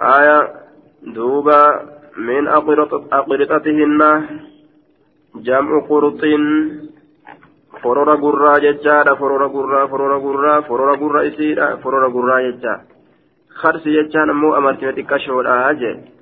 آية 0.00 0.48
دوبة 1.02 1.60
من 2.16 2.48
أقرطتهن 2.48 4.00
جمع 5.36 5.80
قرط 5.88 6.24
forora 7.82 8.16
gurraa 8.16 8.60
jechaadha 8.60 9.16
forora 9.16 9.48
gurraa 9.48 9.88
forora 9.88 10.18
gurraa 10.18 10.62
forora 10.62 10.96
gurra 10.96 11.24
isiidha 11.24 11.76
forora 11.82 12.08
gurraa 12.08 12.40
jecha. 12.46 12.80
Karsi 13.60 13.90
jechaan 13.96 14.30
ammoo 14.30 14.54
amartima 14.54 14.92
xiqqashoodha 14.92 15.74
jee. 15.80 16.13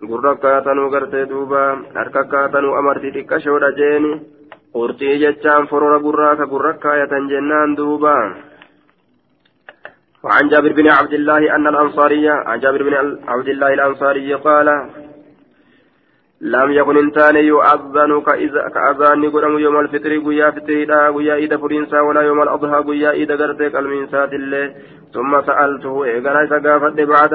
Gurra 0.00 0.30
akkaatanuu 0.36 0.90
gartee 0.90 1.26
duuba 1.28 1.62
harka 1.94 2.20
akkaatanuu 2.20 2.74
amartii 2.80 3.14
xiqqashoodha 3.16 3.70
jeeni. 3.78 4.12
Qurxii 4.74 5.20
jechaan 5.22 5.68
forora 5.68 5.98
gurraa 5.98 6.36
ka 6.36 6.46
gurra 6.46 6.72
kaayatan 6.84 7.28
jennaan 7.28 7.76
duuba. 7.76 8.16
وعن 10.26 10.48
جابر 10.48 10.72
بن 10.72 10.88
عبد 10.88 11.12
الله 11.12 11.54
أن 11.56 11.66
الأنصارية 11.66 12.30
عن 12.30 12.60
جابر 12.60 12.82
بن 12.82 12.94
عبد 13.28 13.48
الله 13.48 13.74
الأنصاري 13.74 14.34
قال 14.34 14.68
لم 16.40 16.72
يكن 16.72 16.96
انتان 16.96 17.36
يؤذن 17.36 18.22
كأذان 18.74 19.30
قدم 19.30 19.58
يوم 19.58 19.80
الفطر 19.80 20.18
قيا 20.18 20.50
فطريدا 20.50 21.10
قيا 21.10 21.34
إيدا 21.34 21.56
فرنسا 21.56 22.00
ولا 22.00 22.20
يوم 22.20 22.42
الأضحى 22.42 22.78
قيا 22.88 23.10
إيدا 23.10 23.36
قرتك 23.36 23.76
المنسات 23.76 24.32
الله 24.32 24.74
ثم 25.14 25.42
سألته 25.42 26.04
إيقنا 26.04 26.46
سقافت 26.46 27.00
بعد 27.00 27.32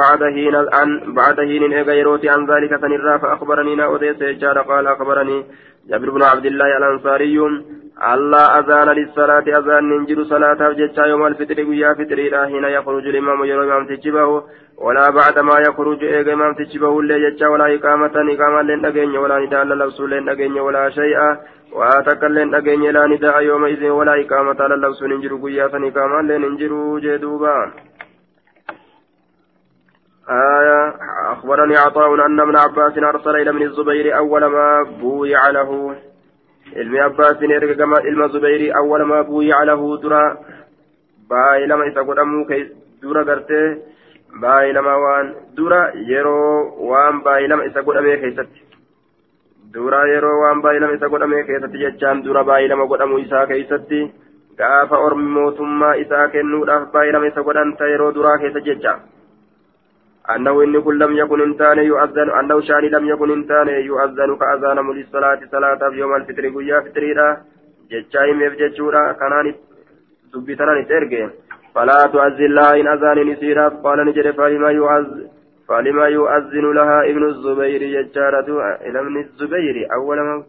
بعد 0.00 0.24
حين 0.24 0.54
عن 0.56 1.14
بعد 1.14 1.36
حين 1.40 1.72
إيقا 1.72 2.30
عن 2.32 2.46
ذلك 2.46 2.80
سنرا 2.80 3.18
فأخبرني 3.18 3.74
نأوديس 3.74 4.44
قال 4.68 4.86
أخبرني 4.86 5.44
جابر 5.90 6.10
بن 6.10 6.22
عبد 6.22 6.46
الله 6.46 6.76
الأنصاري 6.76 7.38
الله 8.14 8.44
أذان 8.58 8.88
للصلاة 8.88 9.46
أذان 9.58 9.84
ننجر 9.88 10.24
صلاة 10.24 10.72
جتا 10.72 11.06
يوم 11.06 11.26
الفطر 11.26 11.58
ويا 11.68 11.94
فطر 11.94 12.18
حين 12.50 12.64
يخرج 12.64 13.06
الإمام 13.06 13.44
يرى 13.44 13.64
إمام 13.64 13.86
تجبه 13.86 14.42
ولا 14.78 15.10
بعد 15.10 15.38
ما 15.38 15.56
يخرج 15.68 16.04
إيغا 16.04 16.32
إمام 16.32 16.54
تجبه 16.54 17.00
اللي 17.00 17.30
جتا 17.30 17.48
ولا 17.48 17.74
إقامة 17.74 18.16
إقامة 18.32 18.62
لن 18.62 18.84
أجين 18.86 19.16
ولا 19.16 19.38
نداء 19.38 19.64
للبس 19.64 20.00
لن 20.00 20.28
أجين 20.28 20.58
ولا 20.58 20.90
شيء 20.90 21.18
واتكل 21.72 22.34
لن 22.34 22.54
أجين 22.54 22.82
لا 22.96 23.06
نداء 23.06 23.42
يومئذ 23.42 23.88
ولا 23.98 24.14
إقامة 24.22 24.60
للبس 24.70 25.02
ننجر 25.02 25.34
ويا 25.34 25.68
فنقامة 25.68 26.22
لن 26.22 26.40
ننجر 26.42 26.72
جدوبا. 27.04 27.87
آية 30.29 30.95
أخبرني 31.31 31.77
عطاء 31.77 32.25
أن 32.25 32.39
ابن 32.39 32.55
عباس 32.57 32.97
أرسل 32.97 33.35
إلى 33.35 33.49
ابن 33.49 33.61
الزبير 33.61 34.17
أول 34.17 34.45
ما 34.45 34.83
بويع 35.01 35.49
له 35.49 35.95
ilmi 36.81 36.99
abbaasin 36.99 37.51
erga 37.51 37.75
gama 37.75 38.01
ilma 38.09 38.27
zubeyrii 38.33 38.71
awwalamaa 38.79 39.23
buuyya 39.29 39.65
lahu 39.69 39.97
dura 40.03 40.21
baay'ilama 41.29 41.85
isa 41.89 42.05
godhamuu 42.07 42.45
dura 43.01 43.23
gartee 43.29 43.67
baay'ilama 44.41 44.93
waan 45.03 45.27
dura 45.57 45.81
yeroo 46.11 46.87
waan 46.91 47.21
baay'ilama 47.27 47.67
isa 47.69 47.85
godhamee 47.87 48.17
keessatti 48.23 48.61
dura 49.75 50.01
yeroo 50.13 50.35
waan 50.43 50.63
baay'ilama 50.65 50.97
isa 50.97 51.11
godhamee 51.13 51.43
keessatti 51.49 51.83
jechaan 51.83 52.23
dura 52.27 52.43
baay'ilama 52.49 52.89
godhamuu 52.93 53.21
isaa 53.25 53.45
keessatti 53.51 54.01
gaafa 54.57 55.03
ormi 55.07 55.29
mootummaa 55.37 55.93
isaa 56.05 56.27
kennuudhaaf 56.35 56.91
baay'ilama 56.95 57.31
isa 57.33 57.45
godhanta 57.49 57.91
yeroo 57.93 58.13
duraa 58.17 58.37
keessa 58.45 58.65
jecha 58.69 58.97
أنه 60.34 60.62
إن 60.62 60.80
كن 60.80 60.98
لم 60.98 61.16
يكن 61.16 61.40
إنتان 61.40 61.78
يؤذن 61.78 62.30
أنه 62.30 62.60
شاني 62.60 62.88
لم 62.88 63.08
يكن 63.08 63.30
إنتان 63.30 63.68
يؤذن 63.68 64.36
كأذان 64.40 64.78
مولي 64.86 65.00
الصلاة 65.00 65.40
صلاة 65.52 65.82
يوم 65.92 66.14
الفطر 66.14 66.44
قيا 66.54 66.80
فطريرا 66.80 67.36
جتشاي 67.90 68.32
ميف 68.32 68.52
جتشورا 68.60 69.12
كانان 69.12 69.54
دبتنا 70.34 70.80
نترجع 70.80 71.28
فلا 71.74 71.98
تؤذن 72.12 72.50
لها 72.56 72.80
إن 72.80 72.88
أذان 72.88 73.18
نسيرا 73.30 73.68
قال 73.68 73.98
نجري 74.06 74.32
فلما 74.32 74.70
يؤذن 74.70 75.28
فلما 75.68 76.06
يؤذن 76.06 76.72
لها 76.78 76.98
ابن 77.10 77.24
الزبير 77.28 77.82
ججارة 77.94 78.48
إلى 78.86 79.00
ابن 79.00 79.16
الزبير 79.16 79.76
أول 79.96 80.20
ما 80.20 80.44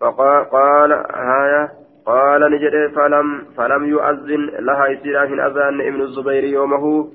فقال 0.00 0.92
هايا 1.30 1.68
قال 2.06 2.52
نجري 2.52 2.88
فلم 2.88 3.44
فلم 3.56 3.84
يؤذن 3.84 4.50
لها 4.58 4.92
إسيرا 4.92 5.26
في 5.26 5.34
أذان 5.46 5.80
ابن 5.80 6.00
الزبير 6.00 6.44
يومه. 6.44 7.12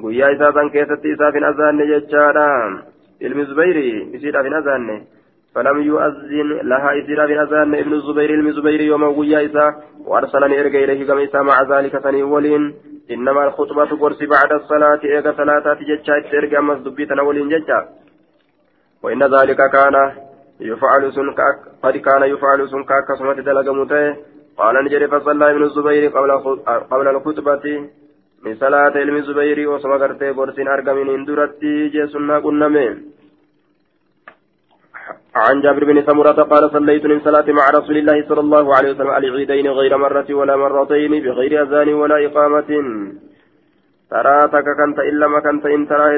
Guyyaa 0.00 0.30
isaa 0.30 0.52
san 0.52 0.70
keessatti 0.70 1.16
isaaf 1.16 1.34
hin 1.34 1.44
azaanne 1.44 1.86
jechaadha. 1.86 2.46
Ilmi 3.20 3.44
zubayri 3.44 3.88
isiidhaaf 4.12 4.44
hin 4.44 4.54
azaanne. 4.54 4.96
فلم 5.54 5.82
يؤذن 5.82 6.48
لها 6.62 6.90
إسراف 6.98 7.30
أذان 7.30 7.74
ابن 7.74 7.92
الزبير 7.92 8.34
ابن 8.34 8.46
الزبير 8.46 8.80
يوم 8.80 9.02
ويا 9.18 9.46
إسا 9.46 9.66
وأرسلني 10.06 10.60
إرجع 10.60 10.78
إليه 10.78 11.06
كما 11.06 11.24
إسا 11.24 11.42
مع 11.42 11.62
ذلك 11.62 11.98
ثاني 11.98 12.22
ولين 12.22 12.74
إنما 13.10 13.44
الخطبة 13.44 13.90
قرص 14.00 14.18
بعد 14.18 14.52
الصلاة 14.52 15.00
إيجا 15.04 15.32
صلاة 15.32 15.74
تجتشا 15.74 16.38
إرجع 16.38 16.60
مسدبي 16.60 17.06
تنولين 17.06 17.48
جتشا 17.48 17.88
وإن 19.02 19.22
ذلك 19.22 19.60
كان 19.76 19.96
يفعل 20.60 21.12
سن 21.12 21.30
قد 21.82 21.96
كان 21.96 22.22
يفعل 22.22 22.68
سن 22.68 22.82
كاكسمة 22.84 23.34
دلقمته 23.34 24.16
قال 24.56 24.84
نجري 24.84 25.08
فصلى 25.08 25.50
ابن 25.50 25.62
الزبير 25.62 26.10
قبل 26.16 26.30
قبل 26.92 27.08
الخطبة 27.08 27.64
من 28.44 28.54
صلاة 28.64 28.94
علم 29.02 29.16
الزبير 29.16 29.58
وصما 29.70 29.96
قرتي 30.02 30.30
قرسين 30.38 30.68
أرقمين 30.68 31.08
اندرتي 31.16 31.74
جيسنا 31.94 32.36
قنمي 32.44 32.88
عن 35.44 35.60
جابر 35.64 35.84
بن 35.84 35.98
سمرة 36.08 36.38
قال 36.52 36.64
صليت 36.76 37.04
من 37.12 37.20
صلاة 37.26 37.48
مع 37.58 37.64
رسول 37.78 37.96
الله 37.98 38.18
صلى 38.28 38.40
الله 38.46 38.64
عليه 38.76 38.90
وسلم 38.92 39.10
العيدين 39.10 39.66
غير 39.78 39.92
مرة 40.04 40.28
ولا 40.38 40.56
مرتين 40.56 41.12
بغير 41.24 41.52
أذان 41.62 41.88
ولا 42.00 42.16
إقامة 42.26 42.70
takka 44.52 44.72
kan 44.76 44.92
ta'in 44.92 45.16
lama 45.16 45.40
kan 45.40 45.56
ta'in 45.64 45.88
taraa 45.88 46.12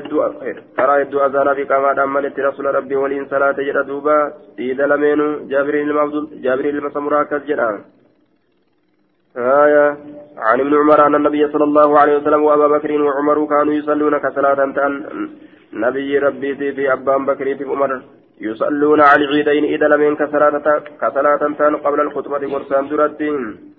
hedduu 0.99 1.21
azaanaa 1.27 1.55
fi 1.55 1.65
qaamaadhaan 1.71 2.11
malitti 2.11 2.43
rasuula 2.43 2.75
rabbii 2.75 2.99
waliin 3.03 3.31
salaate 3.31 3.63
jedha 3.69 3.87
duuba 3.91 4.17
dhiida 4.59 4.89
lameenu 4.93 5.27
jaabiriin 5.47 6.75
ilma 6.75 6.91
samuraa 6.91 7.23
akkas 7.27 7.47
jedha 7.47 7.69
آية. 9.37 9.97
عن 10.37 10.61
ابن 10.61 10.75
عمر 10.75 11.07
أن 11.07 11.15
النبي 11.15 11.49
صلى 11.53 11.65
الله 11.65 11.99
عليه 11.99 12.17
وسلم 12.17 12.43
وأبا 12.43 12.69
بكر 12.69 13.03
وعمر 13.03 13.47
كانوا 13.47 13.75
يصلون 13.75 14.19
كصلاة 14.19 14.73
تان 14.77 14.93
نبي 15.73 16.19
ربي 16.19 16.55
في 16.55 16.93
أبان 16.93 17.27
بكر 17.27 17.57
في 17.57 17.65
عمر 17.65 18.03
يصلون 18.41 19.01
على 19.01 19.25
العيدين 19.25 19.65
إذا 19.65 19.89
لم 19.89 20.15
كصلاة 20.15 20.83
كصلاة 21.01 21.43
قبل 21.85 22.01
الخطبة 22.01 22.47
مرسام 22.47 22.89
درتين. 22.89 23.75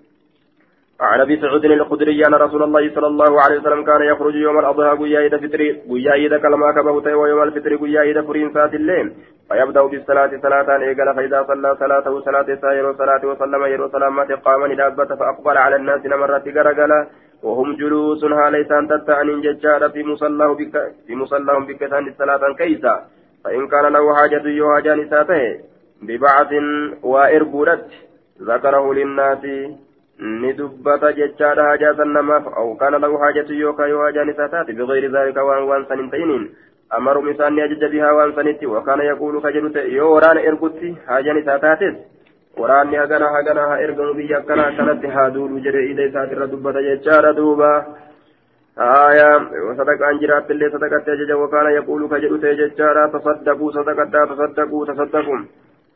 عن 1.00 1.20
أبي 1.20 1.40
سعود 1.40 1.64
الخدري 1.64 2.26
أن 2.26 2.34
رسول 2.34 2.62
الله 2.62 2.94
صلى 2.94 3.06
الله 3.06 3.42
عليه 3.42 3.60
وسلم 3.60 3.84
كان 3.84 4.02
يخرج 4.02 4.34
يوم 4.34 4.58
الأضحى 4.58 4.96
قيا 4.96 5.28
فطري 5.28 5.72
قيا 5.90 6.38
كلما 6.38 6.72
كبهت 6.72 7.06
ويوم 7.06 7.42
الفطر 7.42 7.76
قيا 7.76 8.22
فرين 8.22 8.52
سات 8.54 8.74
الليل. 8.74 9.12
فيبدأ 9.48 9.82
بالصلاة 9.82 10.30
صلاة 10.42 10.68
ايقل 10.82 11.14
فإذا 11.16 11.44
صلى 11.48 11.76
صلاته 11.80 12.20
صلاة 12.20 12.48
سائر 12.62 12.94
صلاة 13.00 13.22
وسلم 13.24 13.62
يرو 13.64 13.88
سلامات 13.88 14.32
قام 14.32 14.72
ندابه 14.72 15.04
فأقبل 15.04 15.56
على 15.58 15.76
الناس 15.76 16.06
نمرت 16.06 16.48
غرغلا 16.48 17.06
وهم 17.42 17.76
جلوس 17.76 18.24
ليس 18.24 18.70
أن 18.72 18.88
تتعني 18.88 19.40
ججار 19.40 19.90
في 19.90 20.04
مصلاه 20.04 20.52
بك 20.60 20.74
في 21.06 21.14
مصلاه 21.14 21.58
بك 21.58 21.82
صلاه 22.18 22.52
كيسا. 22.58 22.94
فإن 23.44 23.68
كان 23.68 23.92
له 23.92 24.14
حاجة 24.16 24.48
يو 24.48 24.74
حاجة 24.74 24.94
نساته 24.94 25.42
ببعث 26.02 26.52
واربودت 27.02 27.86
ذكره 28.42 28.94
للناس. 28.94 29.44
Ni 30.18 30.52
dubbata 30.52 31.12
jechaadha 31.12 31.64
hajaa 31.68 31.94
san 31.96 32.12
namaaf 32.12 32.46
aw 32.60 32.68
kaana 32.80 32.98
lahu 32.98 33.18
haajatu 33.22 33.54
yookaan 33.54 33.90
yoo 33.90 34.02
hajaan 34.02 34.30
isaa 34.32 34.48
taate 34.48 34.72
bigayri 34.72 35.08
zaalika 35.08 35.44
waan 35.44 35.68
waan 35.68 35.84
san 35.88 35.98
hin 36.00 36.10
ta'iniin 36.10 36.46
amarum 36.98 37.28
isaan 37.28 37.54
ni 37.54 37.62
ajaja 37.62 37.88
bihaa 37.94 38.12
waan 38.18 38.32
sanitti 38.38 38.66
wakaana 38.66 39.04
yaquulu 39.08 39.40
ka 39.40 39.52
jedhu 39.56 39.70
ta'e 39.74 39.92
yoo 39.96 40.14
waraana 40.14 40.40
ergutti 40.50 40.96
hajaan 41.06 41.40
isaa 41.42 41.58
taates 41.58 42.00
waraanni 42.62 42.96
hagana 43.02 43.28
hagana 43.36 43.68
haa 43.70 43.78
ergamu 43.88 44.14
biyya 44.20 44.38
akkana 44.38 44.66
akkanatti 44.72 45.12
haa 45.18 45.30
duulu 45.36 45.60
jedhe 45.68 45.84
ida 45.90 46.08
isaatirra 46.10 46.50
dubbata 46.56 46.82
jechaadha 46.88 47.36
duuba 47.40 47.70
آية 48.78 49.36
وصدقان 49.68 50.18
جرات 50.20 50.50
اللي 50.50 50.70
صدقت 50.70 51.08
أجج 51.08 51.32
وكان 51.32 51.66
يقول 51.66 52.08
كجل 52.08 52.40
تججارا 52.40 53.06
تصدقوا 53.06 53.72
صدقتا 53.72 54.24
تصدقوا 54.24 54.86
تصدقوا 54.86 55.38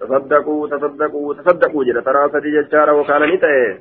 تصدقوا 0.01 0.69
تصدقوا 0.69 1.35
تصدقوا 1.35 1.85
جل 1.85 2.03
ترى 2.03 2.29
سدي 2.33 2.59
وكان 2.91 3.23
نتأ 3.23 3.79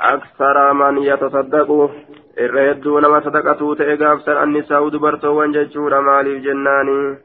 أكثر 0.00 0.72
من 0.72 1.02
يتصدق 1.02 1.90
الرهدو 2.38 2.98
نما 2.98 3.20
صدقته 3.20 3.74
تأجا 3.74 4.12
أكثر 4.12 4.42
النساء 4.42 4.88
دبرتوان 4.88 5.52
ججورا 5.52 6.00
مالي 6.00 6.38
جناني 6.38 7.18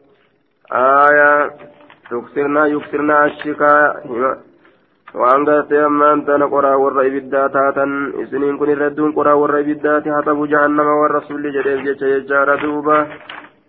آية 0.71 1.51
تكسرنا 2.11 2.65
يكسرنا 2.65 3.25
الشكا 3.25 3.95
waan 5.15 5.45
gartee 5.47 5.79
ammaan 5.79 6.25
tana 6.27 6.47
qoraa 6.53 6.77
warra 6.83 7.03
ibiddaa 7.07 7.49
taatan 7.49 7.91
isiniin 8.23 8.57
kun 8.59 8.69
irradduun 8.73 9.13
qoraa 9.17 9.37
warra 9.41 9.59
ibiddaati 9.63 10.09
hatabu 10.15 10.47
jahannama 10.53 10.95
waan 10.99 11.11
rasulli 11.17 11.53
jedheef 11.55 11.79
jecha 11.85 12.09
jechaadha 12.13 12.55
duuba 12.63 12.97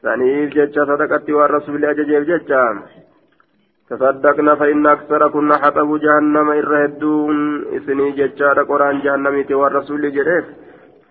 saniif 0.02 0.50
jecha 0.56 0.86
sadaqatti 0.90 1.36
waan 1.38 1.50
rasulli 1.56 1.86
ajajeef 1.92 2.26
jecha 2.30 2.62
تصدقنا 3.90 4.54
فإن 4.54 4.86
أكثر 4.86 5.28
كنا 5.28 5.56
حطب 5.56 6.00
جهنم 6.04 6.48
إرهدون 6.50 7.64
إسني 7.76 8.10
ججار 8.18 8.62
قرآن 8.62 9.00
جهنم 9.00 9.44
والرسول 9.50 10.02
جريف 10.16 10.44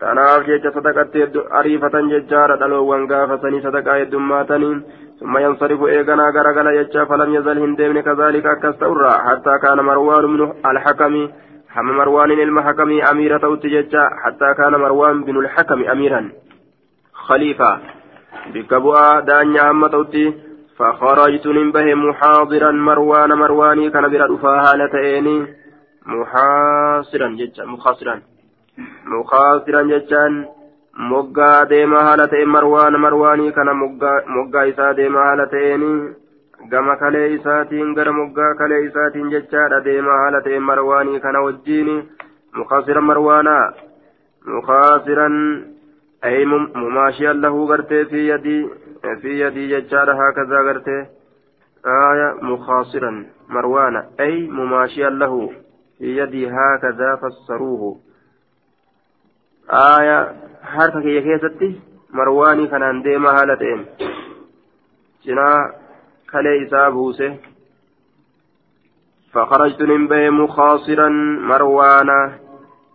تناف 0.01 0.39
جج 0.47 0.65
صدقت 0.75 1.15
أريفة 1.59 1.95
ججار 2.11 2.55
دلوان 2.55 3.01
غافسني 3.11 3.61
صدقا 3.61 3.95
يدماتني 3.97 4.71
ثم 5.19 5.37
ينصرف 5.37 5.81
إيغانا 5.83 6.25
غرغلا 6.35 6.71
يجا 6.79 7.03
فلم 7.09 7.29
يزل 7.35 7.57
هندمن 7.59 8.01
كذلك 8.01 8.47
كستورا 8.63 9.11
حتى 9.25 9.53
كان 9.63 9.77
مروان 9.89 10.25
بن 10.31 10.41
الحكم 10.71 11.13
حم 11.69 11.87
مروان 11.99 12.31
المحكم 12.31 12.89
أميرة 13.11 13.43
أوتججا 13.45 14.03
حتى 14.23 14.53
كان 14.57 14.71
مروان 14.71 15.23
بن 15.23 15.35
الحكم 15.39 15.79
أميرا 15.93 16.21
خليفة 17.13 17.79
بكبوا 18.53 19.19
دانيا 19.19 19.69
أمة 19.69 19.95
فخرجت 20.78 21.46
من 21.46 21.72
به 21.72 21.94
محاضرا 21.94 22.70
مروان 22.70 23.32
مرواني 23.32 23.90
كان 23.90 24.08
برا 24.10 24.26
دفاها 24.26 24.76
لتئني 24.76 25.46
محاصرا 26.06 27.28
جتا 27.38 27.64
مخاصرا 27.64 28.20
مخاصرا 29.06 29.82
جتان 29.82 30.46
moggaa 31.10 31.64
deemaa 31.68 32.02
haala 32.04 32.24
ta'e 32.28 32.46
marwaan 32.54 32.96
marwaanii 33.02 33.52
kana 33.58 33.74
moggaa 33.74 34.64
isaa 34.70 34.96
deemaa 34.96 35.26
haala 35.26 35.46
ta'eeni 35.52 35.90
gama 36.72 36.96
kalee 37.02 37.28
isaatiin 37.36 37.94
gara 37.98 38.12
moggaa 38.12 38.54
kalee 38.58 38.80
isaatiin 38.88 39.30
jechaadha 39.34 39.78
deemaa 39.84 40.18
haala 40.22 40.40
ta'e 40.46 40.58
marwaanii 40.70 41.20
kana 41.26 41.44
wajjiin 41.46 41.90
mukaasiran 42.58 43.08
marwaanaa 43.10 43.72
mukaasiran 44.56 45.38
ay 46.22 46.44
mumaashiyan 46.50 47.40
lahu 47.46 47.66
gartee 47.72 48.04
fi 48.12 48.26
yadii 48.28 48.62
في 49.21 49.39
يدي 49.39 49.67
ججار 49.67 50.11
هكذا 50.11 50.57
قرته 50.67 51.07
آية 51.85 52.33
مخاصرا 52.41 53.25
مروان 53.49 53.95
أي 54.19 54.47
مماشيا 54.47 55.09
له 55.09 55.51
في 55.97 56.17
يدي 56.17 56.49
هكذا 56.49 57.15
فسروه 57.15 57.99
آية 59.69 60.35
حرفك 60.63 61.05
يا 61.05 61.21
كيستي 61.21 61.79
مرواني 62.13 62.67
كان 62.67 63.01
ديما 63.01 63.29
هالتين 63.29 63.85
جنا 65.25 65.73
كلي 66.31 66.67
إسابوسه 66.67 67.37
فخرجت 69.33 69.81
من 69.81 70.07
بي 70.07 70.29
مخاصرا 70.29 71.09
مروانا 71.49 72.39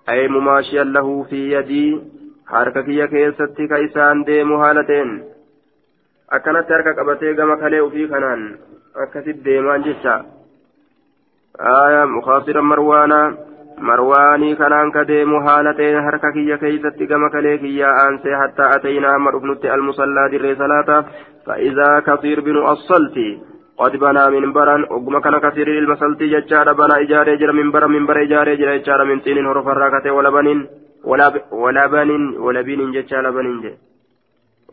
أي 0.09 0.29
مماشيا 0.29 0.85
له 0.85 1.23
في 1.23 1.53
يدي 1.53 2.03
حركك 2.47 2.89
يا 2.89 3.07
كيستي 3.07 3.67
كيسان 3.69 4.25
ديمو 4.25 4.57
هالتين 4.65 5.30
akkanatti 6.39 6.73
harka 6.73 6.95
qabatee 6.99 7.35
gama 7.35 7.57
kalee 7.63 7.81
ofii 7.87 8.09
kanaan 8.09 8.43
akkasit 9.05 9.45
deemaan 9.45 9.85
jecha 9.85 10.15
aya 11.75 12.07
mukaasiran 12.17 12.71
marwaana 12.73 13.21
marwaanii 13.89 14.57
kanaan 14.63 14.93
ka 14.93 15.05
deemu 15.11 15.41
haala 15.47 15.75
ta'e 15.75 16.05
harka 16.09 16.33
kiyya 16.37 16.59
keeysatti 16.63 17.11
gama 17.13 17.31
kalee 17.35 17.59
kiyyaa 17.59 17.97
aansee 18.05 18.41
hattaa 18.43 18.71
ataynaa 18.77 19.13
hamma 19.17 19.35
dhufnutti 19.37 19.73
almusallaa 19.77 20.31
dirree 20.33 20.57
salaata 20.63 21.05
فإذا 21.47 22.01
كثير 22.01 22.41
بن 22.41 22.57
الصلت 22.69 23.17
قد 23.79 23.97
بنى 23.97 24.25
منبرا 24.31 24.77
وقم 24.91 25.19
كان 25.19 25.39
كثير 25.39 25.69
المسلتي 25.69 26.27
ججار 26.35 26.73
بنى 26.73 26.95
إجارة 27.05 27.35
جرى 27.35 27.53
منبرا 27.53 27.87
منبر 27.87 28.23
إجارة 28.23 28.55
جرى 28.55 28.79
ججار 28.79 29.05
من 29.05 29.21
طين 29.21 29.47
هرف 29.47 29.69
الراكة 29.69 30.11
ولا 30.13 30.31
بنين 30.31 30.59
ولا 31.05 31.27
ولا 31.53 31.87
بنين 31.87 32.23
ولا 32.45 32.61
بنين 32.61 32.91
ججار 32.93 33.31
بنين 33.31 33.57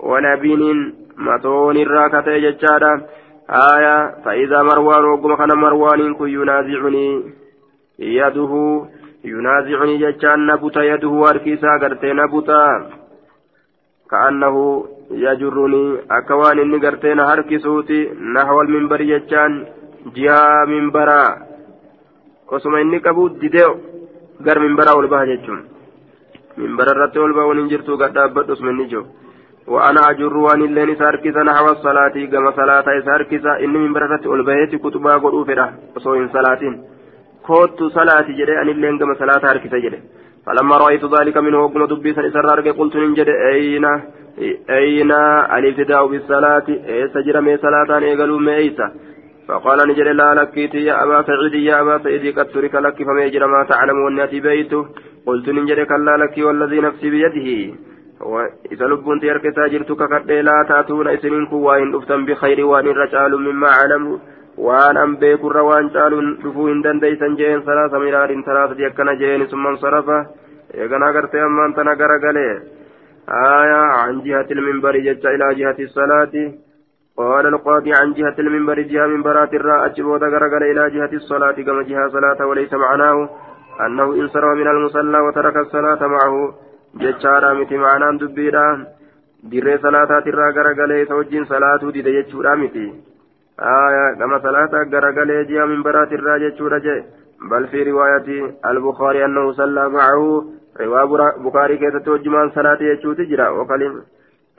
wanabiiniin 0.04 0.82
matoon 1.16 1.78
irraa 1.78 2.10
kata'e 2.10 2.42
jechaadha. 2.42 2.92
Haaya 3.48 3.96
fa'iidaa 4.24 4.64
marwaan 4.64 5.06
ogguma 5.14 5.38
kana 5.38 5.56
marwaaniin 5.56 6.16
kun 6.16 6.32
yuunaazicunii 6.32 7.34
yaduhu. 8.18 8.88
Yunaazicunii 9.24 9.98
jechaan 10.00 10.46
nabuta 10.48 10.84
yaduhu 10.84 11.24
harkiisaa 11.24 11.80
gartee 11.80 12.14
nabuta 12.14 12.60
ka'annahu 14.08 14.64
yajurrunii 15.24 16.00
akka 16.18 16.36
waan 16.38 16.60
inni 16.60 16.80
gartee 16.80 17.16
na 17.16 17.26
harkisuuti. 17.26 18.00
Nahwal 18.36 18.68
minbari 18.68 19.08
jechaan 19.08 19.66
jiyaa 20.16 20.66
minbaraa 20.66 21.38
kosuma 22.46 22.82
inni 22.82 23.00
qabu 23.00 23.30
didee'u 23.30 23.74
gar 24.46 24.60
minbaraa 24.60 24.96
ol 24.96 25.08
baha 25.08 25.26
jechuun. 25.26 25.62
Minbara 26.58 26.92
irratti 26.96 27.20
ol 27.20 27.34
bahuun 27.34 27.58
hin 27.60 27.70
jirtu 27.70 27.98
gad 27.98 28.14
dhaabbadhu 28.14 28.54
osuma 28.54 28.72
inni 28.72 28.88
jiru. 28.92 29.06
وأنا 29.68 30.02
أجر 30.10 30.38
وأن 30.38 30.62
اللين 30.62 30.96
ساركسا 30.96 31.44
نحو 31.44 31.66
الصلاة 31.66 32.16
كما 32.32 32.52
صلاة 32.52 32.88
ساركسا 33.06 33.52
إني 33.64 33.78
من 33.78 33.94
بررة 33.94 34.24
البيت 34.36 34.76
كتبا 34.84 35.14
قلوا 35.24 35.46
فرة 35.46 35.68
وصوين 35.96 36.30
صلاة. 36.38 36.62
كوت 37.48 37.80
صلاة 37.84 38.28
جري 38.40 38.62
أن 38.62 38.70
اللين 38.70 39.00
كما 39.00 39.14
صلاة 39.14 39.42
هاركسا 39.50 39.78
جري. 39.84 40.00
فلما 40.46 40.78
رأيت 40.78 41.06
ذلك 41.06 41.38
منه 41.38 41.60
وقم 41.64 41.86
دبي 41.86 42.14
سنسرار 42.14 42.60
قلت 42.80 42.96
ننجد 42.96 43.30
أين؟ 43.30 43.86
أين؟ 44.70 45.12
الابتداء 45.58 46.08
بالصلاة 46.08 46.68
إيسا 46.70 47.14
سجر 47.14 47.42
من 47.42 47.58
صلاة 47.58 47.90
إيقلوا 48.00 48.40
ميسا 48.40 48.88
فقال 49.48 49.80
نجري 49.90 50.14
لا 50.14 50.34
لكيت 50.34 50.76
يا 50.76 51.04
أبا 51.04 51.22
سعيد 51.28 51.54
يا 51.54 51.82
أبا 51.82 51.98
سعيد 52.04 52.40
قد 52.40 52.48
ترك 52.54 52.76
لك 52.76 52.98
فما 53.08 53.22
يجرى 53.24 53.48
ما 53.48 53.64
تعلم 53.64 53.98
والناتي 54.06 54.40
بيته. 54.40 54.86
قلت 55.28 55.50
نجري 55.50 55.86
كلا 55.86 56.18
لك 56.22 56.36
والذي 56.38 56.80
نفسي 56.88 57.10
بيده. 57.10 57.48
Isiniin 61.18 61.48
kun 61.50 61.64
waa 61.64 61.78
hin 61.78 61.92
dhuftan 61.92 62.26
bikayri 62.26 62.64
waan 62.72 62.90
irra 62.94 63.08
caalu 63.14 63.40
mimmaa 63.40 63.76
calamu 63.82 64.20
waan 64.70 64.98
an 65.04 65.18
beekurra 65.18 65.64
waan 65.70 65.92
caaluun 65.98 66.32
dhufuu 66.44 66.68
hin 66.72 66.82
dandeeysan 66.88 67.38
jeen 67.44 67.62
salaasa 67.68 68.00
miraarin 68.00 68.44
talaasati 68.48 68.90
akkana 68.90 69.16
jeen 69.22 69.48
summan 69.54 69.78
sarafa 69.84 70.18
eeganaa 70.74 71.14
gartee 71.20 71.46
ammaan 71.50 71.78
tana 71.78 71.96
gara 72.02 72.20
galee 72.26 72.56
آية 73.30 73.82
عن 74.02 74.22
جهة 74.24 74.48
المنبر 74.52 74.98
جت 74.98 75.26
إلى 75.26 75.56
جهة 75.56 75.76
الصلاة 75.80 76.54
قال 77.18 77.46
القاضي 77.48 77.94
عن 77.94 78.14
جهة 78.14 78.36
المنبر 78.40 78.82
جهة 78.82 79.08
منبرات 79.08 79.54
الراء 79.54 79.86
أجبوت 79.86 80.24
غرقل 80.24 80.64
إلى 80.64 80.90
جهة 80.90 81.14
الصلاة 81.14 81.52
كما 81.52 81.84
جهة 81.84 82.08
صلاة 82.10 82.46
وليس 82.48 82.74
معناه 82.74 83.30
أنه 83.86 84.04
انصرف 84.04 84.58
من 84.58 84.68
المصلى 84.68 85.20
وترك 85.20 85.58
الصلاة 85.58 86.08
معه 86.08 86.54
جتشارا 86.96 87.54
متي 87.54 87.78
معناه 87.78 88.12
دبيرا 88.12 88.88
dirree 89.52 89.78
salaataatirraa 89.82 90.52
garagalee 90.58 91.02
isa 91.02 91.18
wajjin 91.18 91.46
salaatuu 91.50 91.92
dide 91.96 92.12
jechuudha 92.16 92.56
miti 92.62 92.86
gama 94.20 94.40
salaataa 94.46 94.86
garagalee 94.94 95.46
ji'a 95.50 95.68
minbaraatirraa 95.72 96.40
jechuudha 96.44 96.80
jee 96.86 96.98
bal 97.52 97.68
fi 97.74 97.84
riwaayati 97.90 98.40
albukaarii 98.72 99.24
annahu 99.28 99.54
sallaa 99.60 99.90
macahu 99.96 100.28
riwaa 100.84 101.32
bukaarii 101.46 101.78
keessatti 101.84 102.14
wajjumaan 102.16 102.54
salaate 102.60 102.90
jechuuti 102.92 103.30
jira 103.34 103.52
wakalim 103.62 103.98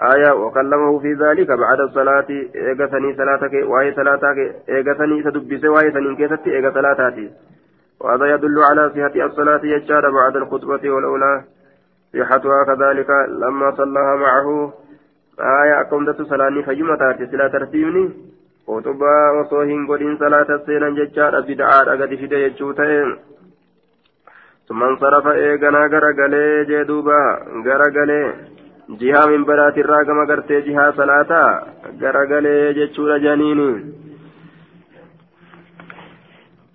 آية 0.03 0.33
وكلمه 0.33 0.99
في 0.99 1.13
ذلك 1.13 1.49
بعد 1.49 1.81
الصلاة 1.81 2.27
إيغسني 2.55 3.15
صلاتك 3.17 3.53
وهي 3.67 3.93
صلاتك 3.95 4.39
إيغسني 4.69 5.23
سدبس 5.23 5.65
وهي 5.65 5.91
سنين 5.93 6.17
كيست 6.17 6.47
إيغ 6.47 6.75
صلاتاتي 6.75 7.31
وهذا 8.01 8.27
يدل 8.35 8.59
على 8.71 8.91
صحة 8.95 9.27
الصلاة 9.27 9.61
يجار 9.65 10.11
بعد 10.11 10.37
الخطبة 10.37 10.91
والأولى 10.91 11.43
صحتها 12.15 12.65
كذلك 12.65 13.11
لما 13.43 13.71
صلىها 13.71 14.15
معه. 14.17 14.73
آية 15.41 15.83
قمدة 15.91 16.25
صلاني 16.25 16.63
فجمتات 16.63 17.23
سلا 17.31 17.49
ترتيبني. 17.49 18.05
خطبة 18.67 19.15
وصوهن 19.37 19.87
قدين 19.87 20.17
صلاة 20.17 20.49
السينا 20.59 20.89
ججار 20.91 21.41
بدعاء 21.41 21.95
أقد 21.95 22.15
فيدي 22.15 22.35
يجوتين. 22.35 23.17
ثم 24.69 24.83
انصرف 24.83 25.27
إيغنا 25.27 25.83
غرغلي 25.93 26.65
جدوبا 26.65 27.21
غرغلي. 27.67 28.25
jihaa 28.97 29.27
minbaraatirraa 29.27 30.05
gama 30.09 30.25
gartee 30.29 30.63
jihaa 30.67 30.93
salaataa 30.99 31.49
garagalee 32.03 32.75
jechuudha 32.75 33.19
janiini 33.25 33.67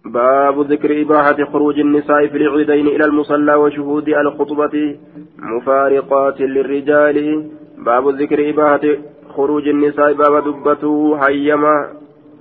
باب 0.05 0.71
ذكر 0.71 1.01
إباحة 1.01 1.45
خروج 1.45 1.79
النساء 1.79 2.27
في 2.27 2.37
العيدين 2.37 2.87
إلى 2.87 3.05
المصلى 3.05 3.55
وشهود 3.55 4.09
الخطبة 4.09 4.97
مفارقات 5.39 6.41
للرجال. 6.41 7.47
باب 7.77 8.09
ذكر 8.09 8.49
إباحة 8.49 8.81
خروج 9.29 9.67
النساء 9.67 10.13
باب 10.13 10.43
دبته 10.43 11.19
هيما 11.27 11.89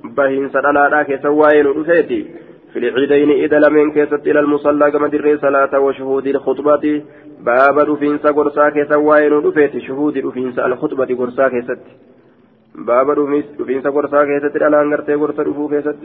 بهين 0.04 0.48
سدلالا 0.48 1.02
كسواين 1.02 1.66
رفيتي 1.66 2.26
في 2.72 2.78
العيدين 2.78 3.30
إذا 3.30 3.58
لم 3.58 3.90
كيست 3.90 4.26
إلى 4.26 4.40
المصلى 4.40 4.90
كما 4.90 5.08
در 5.08 5.38
صلاة 5.42 5.80
وشهود 5.80 6.26
الخطبة. 6.26 7.02
باب 7.40 7.78
رفينسا 7.78 8.30
قرصا 8.30 8.68
كيسا 8.70 8.96
واين 8.96 9.32
رفيت 9.32 9.78
شهود 9.78 10.18
رفينسا 10.18 10.66
الخطبة 10.66 11.14
قرصا 11.14 11.48
كيست. 11.48 11.80
باب 12.74 13.10
رفينسا 13.10 13.90
قرصا 13.90 14.24
كيست 14.24 14.56
الآن 14.56 14.94
قرتي 14.94 15.14
قرصا 15.14 15.42
رفو 15.42 15.68
كيست 15.68 15.96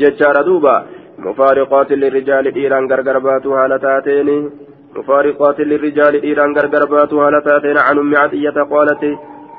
ججار 0.00 0.36
دوبا 0.42 0.76
مفارقات 1.18 1.90
للرجال 1.92 2.46
إيران 2.56 2.84
غرغر 2.92 3.18
باتو 3.18 3.54
هالتاتين 3.58 4.50
مفارقات 4.96 5.60
للرجال 5.60 6.14
إيران 6.22 6.50
غرغر 6.56 6.84
باتو 6.92 7.22
هالتاتين 7.24 7.78
عن 7.86 7.98
أم 7.98 8.16
عطية 8.16 8.58
قالت 8.72 9.02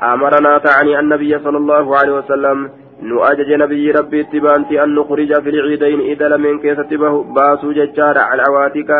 أمرنا 0.04 0.58
تعني 0.58 1.00
النبي 1.00 1.40
صلى 1.46 1.58
الله 1.58 1.98
عليه 1.98 2.14
وسلم 2.20 2.58
نؤجج 3.10 3.50
نبي 3.64 3.92
ربي 3.92 4.22
اتبانتي 4.22 4.84
أن 4.84 4.96
نخرج 4.96 5.32
في 5.44 5.50
العيدين 5.50 6.00
إذا 6.12 6.28
لم 6.28 6.60
كيست 6.64 6.92
باسو 7.36 7.72
ججار 7.72 8.18
على 8.18 8.42
عواتك 8.48 8.92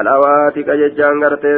العواتك 0.00 0.68
ججان 0.80 1.24
غرتي 1.24 1.54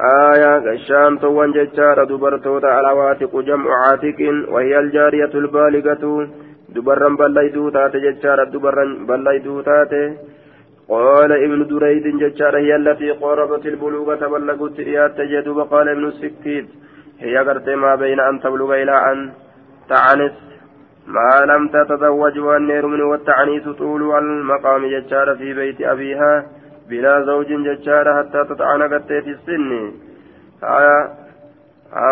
آية 0.00 0.58
غشان 0.58 1.20
توان 1.20 1.52
ججار 1.52 2.04
دبرتوتا 2.04 2.80
العواتق 2.80 3.40
جمع 3.40 3.70
عاتق 3.86 4.18
وهي 4.48 4.78
الجارية 4.78 5.32
البالغة. 5.34 6.28
دبرا 6.74 7.08
بليدو 7.08 7.68
تاتي 7.68 7.98
ججار 7.98 8.44
دبرا 8.44 8.84
بليدو 9.08 9.62
قال 10.88 11.32
ابن 11.32 11.66
دريد 11.66 12.06
ججار 12.22 12.56
هي 12.56 12.76
التي 12.76 13.10
قربت 13.10 13.66
البلوغة 13.66 14.26
بلغت 14.26 14.78
إيات 14.78 15.16
تجد 15.18 15.48
وقال 15.48 15.88
ابن 15.88 16.04
السكيت 16.04 16.68
هي 17.20 17.38
غرتي 17.38 17.74
ما 17.74 17.94
بين 17.94 18.20
أن 18.20 18.40
تبلغ 18.40 18.74
إلى 18.82 19.12
أن 19.12 19.18
تعنس. 19.88 20.32
ما 21.06 21.32
لم 21.50 21.68
تتزوج 21.68 22.38
والنير 22.38 22.86
من 22.86 23.02
والتعنيس 23.02 23.68
طول 23.68 24.02
المقام 24.18 24.86
ججار 24.86 25.36
في 25.36 25.54
بيت 25.54 25.80
أبيها. 25.80 26.61
بلا 26.92 27.14
زوج 27.28 27.50
ججار 27.66 28.06
حتى 28.18 28.40
تطعن 28.50 28.82
قتي 28.92 29.18
في 29.24 29.30
السن 29.36 29.70
آية 30.76 30.98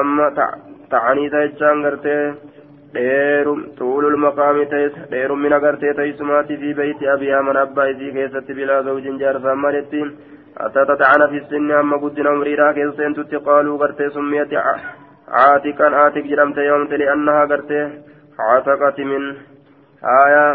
أما 0.01 0.27
تعني 0.91 1.25
تجان 1.31 1.77
قرتي 1.87 2.19
tuulul 3.79 4.17
maqaami 4.19 4.67
ta'es 4.71 4.95
dheerum 5.11 5.41
mina 5.41 5.61
gartee 5.61 5.95
teessumaati 5.95 6.57
fi 6.59 6.75
beeyti 6.75 7.07
abiyaa 7.07 7.43
mana 7.43 7.61
abbaa 7.67 7.87
isii 7.93 8.13
keessatti 8.13 8.55
bilaa 8.55 8.83
zawjin 8.83 9.19
jaarsaan 9.23 9.59
maletti 9.59 10.01
hatta 10.59 10.87
tatacana 10.87 11.29
fi 11.29 11.41
sinni 11.51 11.73
amma 11.73 11.99
guddina 11.99 12.33
umriidhaa 12.37 12.73
keessa 12.75 12.97
seentutti 12.97 13.45
qaaluu 13.49 13.79
gartee 13.83 14.11
summiyati 14.17 14.57
caatiqan 15.31 15.95
aatik 15.95 16.27
jedhamte 16.31 16.67
yoomte 16.71 16.99
li'annahaa 16.99 17.47
gartee 17.53 17.85
caataqati 18.39 19.05
min 19.05 19.23
haayaa 20.03 20.51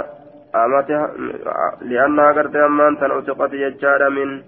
أمتها 0.56 1.14
لأنها 1.82 2.32
قرت 2.32 2.56
أمان 2.56 3.00
تنعتقت 3.00 3.54
يجار 3.54 4.10
من 4.10 4.44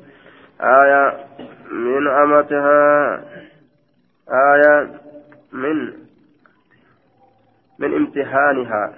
آية 0.61 1.17
من 1.71 2.07
أمتها 2.07 3.23
آية 4.29 4.89
من 5.53 5.93
من 7.79 7.93
امتحانها 7.93 8.93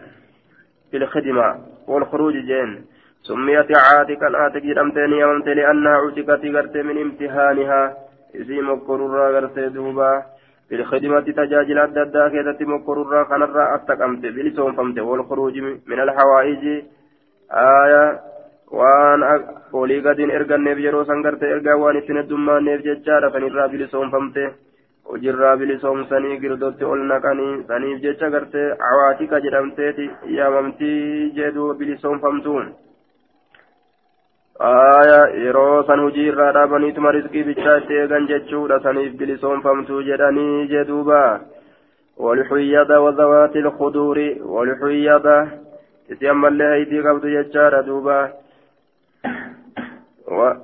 في 0.91 0.97
الخدمة 0.97 1.55
والخروج 1.87 2.33
جين. 2.33 2.85
سميت 3.21 3.71
عاتقا 3.77 4.37
عاتق 4.37 4.57
جرمتين 4.57 5.13
يومت 5.13 5.47
لأنها 5.47 5.97
عتقت 5.97 6.45
قرت 6.55 6.77
من 6.77 6.97
امتحانها. 7.01 7.97
إذي 8.35 8.61
مقرر 8.61 9.35
قرت 9.35 9.59
دوبا. 9.59 10.23
في 10.69 10.75
الخدمة 10.75 11.19
تجاجل 11.19 11.79
الددا 11.79 12.29
كيدت 12.29 12.61
مقرر 12.61 13.25
خنر 13.25 13.75
أتقمت 13.75 14.21
بلسون 14.21 14.75
فمت 14.75 14.99
والخروج 14.99 15.57
من 15.87 15.99
الحوائج. 15.99 16.83
Aayaa 17.49 18.19
waan 18.79 19.23
olii 19.73 20.01
gadiin 20.07 20.31
erganneef 20.39 20.79
yeroo 20.85 21.05
san 21.05 21.21
gartee 21.25 21.51
ergaa 21.51 21.77
waan 21.83 21.97
ittiin 22.01 22.17
heddummaanneef 22.21 22.83
jechaadha 22.87 23.29
kan 23.35 23.45
irraa 23.47 23.67
bilisoomfamte 23.73 24.43
hojiirraa 25.11 25.55
bilisoomsanii 25.61 26.37
girdotti 26.43 26.85
ol 26.91 27.01
naqanii 27.11 27.53
saniif 27.71 28.01
jecha 28.03 28.29
gartee 28.35 28.67
awaatika 28.89 29.39
jedhamteeti 29.45 30.09
yaamamtii 30.37 31.31
jedhu 31.39 31.73
bilisoomfamtuun. 31.79 32.67
aayaa 34.71 35.27
yeroo 35.43 35.83
san 35.87 35.99
hojii 36.05 36.27
irraa 36.31 36.51
dhaabaniituma 36.57 37.11
riskii 37.17 37.43
bichaa 37.51 37.77
itti 37.81 37.97
eegan 38.01 38.27
jechuudha 38.33 38.79
saniif 38.83 39.13
bilisoomfamtuu 39.23 40.01
jedhanii 40.11 40.67
jedhuuba. 40.75 41.23
والحيض 42.23 42.89
وذوات 42.89 43.55
الخدور 43.55 44.17
والحيض 44.53 45.27
isi 46.13 46.31
ammallee 46.33 46.69
haydii 46.75 47.05
qabdu 47.07 47.35
jechaadha 47.37 47.87
duuba 47.89 48.17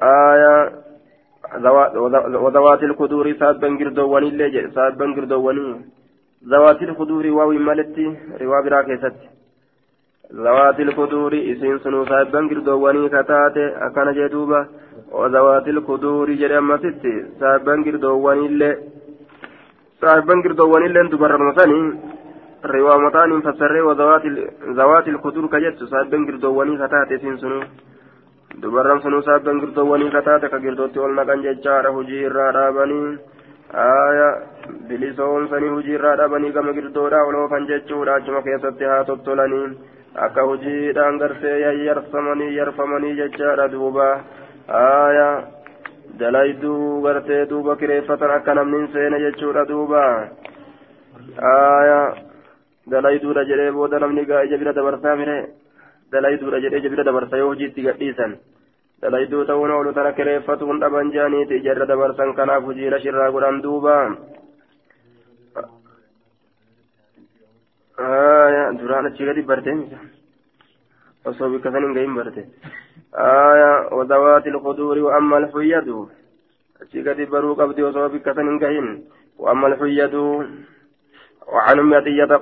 آية 0.03 0.71
وذوات 2.45 2.83
الخدور 2.83 3.33
سابا 3.39 3.67
قردواني 3.79 4.27
اللي 4.27 4.71
سابا 4.75 5.05
قردواني 5.15 5.81
ذوات 6.51 6.81
الخدور 6.81 7.27
واوي 7.27 7.57
مالتي 7.57 8.05
روا 8.41 8.61
براكيست 8.61 9.15
ذوات 10.33 10.79
الخدور 10.79 11.33
إسين 11.33 11.77
سنو 11.83 12.05
سابا 12.05 12.39
قردواني 12.49 13.09
كتاتي 13.09 13.65
أكان 13.85 14.07
جدوبا 14.17 14.61
وذوات 15.11 15.67
الخدور 15.67 16.27
جريما 16.41 16.77
ستي 16.77 17.13
سابا 17.39 17.73
قردواني 17.85 18.45
اللي 18.45 18.77
سابا 20.01 20.33
قردواني 20.43 20.85
اللي 20.85 21.01
انتو 21.01 21.17
برر 21.17 21.41
riwaamataan 22.73 23.41
fassarree 23.41 23.83
zawaati 24.75 25.09
ilkudur 25.09 25.49
ka 25.49 25.59
jettu 25.59 25.87
saabban 25.87 26.25
girdoowwanii 26.25 26.77
kataate 26.77 27.19
siin 27.19 27.37
sunu 27.37 27.61
dubarran 28.61 29.01
sunuu 29.01 29.21
saabban 29.21 29.59
girdoowwanii 29.59 30.11
kataate 30.11 30.49
ka 30.49 30.59
girdootti 30.59 30.99
ol 30.99 31.13
naqan 31.15 31.41
jechaadha 31.45 31.89
hujii 31.97 32.21
irraa 32.27 32.51
dhaabanii 32.57 33.17
aya 33.85 34.29
bilisoomsanii 34.89 35.73
hujii 35.75 35.97
irraa 35.97 36.15
dhaabanii 36.21 36.51
gama 36.57 36.73
girdoodha 36.77 37.23
ol 37.29 37.35
oofan 37.41 37.67
jechuudha 37.71 38.15
achuma 38.15 38.41
keessatti 38.47 38.89
haa 38.91 39.03
tottolanii 39.09 39.67
akka 40.27 40.47
hujiidhaan 40.51 41.19
gartee 41.23 41.57
yayyarsamanii 41.61 42.55
yarfamanii 42.57 43.15
jechaadha 43.21 43.67
duuba 43.73 44.07
aya 44.81 45.27
dalayduu 46.19 47.01
gartee 47.07 47.41
duuba 47.49 47.75
kireeffatan 47.81 48.35
akka 48.37 48.55
namni 48.59 48.77
hin 48.77 48.87
seene 48.93 49.19
jechuudha 49.25 49.65
duuba 49.73 50.05
aya 51.51 51.99
dalayduudha 52.91 53.45
jedhee 53.51 53.71
booda 53.71 53.99
namni 53.99 54.25
gaa 54.25 54.43
ija 54.43 54.57
bira 54.57 54.73
dabarsaa 54.73 55.15
mire 55.15 55.37
dalayduudha 56.11 56.59
jedhee 56.65 56.79
ija 56.83 56.89
bira 56.89 57.03
dabarsa 57.03 57.37
yoo 57.37 57.49
hojiitti 57.53 57.87
gadhiisan 57.87 58.37
dalayduu 59.01 59.45
ta'uun 59.45 59.71
oolu 59.71 59.93
tana 59.93 60.13
kireeffatuun 60.17 60.79
dhaban 60.79 61.11
jaaniiti 61.13 61.61
jarra 61.65 61.85
dabarsan 61.87 62.33
kanaaf 62.35 62.63
hojiila 62.63 62.99
shirraa 62.99 63.31
godhan 63.31 63.61
duuba 63.63 63.95
duraan 68.79 69.05
achi 69.09 69.25
gadi 69.25 69.41
bartee 69.41 69.77
osoo 71.25 71.49
bikka 71.49 71.71
san 71.71 71.83
hin 71.83 71.93
gahin 71.93 72.15
barte 72.15 72.41
wadawaati 73.97 74.49
ilquduuri 74.49 75.01
wa 75.01 75.15
amma 75.17 75.37
alxuyyadu 75.37 76.09
achi 76.81 77.03
gadi 77.03 77.25
baruu 77.25 77.55
qabdi 77.55 77.83
osoo 77.83 78.09
bikka 78.09 78.33
san 78.35 78.47
hin 78.47 78.59
gahin 78.59 78.89
wa 79.39 79.51
amma 79.51 79.67
alxuyyadu 79.71 80.23
وعن 81.53 81.79
أم 81.79 81.93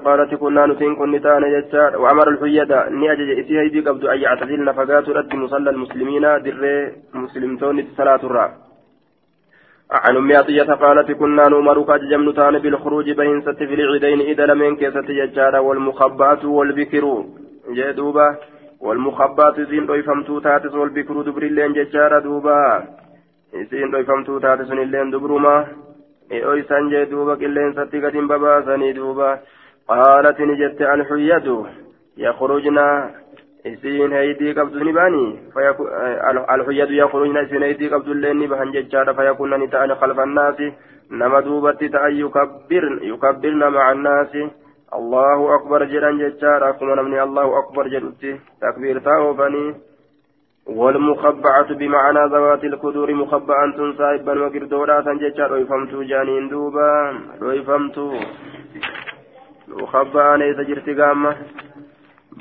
قالت 0.06 0.36
كنا 0.36 0.66
نتين 0.66 0.96
كن 0.96 1.22
تانا 1.22 1.48
يجار 1.48 2.02
وأمر 2.02 2.28
الحيدة 2.30 2.90
نأجج 2.90 3.30
إسي 3.40 3.60
هيدي 3.60 3.80
قبض 3.80 4.06
أن 4.06 4.20
يعتزلن 4.20 4.72
فقات 4.72 5.10
رد 5.10 5.36
مصلى 5.36 5.70
المسلمين 5.70 6.22
در 6.22 6.92
مسلمتون 7.14 7.88
صلاة 7.98 8.24
الرا. 8.24 8.48
عن 9.92 10.16
أم 10.16 10.32
قالت 10.84 11.12
كنا 11.12 11.44
نؤمر 11.50 11.84
كأججم 11.84 12.30
نتان 12.30 12.60
بالخروج 12.60 13.12
بين 13.12 13.42
ست 13.42 13.64
في 13.70 13.74
العيدين 13.74 14.22
إذا 14.22 14.46
لمن 14.46 14.76
كيسة 14.76 15.10
يجار 15.10 15.56
والمخبات 15.56 16.46
والبكر. 16.46 17.26
جدوبة 17.70 18.38
والمخبات 18.82 19.62
زين 19.70 19.86
رويفمتو 19.86 20.40
تاتس 20.40 20.74
والبكر 20.74 21.22
دبر 21.22 21.44
اللين 21.44 21.74
ججار 21.74 22.20
دوبا. 22.20 22.84
زين 23.72 23.94
رويفمتو 23.94 24.40
تاتس 24.40 24.72
اللين 24.72 25.12
دبرما 25.12 25.68
jee 26.92 27.06
duuba 27.06 27.36
qilleensatti 27.38 28.00
gad 28.00 28.14
hin 28.14 28.28
babaasanii 28.28 28.94
duuba 28.94 29.40
qaalati 29.88 30.46
ni 30.46 30.56
jette 30.58 30.88
alxuyyatu 30.94 31.68
yakhrujna 32.18 32.86
isiin 33.66 34.12
heydii 34.12 34.54
qabdu 34.54 34.84
ni 34.84 34.94
baani 34.94 35.40
alxuyyatu 36.48 36.94
yakhrujna 36.94 37.42
isiin 37.42 37.64
heydii 37.68 37.90
qabdullee 37.90 38.34
ni 38.34 38.48
bahan 38.48 38.74
jechaadha 38.74 39.14
fayakunna 39.14 39.58
ni 39.58 39.68
ta'ani 39.68 39.96
khalfa 40.02 40.24
annaasi 40.24 40.74
nama 41.10 41.42
duubatti 41.46 41.90
ta'an 41.90 42.18
yukabbirna 42.18 43.70
maca 43.70 43.88
annaasi 43.92 44.50
allahu 44.92 45.50
akbar 45.58 45.88
jedhan 45.94 46.20
jechaadha 46.20 46.70
akkuma 46.74 46.96
namni 46.96 47.20
allahu 47.20 47.56
akbar 47.62 47.90
jedhutti 47.90 48.36
takbiirtaa 48.60 49.20
oofanii 49.28 49.76
والمخبعة 50.68 51.74
بمعنى 51.74 52.26
ذوات 52.34 52.64
الكدور 52.64 53.14
مخبعة 53.14 53.78
صاحبا 53.98 54.34
وقردولا 54.42 55.02
سنجتشا. 55.02 55.48
رويفمتو 55.48 56.04
جانين 56.04 56.50
دوبا. 56.50 56.92
رويفمتو. 57.42 58.14
مخبعة 59.68 60.36
ليس 60.36 60.58
جرت 60.58 60.90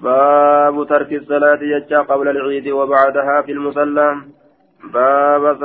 باب 0.02 0.86
ترك 0.88 1.12
الصلاة 1.12 1.62
يجا 1.62 1.98
قبل 1.98 2.28
العيد 2.28 2.68
وبعدها 2.68 3.42
في 3.42 3.52
المصلى. 3.52 4.16
باب 4.94 5.58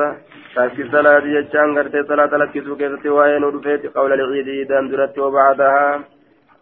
ترك 0.56 0.80
الصلاة 0.80 1.26
يجا 1.38 1.64
انقرت 1.64 1.96
صلاة 2.08 2.38
لكسو 2.38 2.76
كيف 2.76 3.06
وين 3.06 3.44
ودفيت 3.44 3.98
قبل 3.98 4.14
العيد 4.14 4.68
دندرت 4.68 5.18
وبعدها. 5.20 6.00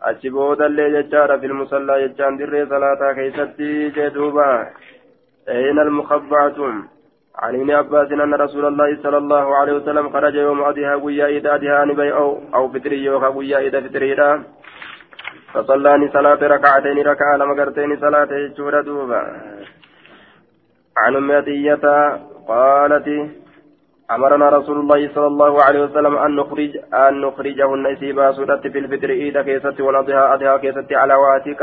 أجبود 0.03 0.61
اللي 0.61 0.85
يجا 0.99 1.37
في 1.37 1.45
المصلى 1.45 2.03
يجا 2.03 2.29
دري 2.29 2.65
صلاة 2.65 3.01
كيستي 3.13 3.89
جدوبا. 3.89 4.51
أين 5.49 5.79
المخبعة 5.79 6.57
عن 7.35 7.55
ابن 7.55 7.71
عباس 7.71 8.11
أن 8.11 8.33
رسول 8.33 8.65
الله 8.65 8.97
صلى 9.03 9.17
الله 9.17 9.55
عليه 9.55 9.73
وسلم 9.73 10.09
خرج 10.09 10.35
يوم 10.35 10.63
أدها 10.63 10.95
ويا 10.95 11.27
إذا 11.27 11.55
أدها 11.55 11.85
نبي 11.85 12.13
أو 12.13 12.39
أو 12.55 12.69
فطري 12.69 13.03
يوكا 13.03 13.27
ويا 13.27 13.59
إذا 13.59 13.81
فطري 13.81 14.15
فصلاني 15.53 16.07
صلاة 16.09 16.47
ركعتين 16.47 16.97
ركعة 17.07 17.37
لما 17.37 17.63
قرتين 17.63 17.99
صلاة 17.99 18.31
جورة 18.57 18.81
دوبا. 18.81 19.21
عن 20.97 21.15
أم 21.15 21.31
قالت 22.47 23.07
أمرنا 24.11 24.49
رسول 24.49 24.77
الله 24.79 25.09
صلى 25.15 25.27
الله 25.27 25.63
عليه 25.63 25.81
وسلم 25.83 26.17
أن 26.17 26.35
نخرج 26.35 26.71
أن 26.93 27.21
نخرجهن 27.21 27.85
إسيبا 27.87 28.31
سورة 28.31 28.63
في 28.73 28.79
الفطر 28.79 29.09
إيدا 29.09 29.41
كيست 29.41 29.81
والأضحى 29.81 30.33
أضحى 30.33 30.57
كيست 30.63 30.93
على 30.93 31.15
واتك. 31.15 31.61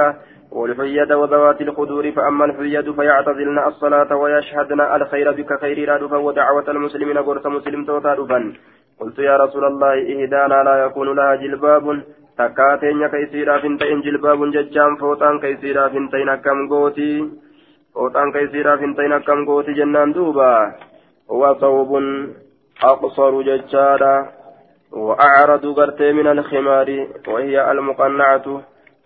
والحية 0.53 1.15
وذوات 1.15 1.61
القدور 1.61 2.13
فأما 2.13 2.45
الحية 2.45 2.93
فيعتزلن 2.93 3.59
الصلاة 3.59 4.17
ويشهدن 4.17 4.81
الخير 4.81 5.33
بك 5.33 5.61
خير 5.61 5.89
رادفا 5.89 6.17
ودعوة 6.17 6.71
المسلمين 6.71 7.19
قرص 7.19 7.47
مسلم 7.47 7.85
توتا 7.85 8.15
قلت 9.01 9.19
يا 9.19 9.37
رسول 9.37 9.65
الله 9.65 9.95
إهدانا 10.13 10.59
لا 10.69 10.75
يكون 10.85 11.09
لها 11.17 11.35
جلباب 11.35 11.85
تكاتين 12.39 13.09
كيسيرا 13.09 13.59
فنتين 13.63 14.01
جلباب 14.01 14.51
ججام 14.51 14.97
فوتان 14.97 15.41
كيسيرا 15.41 15.89
فنتين 15.89 16.29
أكم 16.29 16.59
غوتي 16.73 17.13
فوتان 17.95 18.33
كيسيرا 18.33 18.77
فنتين 18.77 19.13
أكم 19.13 19.45
غوتي 19.49 19.73
جنان 19.73 20.13
دوبا 20.13 20.55
هو 21.31 21.43
ثوب 21.61 21.91
أقصر 22.83 23.43
ججارا 23.43 24.17
وأعرض 24.93 25.65
قرتي 25.79 26.13
من 26.13 26.27
الخمار 26.27 26.89
وهي 27.29 27.71
المقنعة 27.71 28.47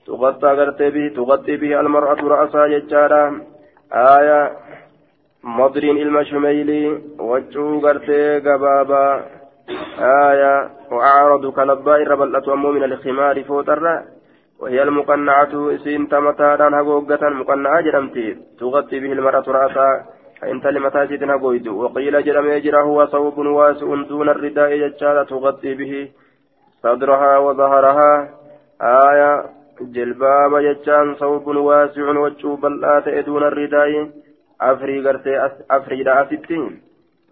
تغطى 0.07 0.47
غرتي 0.47 0.91
به 0.91 1.09
تغطي 1.17 1.57
به 1.57 1.81
المرأة 1.81 2.21
رأسها 2.23 2.67
ججارا 2.67 3.43
آية 3.93 4.53
مضرين 5.45 5.97
المشميلي 5.97 7.01
وجهه 7.19 7.81
غرتي 7.85 8.39
قبابا 8.39 9.25
آية 10.31 10.71
وأعرض 10.91 11.47
كلباء 11.57 12.03
ربلة 12.03 12.55
أمو 12.55 12.73
من 12.73 12.85
الخمار 12.85 13.45
فوتر 13.45 14.03
وهي 14.61 14.83
المقنعة 14.83 15.75
إسين 15.75 16.09
تمتاران 16.09 16.75
هقوقة 16.75 17.29
مقنعة 17.29 17.81
جرمتي 17.81 18.37
تغطي 18.61 19.01
به 19.01 19.13
المرأة 19.13 19.47
رأسها 19.49 20.05
فإنت 20.41 20.67
لمتاجد 20.67 21.25
نقويد 21.25 21.69
وقيل 21.69 22.25
جرم 22.25 22.47
يجرى 22.51 22.83
هو 22.83 23.07
صوب 23.07 23.39
واسع 23.39 23.95
دون 24.09 24.29
الرداء 24.29 24.71
ججالة 24.77 25.25
تغطي 25.25 25.75
به 25.75 26.09
صدرها 26.83 27.39
وظهرها 27.39 28.29
آية 28.83 29.56
waccuu 32.25 32.57
bal'aa 32.57 33.01
ta'e 33.01 33.23
duuna 33.27 33.51
ridaayi 33.51 34.03
afrii 34.59 35.03
gartee 35.07 35.39
afriidha 35.79 36.19
asitti 36.21 36.61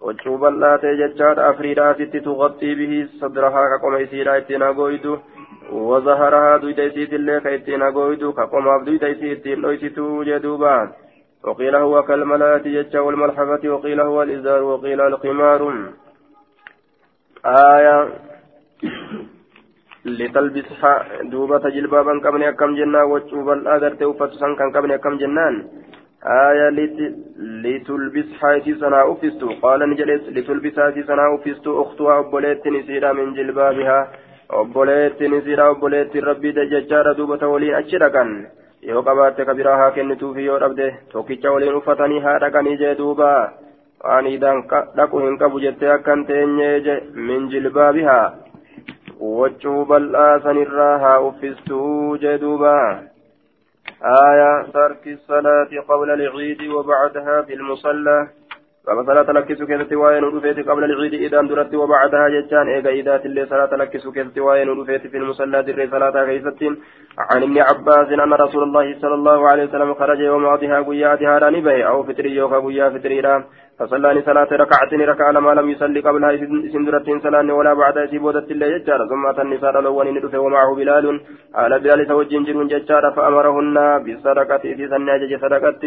waccuu 0.09 0.39
bal'aa 0.39 0.79
ta'e 0.79 0.97
jechaadha 1.03 1.47
afriidha 1.53 1.89
asitti 1.91 2.25
tuqaxxii 2.27 2.75
bihi 2.81 2.99
sadrahaa 3.21 3.69
ka 3.69 3.79
qoma 3.87 4.03
isiidha 4.07 4.37
ittiin 4.43 4.67
hagooydu 4.69 5.15
wazaharahaa 5.93 6.59
duyda 6.67 6.91
isiitillee 6.91 7.41
ka 7.41 7.57
ittiin 7.61 7.87
hagooydu 7.89 8.33
ka 8.33 8.47
qomaaf 8.47 8.85
duyda 8.91 9.09
isii 9.17 9.33
ittiin 9.39 9.63
dhoysituu 9.63 10.25
jedhuuba 10.25 10.75
وقيل 11.45 11.75
هو 11.77 12.03
كالملاة 12.03 12.63
يجا 12.67 13.01
والملحفة 13.01 13.69
وقيل 13.69 14.01
هو 14.01 14.23
الإزار 14.23 14.63
وقيل 14.63 15.01
القمار 15.01 15.91
آية 17.47 18.09
لتلبسها 20.05 20.95
دوبة 21.23 21.69
جلبابا 21.69 22.21
كمن 22.21 22.43
أكم 22.43 22.75
جنان 22.75 23.05
وجوبا 23.13 23.53
الأغرت 23.53 24.03
وفتسا 24.03 24.55
كان 24.59 24.73
كمن 24.73 24.91
أكم 24.91 25.17
جنان. 25.17 25.55
آية 26.25 26.69
لتلبسها 27.65 28.59
في 28.59 28.75
سنة 28.75 29.13
أفستو. 29.13 29.49
قال 29.63 29.81
نجلس 29.91 30.23
لتلبسها 30.29 30.91
في 30.91 31.03
سنة 31.03 31.35
أفستو. 31.35 31.83
أختها 31.83 32.19
أبوليت 32.19 32.67
نسيرا 32.67 33.13
من 33.13 33.35
جلبابها. 33.35 34.09
أبوليت 34.51 35.23
نسيرا 35.23 35.71
أبوليت 35.71 36.17
ربي 36.17 36.51
دجاجارة 36.53 37.13
دوبة 37.13 37.47
ولين 37.47 37.75
أشركا 37.75 38.25
yoo 38.85 39.03
qabaatte 39.03 39.45
kabiraa 39.49 39.77
haa 39.77 39.91
kennituufi 39.91 40.45
yoo 40.47 40.59
dhabde 40.63 40.87
tokkicha 41.13 41.53
waliin 41.53 41.77
uffatanii 41.77 42.19
haa 42.25 42.39
dhaqanii 42.43 42.77
jee 42.81 42.95
duuba 42.99 43.29
waan 44.05 44.27
idaan 44.27 44.61
dhaqu 44.97 45.23
hin 45.23 45.39
qabu 45.43 45.61
jettee 45.63 45.93
akkan 45.93 46.25
teenyee 46.31 46.81
je 46.87 46.97
min 47.29 47.47
jilbaabihaa 47.55 48.44
وجهه 49.21 49.85
بل 49.85 50.17
آسن 50.17 50.57
الراها 50.67 51.29
أفستو 51.29 52.17
جدوبا. 52.17 52.81
آية 54.05 54.63
ترك 54.75 55.07
الصلاة 55.07 55.71
قبل 55.89 56.11
العيد 56.11 56.63
وبعدها 56.63 57.43
في 57.43 57.55
المصلى 57.55 58.29
فمثلا 58.87 59.23
تلكس 59.23 59.63
كيست 59.63 59.93
وين 59.93 60.25
رفيت 60.25 60.69
قبل 60.69 60.85
العيد 60.85 61.15
إذا 61.15 61.41
درت 61.43 61.75
وبعدها 61.75 62.29
جتان. 62.29 62.69
إيجا 62.69 62.91
إذا 62.91 63.17
تلي 63.17 63.47
صلاة 63.47 63.67
تلكس 63.67 64.09
كيست 64.09 64.39
وين 64.39 64.69
رفيت 64.81 65.07
في 65.07 65.17
المصلى 65.17 65.63
در 65.63 65.89
صلاة 65.91 66.25
كيست 66.25 66.63
عن 67.19 67.43
ابن 67.43 67.59
عباس 67.59 68.09
أن 68.09 68.33
رسول 68.33 68.63
الله 68.63 69.01
صلى 69.01 69.15
الله 69.15 69.49
عليه 69.49 69.65
وسلم 69.65 69.95
خرج 69.95 70.21
يوم 70.21 70.47
عضها 70.47 70.81
قيا 70.81 71.15
دهارا 71.15 71.51
نبي 71.51 71.87
أو 71.87 72.03
فطري 72.03 72.31
يوكا 72.37 72.59
قيا 72.59 72.91
فطريرا 72.91 73.45
فصلى 73.79 74.23
صلاة 74.23 74.51
ركعتين 74.53 75.01
ركع 75.01 75.31
لما 75.31 75.53
لم 75.55 75.71
يصلي 75.71 76.01
قبلها 76.01 76.37
سندرة 76.75 77.09
صلاة 77.25 77.55
ولا 77.59 77.75
بعد 77.75 77.97
سيبودة 78.11 78.47
الله 78.51 78.69
ججار 78.79 79.01
ثم 79.11 79.27
أتى 79.27 79.43
النساء 79.43 79.79
الأول 79.81 80.07
ندفع 80.15 80.39
ومعه 80.39 80.75
بلال. 80.75 81.21
على 81.55 81.79
بلال 81.79 82.07
توجه 82.07 82.39
جرون 82.47 82.67
ججار 82.69 83.05
فأمرهن 83.17 83.77
بالصدقة. 84.05 84.65
في 84.77 84.89
سنة 84.93 85.39
صدقة. 85.43 85.83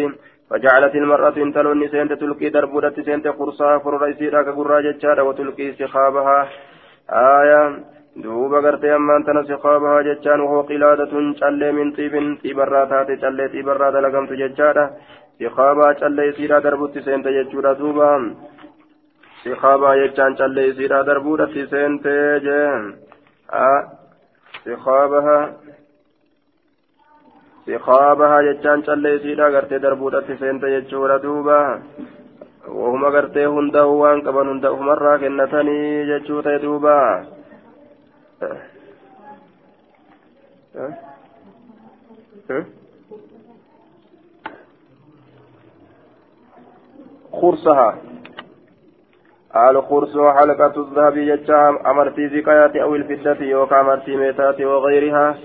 فجعلت 0.50 0.96
المرأة 0.96 1.38
تلون 1.56 1.88
سنت 1.88 2.14
تلقي 2.14 2.50
دربودة 2.50 2.96
سنت 3.08 3.28
قرصا 3.28 3.78
فر 3.78 3.94
رئيسيرا 4.02 4.42
كقرى 4.42 4.78
ججار 4.88 5.18
وتلقي 5.28 5.72
سخابها. 5.80 6.40
آية. 7.10 7.62
duuba 8.24 8.62
gartee 8.66 8.94
ammaan 8.94 9.24
tana 9.26 9.44
siqaabahaa 9.46 10.06
jechaan 10.08 10.42
wahoo 10.42 10.64
qilaadatun 10.70 11.26
callee 11.40 11.72
min 11.80 11.92
xiibin 11.98 12.30
xiibarraa 12.42 12.86
taate 12.94 13.18
callee 13.24 13.50
xiibarraa 13.54 13.92
dalagamtu 13.96 14.40
jechaadha 14.40 14.86
سخابا 15.40 15.94
چلي 15.94 16.32
سيرا 16.38 16.60
دربوت 16.60 16.98
سنت 17.00 17.26
يجورا 17.26 17.74
دوبا 17.74 18.36
سخابا 19.44 19.96
يجان 19.96 20.36
چلي 20.36 20.74
سيرا 20.78 21.02
دربوت 21.02 21.42
سنت 21.72 22.08
جن 22.46 22.84
سخابها 24.66 25.40
سخابها 27.68 28.42
يجان 28.42 28.80
چلي 28.88 29.20
سيرا 29.20 29.50
غرتي 29.50 29.78
دربوت 29.78 30.16
سنت 30.42 30.64
يجورا 30.64 31.18
دوبا 31.18 31.62
وهما 32.68 33.08
غرتي 33.08 33.46
هنده 33.46 33.86
وان 33.86 34.22
قبن 34.22 34.48
هنده 34.50 34.76
مرة 34.76 35.18
كنتني 35.18 35.80
يجوتا 36.12 36.58
دوبا 36.58 37.26
أه. 38.44 38.58
أه. 42.50 42.66
خرصها 47.42 47.98
الخرص 49.56 50.18
حلقة 50.18 50.82
الذهب 50.82 51.18
يجام 51.18 51.78
أمرتي 51.78 52.30
زكايات 52.30 52.76
أو 52.76 52.96
الفدة 52.96 53.38
يوكا 53.46 53.82
أمرتي 53.82 54.16
ميتات 54.16 54.62
وغيرها. 54.62 55.36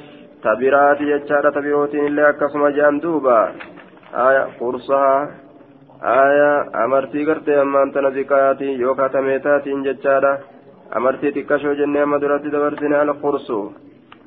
تبرات 0.45 1.01
يجار 1.01 1.51
تبروت 1.51 1.95
إلا 1.95 2.31
كسم 2.31 2.69
جان 2.69 3.01
دوبا. 3.01 3.53
آية 4.15 4.49
خرصها 4.61 5.31
آية 6.03 6.85
أمرتي 6.85 7.25
قرتي 7.25 7.63
أما 7.63 7.83
أنت 7.83 7.99
زكايات 7.99 8.61
يوكا 8.61 9.07
تميتات 9.09 9.69
ججارة 9.69 10.39
أمرتي 10.97 11.31
تكشو 11.31 11.73
جنة 11.73 12.05
مدرة 12.05 12.37
دبرتنا 12.37 13.03
الخرص 13.03 13.51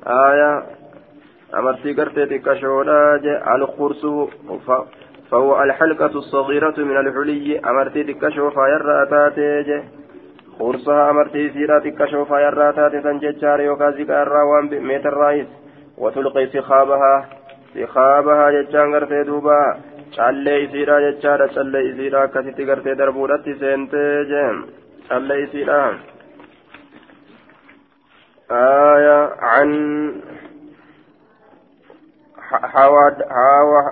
آية 0.08 0.64
أمرتي 1.60 1.94
قرتي 1.94 2.26
تكشو 2.26 2.82
الخرص 3.56 4.06
فهو 5.32 5.64
الحلقة 5.64 6.06
الصغيرة 6.06 6.74
من 6.78 6.98
الحلي 6.98 7.60
أمرتي 7.60 8.04
تكشوفا 8.04 8.68
يرى 8.68 9.06
تاتي 9.10 9.84
خرصها 10.60 11.10
أمرتي 11.10 11.50
سيرا 11.50 11.80
تكشوفا 11.80 12.38
يرى 12.40 12.74
تاتي 12.74 13.02
سنججار 13.02 13.60
يوكازيك 13.62 14.10
الراوان 14.10 14.70
بميت 14.70 15.06
الرئيس. 15.06 15.48
وتلقي 15.98 16.46
سخابها. 16.48 17.30
سخابها 17.74 18.52
ججان 18.52 18.96
غرتي 18.96 19.24
دوبا. 19.24 19.78
callee 20.16 20.64
isiidha 20.66 20.98
jechaadha 21.06 21.46
callee 21.56 21.88
isiidha 21.90 22.20
akkasitti 22.26 22.68
gartee 22.70 22.96
darbuudhatti 23.00 23.56
seentee 23.62 24.26
jeen 24.32 24.58
callee 25.10 25.44
آية 28.52 29.30
عن 29.40 30.12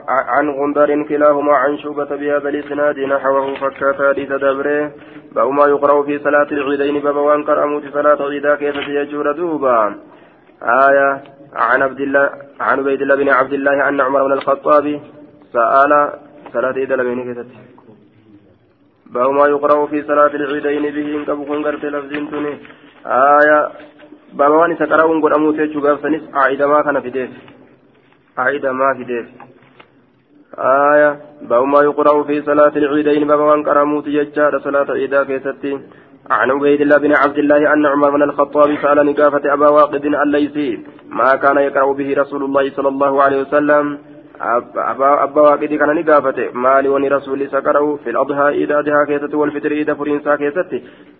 عن 0.10 0.50
غندر 0.50 1.04
كلاهما 1.04 1.54
عن 1.54 1.78
شوبة 1.78 2.16
بهذا 2.16 2.50
الإسناد 2.50 3.00
نحوه 3.00 3.56
فكاتا 3.56 4.10
حديث 4.10 4.32
دبره. 4.32 4.92
باب 5.36 5.50
ما 5.50 5.66
يقرأ 5.66 6.04
في 6.04 6.20
صلاة 6.20 6.50
العيدين 6.52 7.00
باب 7.04 7.16
وانكر 7.16 7.64
أموت 7.64 7.84
صلاة 7.94 8.20
عيدا 8.30 8.56
كيف 8.56 8.76
يجور 8.76 9.32
دوبا. 9.32 9.96
آية 10.64 11.24
عن 11.56 11.82
عبد 11.82 12.00
الله 12.00 12.30
عن 12.60 12.80
عبيد 12.80 13.02
الله 13.02 13.16
بن 13.16 13.30
عبد 13.30 13.54
الله 13.54 13.90
أن 13.90 14.02
عمر 14.02 14.24
بن 14.24 14.34
الخطاب 14.34 15.02
سأل 15.54 15.92
صلاة 16.54 16.74
عيد 16.74 16.92
لبين 16.92 17.24
كيست 17.24 17.50
باب 19.14 19.30
ما 19.30 19.48
يقرأ 19.48 19.86
في 19.86 20.04
صلاة 20.04 20.34
العيدين 20.36 20.84
به 20.96 21.08
إن 21.18 21.26
كبكون 21.26 21.66
قرت 21.66 21.86
لفظين 21.86 22.60
آية 23.06 23.70
باب 24.34 24.52
وان 24.52 24.76
سكرون 24.76 25.22
قد 25.24 25.34
أموت 25.34 25.56
يجوغاف 25.60 26.00
سنس 26.02 26.22
عيد 26.34 26.62
ما 26.64 26.82
كان 26.82 27.00
في 27.02 27.10
ديس 27.10 27.30
عيد 28.38 28.66
ما 28.66 28.94
في 28.98 29.04
ديف 29.04 29.26
آية 30.58 31.20
باب 31.42 31.64
ما 31.64 31.82
يقرأ 31.82 32.24
في 32.24 32.42
صلاة 32.42 32.74
العيدين 32.76 33.28
باب 33.28 33.40
من 33.40 33.64
كرموت 33.64 34.08
يجار 34.08 34.60
صلاة 34.60 34.92
عيدا 34.92 35.24
كيستي. 35.24 35.80
عن 36.30 36.52
عبيد 36.52 36.82
الله 36.82 36.98
بن 36.98 37.14
عبد 37.16 37.38
الله 37.38 37.74
أن 37.74 37.86
عمر 37.86 38.10
بن 38.10 38.24
الخطاب 38.24 38.78
سأل 38.82 39.06
نقافة 39.06 39.54
أبا 39.54 39.68
واقد 39.68 40.06
الليثي 40.06 40.70
ما 41.10 41.36
كان 41.36 41.58
يقرأ 41.58 41.94
به 41.94 42.14
رسول 42.22 42.44
الله 42.44 42.70
صلى 42.70 42.88
الله 42.88 43.24
عليه 43.24 43.42
وسلم. 43.42 43.98
أبا 44.76 45.42
واقد 45.42 45.74
كان 45.74 45.96
نقافة 45.96 46.50
مالي 46.54 46.90
وني 46.90 47.08
رسول 47.08 47.50
سكره 47.50 48.00
في 48.04 48.10
الأضحى 48.10 48.50
إذا 48.50 48.80
أضحى 48.80 49.06
كيست 49.08 49.34
والفطر 49.34 49.72
إذا 49.72 49.94
فرنسا 49.94 50.36
كيست 50.36 50.72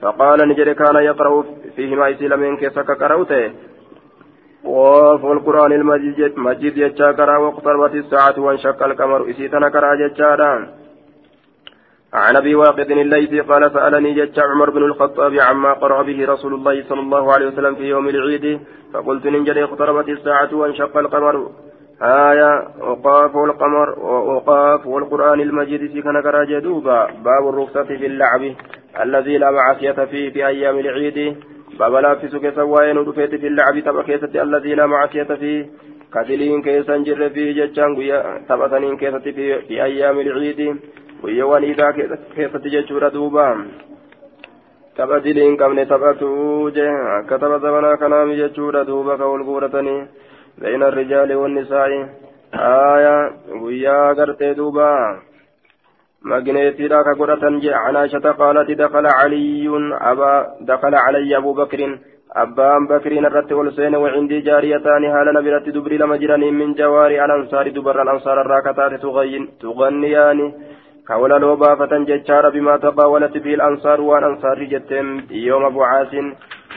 فقال 0.02 0.50
نجد 0.50 0.70
كان 0.70 0.96
يقرأ 0.96 1.44
فيهما 1.76 2.12
إسلامين 2.12 2.58
كيسك 2.58 2.98
كروته. 2.98 3.52
وفي 4.66 5.28
القرآن 5.32 5.72
المجيد 5.72 6.38
مجيد 6.38 6.78
يجا 6.78 7.12
كرا 7.12 7.38
واقتربت 7.38 7.94
الساعة 7.96 8.40
وانشق 8.40 8.84
القمر 8.84 9.30
إسيتنا 9.30 9.70
كرا 9.70 9.96
ججادا 9.96 10.52
عن 12.14 12.36
ابي 12.36 12.56
واقد 12.56 12.92
الليثي 12.92 13.40
قال 13.40 13.72
سالني 13.74 14.14
جج 14.14 14.40
عمر 14.40 14.70
بن 14.70 14.84
الخطاب 14.84 15.34
عما 15.40 15.74
قرأ 15.74 16.02
به 16.04 16.26
رسول 16.26 16.54
الله 16.54 16.84
صلى 16.90 17.00
الله 17.00 17.34
عليه 17.34 17.48
وسلم 17.48 17.76
في 17.76 17.84
يوم 17.84 18.08
العيد 18.08 18.60
فقلت 18.94 19.26
ننجلي 19.26 19.64
اقتربت 19.64 20.10
الساعة 20.10 20.56
وانشق 20.56 20.98
القمر 20.98 21.52
آية 22.02 22.68
وقاف 22.80 23.36
والقمر 23.36 24.00
وقاف 24.00 24.88
والقرآن 24.88 25.40
المجيد 25.42 25.92
في 25.92 26.02
كان 26.02 26.46
جدوبا 26.50 27.06
باب 27.06 27.50
الرخصة 27.50 27.84
في 27.84 28.06
اللعب 28.06 28.56
الذي 29.02 29.38
لا 29.38 29.52
معصية 29.52 30.06
فيه 30.06 30.30
في 30.34 30.48
أيام 30.48 30.80
العيد 30.80 31.38
بابا 31.80 31.98
لافسو 31.98 32.40
كيسا 32.40 32.62
وين 32.62 32.98
ودفيت 32.98 33.36
في 33.36 33.48
اللعب 33.48 33.80
تبا 33.80 34.02
كيسة 34.04 34.44
الذي 34.44 34.76
لا 34.76 34.86
معصية 34.86 35.24
فيه 35.24 35.70
كتلين 36.14 36.62
كيسا 36.62 36.98
جر 36.98 37.30
فيه 37.30 37.50
جتشان 37.58 37.92
تبا 38.50 38.68
سنين 38.70 38.98
كيسة 38.98 39.20
في, 39.20 39.62
في 39.68 39.84
أيام 39.84 40.20
العيد 40.20 40.60
ويوان 41.24 41.64
إذا 41.64 41.92
كيسة 42.36 42.64
جتشورا 42.74 43.10
دوبا 43.10 43.48
تبا 44.98 45.18
دلين 45.18 45.58
كمن 45.58 45.88
تبا 45.88 46.12
توجه 46.20 46.90
كتبا 47.30 47.58
زمنا 47.58 47.96
كلام 47.96 48.34
جتشورا 48.34 48.84
دوبا 48.84 49.16
كولقورتني 49.18 50.08
بين 50.62 50.84
الرجال 50.84 51.36
والنساء 51.36 51.90
آية 52.54 53.32
ويا 53.62 54.14
قرتي 54.14 54.54
دوبا 54.54 54.94
مجنيتي 56.26 56.88
راك 56.88 57.08
قرة 57.20 57.44
عن 57.84 57.96
عائشة 57.96 58.32
قالت 58.32 58.72
دخل 58.72 59.06
علي 59.20 59.68
أبا 60.12 60.34
دخل 60.62 60.96
علي 60.96 61.38
أبو 61.38 61.54
بكر 61.54 61.80
أبان 62.36 62.88
بكر 62.88 63.12
الرت 63.12 63.52
والسين 63.52 63.96
وعندي 63.96 64.40
جاريتان 64.48 65.04
هالا 65.14 65.32
نبرت 65.38 65.70
دبري 65.76 65.98
لما 65.98 66.18
جراني 66.22 66.52
من 66.52 66.74
جواري 66.74 67.26
الأنصار 67.26 67.66
دبر 67.70 68.02
الأنصار 68.02 68.42
الراكتات 68.42 68.94
تغين 69.04 69.44
تغنيان 69.62 70.40
كولا 71.08 71.38
لو 71.44 71.56
بافة 71.56 71.94
جتشار 72.10 72.50
بما 72.50 72.78
تقاولت 72.78 73.38
به 73.44 73.54
الأنصار 73.54 74.02
والأنصار 74.02 74.64
جتين 74.64 75.08
يوم 75.32 75.64
بعاث 75.76 76.14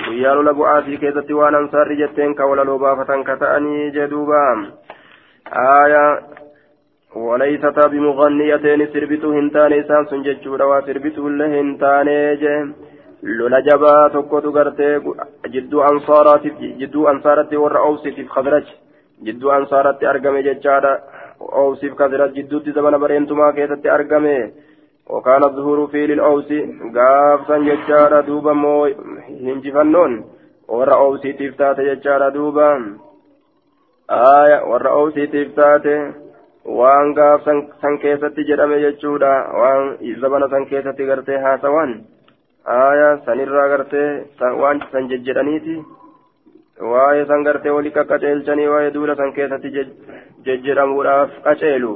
ويالو 0.09 0.43
لبعاث 0.43 0.87
كيزت 1.03 1.31
والأنصار 1.31 1.89
جتين 2.01 2.35
كولا 2.35 2.63
لو 2.69 2.79
بافة 2.79 3.11
كتأني 3.29 3.91
جدوبا 3.91 4.45
آية 5.83 6.05
وليست 7.16 7.78
بمغنيتين 7.92 8.82
سربتو 8.94 9.32
هنتان 9.38 9.74
إسان 9.74 10.06
سنججورا 10.06 10.66
وسربتو 10.66 11.28
الله 11.28 11.62
هنتان 11.62 12.08
لولا 13.24 13.60
جبا 13.60 14.10
tokkotu 14.14 14.52
gartee 14.52 15.00
jidduu 15.54 15.82
ansaaraatiif 15.90 16.54
jidduu 16.80 17.06
ansaaraatti 17.12 17.62
warra 17.64 17.84
oobsiitiif 17.88 18.30
kadraj 18.36 18.66
jidduu 19.26 19.52
ansaaraatti 19.58 20.10
argame 20.12 20.42
jechaadha 20.48 20.92
oobsiif 21.64 21.94
kadraj 22.02 22.32
jidduutti 22.38 22.76
zamana 22.78 23.02
bareentumaa 23.04 23.54
keessatti 23.58 23.94
argame 23.98 24.36
وكان 25.10 25.44
الظهور 25.44 25.88
في 25.88 26.08
للأوس 26.08 26.54
قافا 26.96 27.58
ججارا 27.58 28.22
دوبا 28.22 28.54
مو 28.54 28.86
هنجفنون 29.46 30.26
ورا 30.68 30.96
أوسي 30.96 31.34
تفتات 31.34 31.80
ججارا 31.80 32.30
دوبا 32.30 32.98
آية 34.10 34.64
ورا 34.70 34.90
أوسي 34.90 35.28
تفتات 35.28 35.86
waan 36.81 37.13
gaaf 37.19 37.49
san 37.83 37.99
keessatti 38.05 38.47
jedhame 38.51 38.81
jechuudha 38.85 39.33
waan 39.61 39.93
zabana 40.23 40.49
san 40.55 40.67
keessatti 40.73 41.07
gartee 41.11 41.39
haasawan 41.47 41.95
aayaa 42.79 43.13
sanirraa 43.29 43.69
gartee 43.69 44.09
waan 44.63 44.83
san 44.93 45.09
jejjedhaniiti 45.13 45.77
waa'ee 46.95 47.25
san 47.31 47.47
gartee 47.51 47.77
wali 47.79 47.95
qaqqaceelchanii 48.01 48.73
waa'ee 48.75 48.91
duula 48.99 49.17
san 49.23 49.33
keessatti 49.39 49.73
jejjedhamuudhaaf 50.45 51.41
qaceelu 51.47 51.95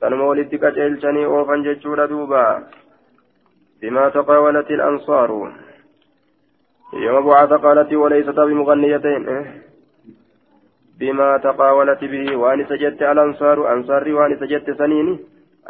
sanuma 0.00 0.30
walitti 0.32 0.64
qaceelchanii 0.64 1.28
oofan 1.34 1.68
jechuudha 1.68 2.10
duuba 2.14 2.44
بما 3.82 4.08
تقاولت 4.08 4.70
الأنصار 4.70 5.52
يوم 6.92 7.26
بعث 7.26 7.52
قالت 7.52 7.92
وليست 7.92 8.40
بمغنيتين 8.40 9.22
بما 10.98 11.36
تقاولت 11.36 12.04
به 12.04 12.36
وان 12.36 12.64
سجدت 12.64 13.02
الانصار 13.02 13.72
انصاري 13.72 14.12
وان 14.12 14.36
سجدت 14.40 14.70
سنيني 14.78 15.18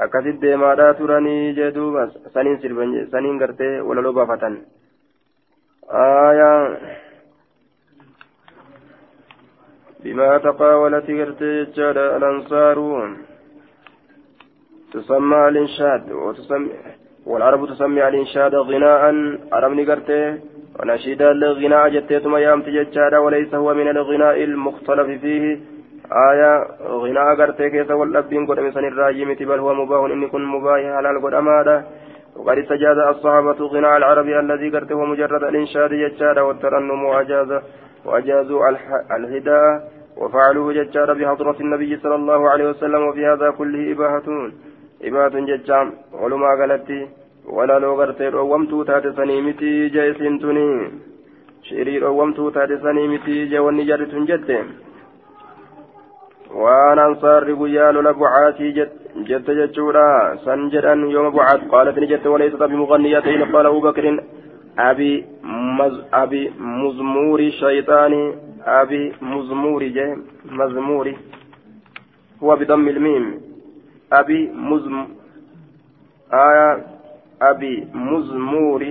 akkasit 0.03 0.41
deemaadhaa 0.43 0.95
turanii 0.99 1.55
jee 1.57 1.71
duuba 1.75 2.01
saniin 2.35 2.59
sirban 2.63 2.95
saniin 3.11 3.37
gartee 3.39 3.75
walaloo 3.89 4.13
baafatan 4.17 4.57
aayaa 5.99 6.63
bimaa 10.03 10.41
taqaawalati 10.47 11.19
gartee 11.21 11.55
jechaadha 11.61 12.09
alansaaru 12.17 12.89
تسمى 14.95 15.49
الإنشاد 15.49 16.13
وتسمى 16.13 16.71
والعرب 17.27 17.67
تسمي 17.67 18.09
الإنشاد 18.09 18.55
غناء 18.55 19.03
عربني 19.53 19.85
قرته 19.85 20.39
ونشيدا 20.81 21.33
للغناء 21.33 21.89
جتيتما 21.89 22.39
يامت 22.39 22.69
جتشادا 22.69 23.19
وليس 23.19 23.55
هو 23.55 23.75
من 23.75 23.89
الغناء 23.89 24.45
المختلف 24.45 25.21
فيه. 25.23 25.59
آية 26.31 26.53
غناء 27.03 27.35
قرته 27.41 27.69
كيس 27.69 27.91
والأبين 27.91 28.47
قد 28.47 28.59
أمسن 28.59 28.85
الراجمة 28.85 29.41
بل 29.41 29.59
هو 29.59 29.75
مباه 29.75 30.07
إن 30.07 30.29
كن 30.29 30.45
مباه 30.45 30.97
حلال 30.97 31.23
قد 31.25 31.35
أمادا 31.35 31.85
وقد 32.37 32.59
استجاز 32.59 32.99
الصحابة 32.99 33.59
غناء 33.67 33.97
العربي 33.97 34.41
الذي 34.41 34.69
قرته 34.71 35.05
مجرد 35.05 35.43
الإنشاد 35.45 35.91
جتشادا 35.95 36.41
والترنم 36.43 37.05
وأجاز 37.05 37.51
وأجازوا 38.05 38.69
الهداء 39.17 39.89
وفعلوه 40.17 40.73
جتشادا 40.73 41.13
بحضرة 41.13 41.57
النبي 41.61 41.97
صلى 41.97 42.15
الله 42.15 42.51
عليه 42.51 42.69
وسلم 42.71 43.03
وفي 43.09 43.27
هذا 43.27 43.51
كله 43.51 43.93
إباهة 43.93 44.29
إباهة 45.05 45.35
جتشام. 45.51 45.93
ولما 46.13 46.51
قالت 46.61 46.89
ولا 47.47 47.79
لو 47.79 47.95
غرتي 48.01 48.29
رومتو 48.29 48.83
تاتي 48.83 49.13
سنيمتي 49.13 49.89
جيسين 49.89 50.39
توني 50.39 50.91
شيري 51.63 51.99
رومتو 51.99 52.51
تاتي 52.51 52.77
سنيمتي 52.79 53.47
جواني 53.47 53.85
جرتون 53.85 54.25
جتة 54.25 54.65
waan 56.63 56.99
ansaarri 56.99 57.55
guyyaa 57.61 57.93
lola 57.93 58.13
bucaatii 58.15 58.73
jette 59.29 59.55
jechuudha 59.59 60.37
san 60.45 60.61
jedhan 60.71 61.01
yooma 61.15 61.31
bucaat 61.37 61.63
qaalat 61.73 61.97
ni 61.99 62.07
jette 62.13 62.29
walaysat 62.35 62.63
abi 62.63 62.77
muganniyatain 62.83 63.43
qaala 63.53 63.69
abu 63.73 63.81
bakrin 63.87 64.21
abi 64.89 65.11
abi 66.23 66.43
muzmuuri 66.59 67.51
shayxaani 67.61 68.23
abi 68.79 69.01
muzmuuri 69.33 69.91
je 69.97 70.07
mazmuuri 70.61 71.19
huwa 72.41 72.57
bidammi 72.57 72.91
ilmiim 72.91 73.27
abi 74.11 74.39
muzm 74.71 74.97
aya 76.31 76.69
أبي 77.51 77.89
مزمور 77.95 78.83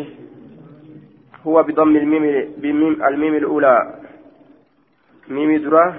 هو 1.48 1.64
بضم 1.64 1.96
الميم 1.96 2.26
بميم 2.58 2.94
الميم 3.08 3.34
الأولى 3.36 3.78
ميم 5.30 5.52
درا 5.64 5.94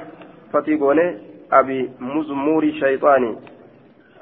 فتيقوني 0.53 1.07
أبي 1.53 1.91
مزمور 2.01 2.63
شيطاني 2.71 3.33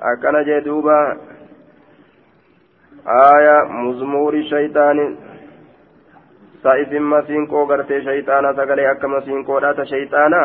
أكن 0.00 0.36
جدوبا 0.46 0.98
آية 3.06 3.56
مزمور 3.84 4.42
شيطاني 4.42 5.06
saa'ifin 6.62 7.02
masiinqoo 7.12 7.66
gartee 7.66 8.00
shayxaana 8.06 8.54
sagalee 8.58 8.86
akka 8.90 9.08
masiinqoodhaa 9.14 9.74
ta 9.78 9.84
shayxaana 9.92 10.42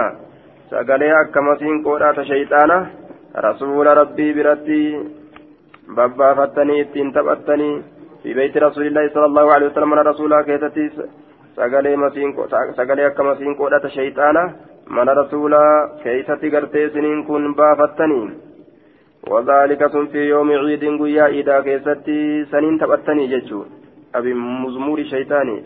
sagalee 0.71 1.11
akka 1.17 1.41
masiinqoodhaa 1.47 2.13
ta 2.19 2.23
shayxaana 2.29 2.77
rasuula 3.45 3.93
rabbii 3.99 4.33
biratti 4.37 4.79
babbaafattanii 5.95 6.79
ittiin 6.79 7.13
taphattanii 7.13 7.83
fi 8.23 8.33
beeyti 8.33 8.59
rasuulillahi 8.59 9.13
sala 9.13 9.25
allahu 9.25 9.49
alehi 9.49 9.69
wasalam 9.69 9.89
mana 9.89 10.03
rasuulaa 10.03 10.43
keessatti 10.43 10.89
sagalee 11.55 13.05
akka 13.05 13.23
masiinqoodhata 13.29 13.89
shayxaana 13.99 14.49
mana 14.89 15.13
rasuulaa 15.21 15.87
keeysatti 16.03 16.49
gartee 16.49 16.85
isiniin 16.89 17.23
kun 17.25 17.55
baafattanii 17.55 18.27
وذلك 19.31 19.87
سن 19.87 20.05
في 20.07 20.17
يوم 20.17 20.51
عيد 20.51 20.83
قيا 21.01 21.27
إذا 21.27 21.59
كيستي 21.61 22.45
سنين 22.51 22.79
تبتني 22.79 23.27
جتشو 23.27 23.59
أبي 24.15 24.33
مزمور 24.33 25.03
شيطاني 25.03 25.57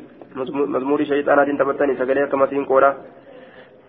مزمور 0.76 1.04
شيطانات 1.04 1.50
تبتني 1.60 1.96
سقليها 1.96 2.26
كما 2.26 2.46
تنقولا 2.46 2.92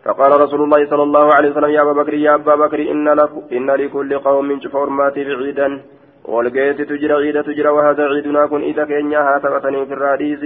فقال 0.05 0.41
رسول 0.41 0.61
الله 0.62 0.80
صلى 0.87 1.03
الله 1.03 1.26
عليه 1.37 1.51
وسلم 1.51 1.70
يا 1.70 1.83
أبا 1.83 1.93
بكر 1.93 2.14
يا 2.14 2.35
أبا 2.35 2.55
بكر 2.55 2.80
إن, 2.93 3.09
لك 3.09 3.33
إن 3.53 3.70
لكل 3.70 4.18
قوم 4.18 4.61
شفور 4.61 4.89
ماتي 4.91 5.22
بعيدا 6.29 6.35
والقيت 6.35 6.83
تجرى 6.83 7.12
عيد 7.12 7.43
تجرى 7.43 7.68
وهذا 7.68 8.05
عيدنا 8.05 8.47
كن 8.47 8.62
إذا 8.62 8.85
كينيا 8.85 9.18
هاتفتني 9.18 9.87
في 9.87 9.93
الراديس. 9.93 10.45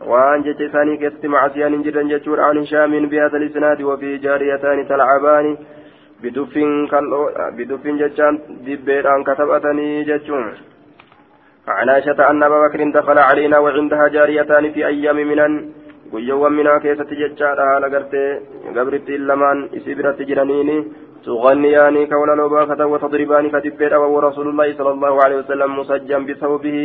وأن 0.00 0.42
جت 0.42 0.62
ثاني 0.72 0.96
كست 0.96 1.26
معسيان 1.26 1.82
جدا 1.82 2.02
جتشور 2.02 2.40
عن 2.40 2.58
هشام 2.58 3.06
بهذا 3.06 3.36
الإسناد 3.36 3.82
وفي 3.82 4.16
جاريتان 4.16 4.88
تلعبان. 4.88 5.56
بدف 6.22 6.58
بدف 7.58 7.86
جتشان 7.86 8.38
دبيران 8.66 9.24
كتبتني 9.24 10.04
جتشون 10.04 10.52
عن 11.68 11.88
عائشة 11.88 12.30
أن 12.30 12.42
أبا 12.42 12.68
بكر 12.68 12.90
دخل 13.00 13.18
علينا 13.18 13.58
وعندها 13.58 14.08
جاريتان 14.08 14.72
في 14.72 14.86
أيام 14.86 15.16
منن. 15.16 15.72
keessatti 16.12 17.14
jechaadha 17.16 17.64
haala 17.70 17.88
gartee 17.88 18.40
gabritti 18.74 19.18
lamaan 19.18 19.68
isii 19.72 19.94
biratti 19.94 20.24
jiraniini 20.24 20.76
تغنيان 21.24 21.96
كون 22.06 22.30
لبافة 22.40 22.80
وتضربان 22.92 23.44
كتبت 23.54 23.92
ورسول 24.14 24.46
الله 24.48 24.68
صلى 24.78 24.90
الله 24.96 25.14
عليه 25.24 25.36
وسلم 25.42 25.70
مسجا 25.80 26.18
بثوبه. 26.28 26.78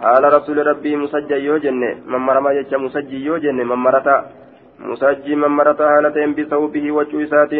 على 0.00 0.26
رسول 0.36 0.66
ربي 0.66 0.92
مسجا 0.96 1.36
يوجن 1.36 1.82
من 2.10 2.20
مرما 2.26 2.50
يجا 2.58 2.76
مسجي 2.78 3.18
يوجن 3.28 3.58
من 3.70 3.78
مرتا 3.86 4.16
مسجي 4.90 5.34
من 5.42 5.50
مرتا 5.58 5.86
هالتين 5.94 6.30
بثوبه 6.38 6.84
وجوسات 6.96 7.52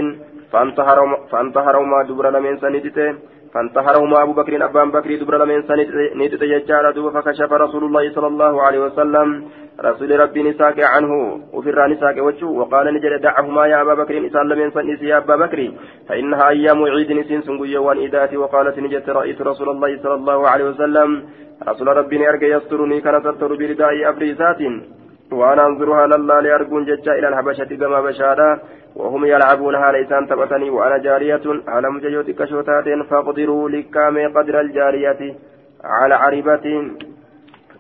فانتهروا 1.31 1.87
ما 1.93 2.01
دبر 2.09 2.25
لمن 2.35 2.55
سندته. 2.63 3.09
فانتهرهما 3.55 4.23
أبو 4.23 4.33
بكر 4.33 4.65
أبان 4.65 4.91
بكر 4.91 5.11
دبر 5.15 5.45
لمن 5.45 5.63
سندته 5.63 6.45
يجار 6.45 6.91
دوب 6.91 7.13
فكشف 7.15 7.53
رسول 7.53 7.85
الله 7.85 8.13
صلى 8.15 8.27
الله 8.27 8.63
عليه 8.63 8.81
وسلم. 8.87 9.29
رسول 9.81 10.21
ربي 10.21 10.43
نساك 10.43 10.79
عنه 10.85 11.13
وفر 11.53 11.87
نساك 11.87 12.17
وجهه 12.19 12.51
وقال 12.61 12.95
نجد 12.95 13.21
دعهما 13.21 13.67
يا 13.67 13.83
أبا 13.83 13.95
بكر 13.95 14.27
إسال 14.27 14.49
لمن 14.49 14.71
سنس 14.71 15.03
يا 15.03 15.17
أبا 15.17 15.37
بكر. 15.37 15.73
فإنها 16.09 16.49
أيام 16.49 16.85
عيد 16.85 17.13
نسين 17.13 17.43
سنقيا 17.43 17.79
وان 17.79 17.99
وقالت 18.37 18.79
نجد 18.79 19.11
رأيت 19.11 19.43
رسول 19.43 19.69
الله 19.69 19.91
صلى 20.03 20.15
الله 20.15 20.49
عليه 20.49 20.65
وسلم. 20.65 21.11
رسول 21.69 21.89
ربي 21.89 22.29
أرجى 22.29 22.47
يسترني 22.47 23.01
كان 23.01 23.23
تستر 23.23 23.55
برداء 23.55 24.09
أبريسات 24.09 24.61
وأنا 25.33 25.67
أنظرها 25.67 26.07
لله 26.07 26.41
لأرجون 26.41 26.85
ججا 26.85 27.13
إلى 27.13 27.29
الحبشة 27.29 27.71
كما 27.81 28.01
بشارا 28.01 28.61
وهم 28.97 29.25
يلعبونها 29.25 29.93
ليسان 29.93 30.27
تبتني 30.29 30.71
وأنا 30.71 30.99
جارية 30.99 31.43
على 31.69 31.91
مجيوت 31.91 32.31
كشوتات 32.31 32.85
فاقدروا 33.11 33.69
لكام 33.69 34.17
قدر 34.37 34.61
الجارية 34.61 35.35
على 35.85 36.15
عربة 36.15 36.67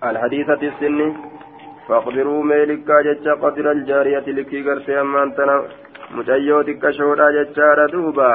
الحديثة 0.05 0.63
السن 0.63 1.15
فاقدروا 1.89 2.45
ميلكا 2.45 3.03
ججا 3.03 3.33
قدر 3.35 3.71
الجارية 3.71 4.27
لكي 4.37 4.63
قرسي 4.63 5.01
أمان 5.01 5.35
تنا 5.35 5.57
مجيوت 6.17 6.71
كشوتا 6.71 7.31
ججا 7.37 7.87
دوبا 7.93 8.33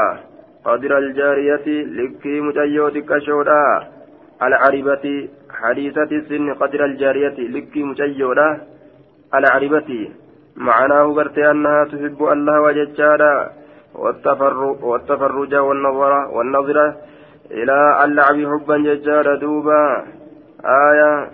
قدر 0.65 0.97
الجارية 0.97 1.67
لكي 1.97 2.41
مجيوت 2.41 2.97
كشوتا 2.97 3.63
على 4.41 4.55
عربة 4.55 5.05
حديثة 5.61 6.09
السن 6.19 6.53
قدر 6.53 6.85
الجارية 6.85 7.37
لكي 7.55 7.83
مجيوتا 7.83 8.74
على 9.33 9.47
معناه 10.55 11.13
قرت 11.13 11.37
أنها 11.37 11.85
تحب 11.85 12.23
الله 12.23 12.61
وججالا 12.61 13.49
والتفرج 14.81 15.55
والنظرة 15.55 16.29
والنظرة 16.35 16.95
إلى 17.51 18.03
اللعب 18.03 18.35
حبا 18.51 18.77
ججالا 18.77 19.35
دوبا. 19.35 20.05
آية. 20.65 21.29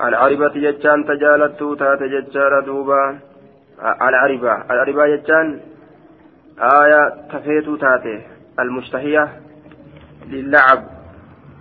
العربة 0.00 0.54
ججان 0.54 1.04
تجالت 1.04 1.62
تات 1.78 2.02
ججالا 2.02 2.60
دوبا. 2.60 3.18
العربة 4.08 4.52
العربة 4.70 5.06
ججان 5.16 5.60
آية. 6.58 7.02
تفيت 7.32 7.68
تاته 7.80 8.20
المشتهية 8.60 9.28
للعب 10.28 10.82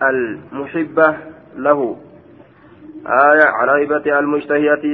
المحبة 0.10 1.18
له. 1.56 1.98
آية 3.07 3.45
على 3.45 3.71
عربة 3.71 4.19
المشتهية 4.19 4.85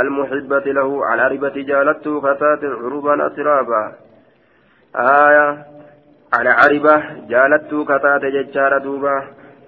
المحبة 0.00 0.58
له 0.58 1.06
على 1.06 1.22
عربة 1.22 1.56
جالته 1.70 2.20
فتاة 2.20 2.60
عروبا 2.62 3.26
أسرابا 3.26 3.92
آية 4.96 5.66
على 6.38 6.50
عربة 6.50 7.02
جالته 7.28 7.84
كتات 7.84 8.24
ججار 8.24 8.78
دوبا 8.78 9.22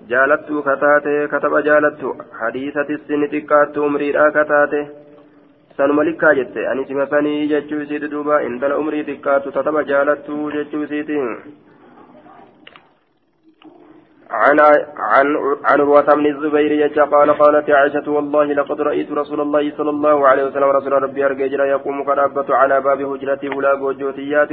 جالته 0.09 0.63
كتات 0.63 1.07
كتب 1.33 1.59
جالته 1.59 2.15
حديثة 2.41 2.89
السن 2.91 3.31
تكات 3.31 3.79
أمريرا 3.79 4.31
كتات 4.31 4.75
sanuma 5.77 6.05
likkaa 6.07 6.35
jette 6.39 6.67
ani 6.71 6.85
sima 6.89 7.07
sanii 7.13 7.49
jechuu 7.51 7.81
isiiti 7.85 8.09
duuba 8.11 8.43
intala 8.49 8.77
umrii 8.83 9.03
xiqqaatu 9.09 9.53
tataba 9.57 9.81
jaalattu 9.89 10.37
jechuu 10.55 10.83
isiiti 10.85 11.17
عن 14.32 14.60
عن 14.60 15.28
عن 15.64 15.82
عروة 15.82 16.16
بن 16.16 16.26
الزبير 16.26 16.88
قال 17.12 17.34
قالت 17.34 17.70
عائشة 17.70 18.12
والله 18.12 18.46
لقد 18.46 18.82
رأيت 18.82 19.12
رسول 19.12 19.42
الله 19.42 19.72
صلى 19.78 19.90
الله 19.90 20.28
عليه 20.28 20.44
وسلم 20.44 20.64
رسول 20.64 21.04
ربي 21.04 21.26
أرججرا 21.26 21.66
يقوم 21.66 22.04
قرابة 22.04 22.56
على 22.56 22.82
باب 22.82 23.02
هجرته 23.02 23.58
ولا 23.58 23.76
جوجوتيات 23.76 24.50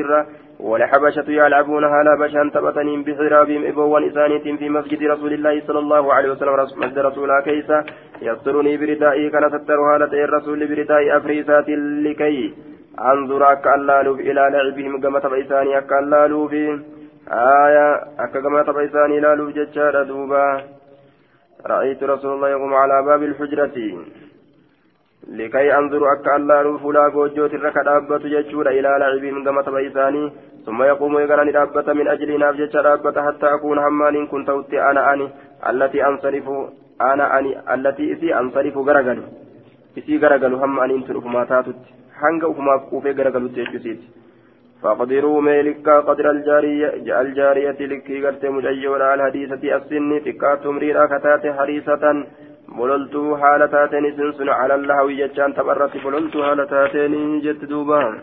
ولحبشة 0.61 1.24
يلعبونها 1.29 2.03
لا 2.03 2.14
بشان 2.27 2.53
تبتنين 2.53 3.03
بحرابهم 3.03 3.64
إبوان 3.64 4.05
إسانيت 4.11 4.43
في 4.59 4.68
مسجد 4.68 5.03
رسول 5.03 5.33
الله 5.33 5.62
صلى 5.66 5.79
الله 5.79 6.14
عليه 6.14 6.31
وسلم 6.31 6.55
مسجد 6.77 6.99
رسول 6.99 7.41
كيسا 7.45 7.85
يسترني 8.22 8.77
بردائي 8.77 9.31
كان 9.31 9.49
سترها 9.49 9.99
لتي 9.99 10.24
الرسول 10.24 10.66
بردائي 10.66 11.16
أفريسات 11.16 11.68
لكي 12.07 12.55
أنظر 13.12 13.53
أكالالوف 13.53 14.20
إلى 14.20 14.43
لعبهم 14.53 15.01
كما 15.01 15.18
تبعثاني 15.20 15.79
أكالالوف 15.79 16.53
آية 17.32 17.88
أكما 18.19 18.63
تبعثاني 18.63 19.19
لا 19.19 19.36
لوجتشار 19.36 20.03
دوبا 20.03 20.63
رأيت 21.65 22.03
رسول 22.03 22.34
الله 22.34 22.49
يقوم 22.49 22.74
على 22.74 23.03
باب 23.05 23.24
الحجرة 23.24 23.78
لكي 25.28 25.78
أنظر 25.78 26.01
أكا 26.13 26.36
الله 26.36 26.61
رفلا 26.61 27.03
قوجوت 27.13 27.53
الركا 27.53 27.84
دابة 27.84 28.17
جتشور 28.17 28.69
إلى 28.69 28.89
لعبهم 29.01 29.43
كما 29.45 29.61
تبعثاني 29.61 30.32
ثم 30.65 30.84
يقوم 30.84 31.19
يقرأني 31.19 31.51
دابة 31.51 31.93
من 31.93 32.07
أجل 32.07 32.39
نافجة 32.39 32.82
دابة 32.88 33.17
حتى 33.28 33.47
أكون 33.55 33.78
همال 33.86 34.28
كنت 34.32 34.49
أوتي 34.49 34.82
أنا 34.89 35.13
أني 35.13 35.30
التي 35.69 36.05
أنصرف 36.07 36.47
أنا 37.01 37.39
أني 37.39 37.74
التي 37.74 38.13
إسي 38.13 38.36
أنصرف 38.39 38.78
غرقل 38.78 39.19
إسي 39.97 40.17
غرقل 40.17 40.53
هم 40.53 40.80
أني 40.80 40.95
انتر 40.95 41.17
أفما 41.17 41.43
تاتت 41.45 41.82
حنق 42.19 42.49
أفما 42.49 42.78
كوفي 42.89 43.11
غرقل 43.11 43.53
تيجسيت 43.55 44.01
فقدروا 44.87 45.41
ميلك 45.49 45.89
قدر 46.09 46.26
الجارية 46.30 46.89
الجارية 47.20 47.78
لكي 47.91 48.16
قرت 48.24 48.45
مجيونا 48.55 49.14
الحديثة 49.14 49.62
السن 49.76 50.11
تكات 50.26 50.66
مريرا 50.66 51.05
كتات 51.12 51.45
حريصة. 51.57 52.05
بللتو 52.78 53.37
حالتاتين 53.41 54.05
سنسن 54.16 54.49
على 54.61 54.74
اللهو 54.74 55.09
جتشان 55.20 55.51
تبرت. 55.55 55.95
بللتو 56.05 56.39
حالتاتين 56.47 57.41
جت 57.45 57.62
دوبان 57.70 58.14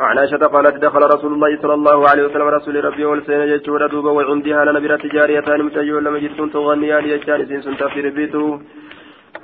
عن 0.00 0.18
عائشة 0.18 0.46
قالت 0.54 0.76
دخل 0.84 1.02
رسول 1.14 1.32
الله 1.32 1.50
صلى 1.62 1.74
الله 1.74 1.98
عليه 2.10 2.22
وسلم 2.26 2.48
رسول 2.58 2.84
ربي 2.84 3.04
والسين 3.04 3.42
جتشور 3.52 3.86
دوبا 3.86 4.10
وعندها 4.10 4.64
لنا 4.64 4.80
برات 4.84 5.06
جاريتان 5.14 5.60
مجيونا 5.66 6.08
لما 6.08 6.18
جتون 6.24 6.50
تغنيان 6.52 7.04
جتشان 7.10 7.40
سنسن 7.48 7.76
تفير 7.80 8.06
بيتو. 8.16 8.44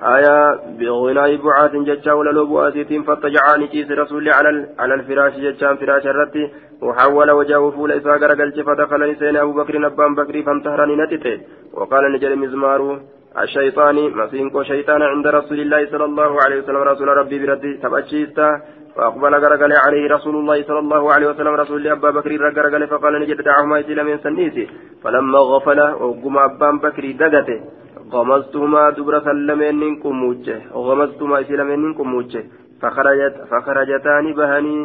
آية 0.01 0.61
بغناء 0.79 1.37
بعاث 1.37 1.77
جتشا 1.77 2.13
ولا 2.13 2.31
لو 2.31 2.47
بؤاسيتين 2.47 3.03
فاتجعاني 3.03 3.67
كيس 3.67 3.91
رسول 3.91 4.29
على 4.29 4.67
على 4.79 4.95
الفراش 4.95 5.35
جتشان 5.45 5.77
فراش 5.77 6.07
الرتي 6.07 6.51
وحول 6.83 7.31
وجهه 7.31 7.71
فول 7.71 7.93
إساء 7.93 8.19
قرقل 8.19 8.65
فدخل 8.67 9.11
نسين 9.11 9.37
أبو 9.37 9.53
بكر 9.53 9.79
نبان 9.79 10.15
بكري 10.15 10.43
فانتهرني 10.43 10.97
نتته 10.97 11.41
وقال 11.73 12.13
نجل 12.13 12.37
مزمار 12.37 13.01
الشيطان 13.43 13.97
مسينكو 14.19 14.63
شيطان 14.63 15.03
عند 15.03 15.27
رسول 15.27 15.61
الله 15.61 15.87
صلى 15.93 16.05
الله 16.05 16.33
عليه 16.45 16.57
وسلم 16.61 16.83
رسول 16.93 17.09
ربي 17.09 17.47
بردي 17.47 17.73
تبأشيستا 17.83 18.49
فأقبل 18.97 19.35
قرقل 19.45 19.73
عليه 19.87 20.05
رسول 20.17 20.35
الله 20.37 20.63
صلى 20.63 20.79
الله 20.79 21.13
عليه 21.13 21.27
وسلم 21.27 21.55
رسول 21.55 21.89
أبا 21.89 22.11
بكر 22.11 22.33
قرقل 22.57 22.87
فقال 22.87 23.21
نجد 23.21 23.41
دعهما 23.41 24.03
من 24.09 24.19
سنيسي. 24.19 24.69
فلما 25.05 25.39
غفل 25.39 25.81
وقم 25.81 26.39
أبان 26.39 26.79
بكر 26.79 27.05
دقته. 27.11 27.82
غمزتهما 28.14 28.90
دبر 28.90 29.16
سلمين 29.20 29.82
كموجه 30.04 30.58
غمزتهما 30.74 31.44
سلمين 31.44 31.94
كموجه 31.94 32.44
فخرجت 32.82 33.36
فخرجتان 33.50 34.26
بهني 34.38 34.78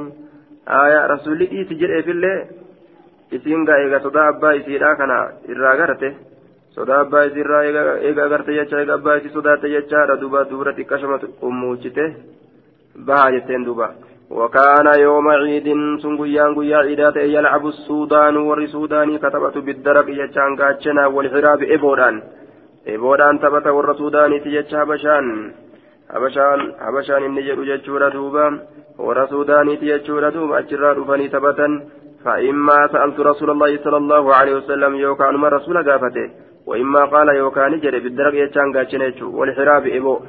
آية 0.68 1.00
رسول 1.06 1.42
الله 1.42 1.62
تجر 1.70 2.02
في 2.06 2.12
الله 2.16 2.36
isiin 3.32 3.64
gaa 3.64 3.78
eega 3.82 3.98
sodaa 4.04 4.28
abbaa 4.28 4.52
isiidhaa 4.60 4.96
kana 5.00 5.16
irraa 5.52 5.76
garte 5.80 6.08
sodaa 6.76 6.98
abbaa 7.04 7.22
isiirraa 7.28 7.62
eega 8.08 8.26
garte 8.32 8.56
jecha 8.58 8.80
eega 8.80 8.94
abbaa 8.98 9.14
isii 9.20 9.32
sodaatte 9.36 9.70
jechaadha 9.74 10.16
duba 10.22 10.44
dubra 10.50 10.74
xiqqashama 10.78 11.18
ummuuchite 11.50 12.04
bahaa 13.06 13.30
jetteen 13.36 13.64
duba 13.68 13.88
وكان 14.32 14.86
يوم 15.00 15.28
عيد 15.28 15.68
سنغيان 16.02 16.52
غيا 16.58 16.76
عيدات 16.76 17.16
يلعب 17.16 17.66
السودان 17.66 18.36
والرسوداني 18.36 19.18
كتبت 19.18 19.58
بالدرق 19.58 20.08
يجان 20.08 20.56
كاتشنا 20.56 21.06
والحراب 21.06 21.62
إبودان 21.62 22.22
eeboodhaan 22.93 23.39
taphata 23.39 23.75
warra 23.77 23.99
suudaaniiti 24.01 24.55
jecha 24.55 24.81
habashaan. 24.83 25.53
Habashaan 26.13 26.61
habashaan 26.85 27.29
inni 27.29 27.47
jedhu 27.47 27.69
jechuudha 27.71 28.11
duuba. 28.15 28.49
Warra 28.97 29.27
suudaaniiti 29.33 29.93
jechuudha 29.93 30.31
duuba 30.31 30.57
achirraa 30.63 30.97
dhufanii 30.99 31.29
taphatan. 31.29 31.81
فإما 32.25 32.87
سألت 32.87 33.19
رسول 33.19 33.49
الله 33.49 33.77
صلى 33.83 33.97
الله 33.97 34.35
عليه 34.35 34.55
وسلم 34.55 34.95
يوكان 34.95 35.35
ما 35.35 35.49
رسول 35.49 35.77
قافته 35.89 36.29
وإما 36.65 37.05
قال 37.05 37.27
يوكان 37.35 37.79
جري 37.79 37.99
بالدرق 37.99 38.33
يتشان 38.33 38.73
قاتشنيتشو 38.75 39.27
والحراب 39.37 39.87
إبو 39.87 40.19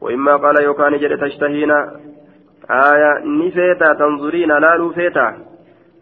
وإما 0.00 0.36
قال 0.36 0.56
يوكان 0.62 0.98
جري 1.02 1.16
تشتهينا 1.16 1.78
آية 2.70 3.10
نفيتا 3.24 3.92
تنظرين 4.00 4.52
لا 4.64 4.76
لوفيتا 4.80 5.28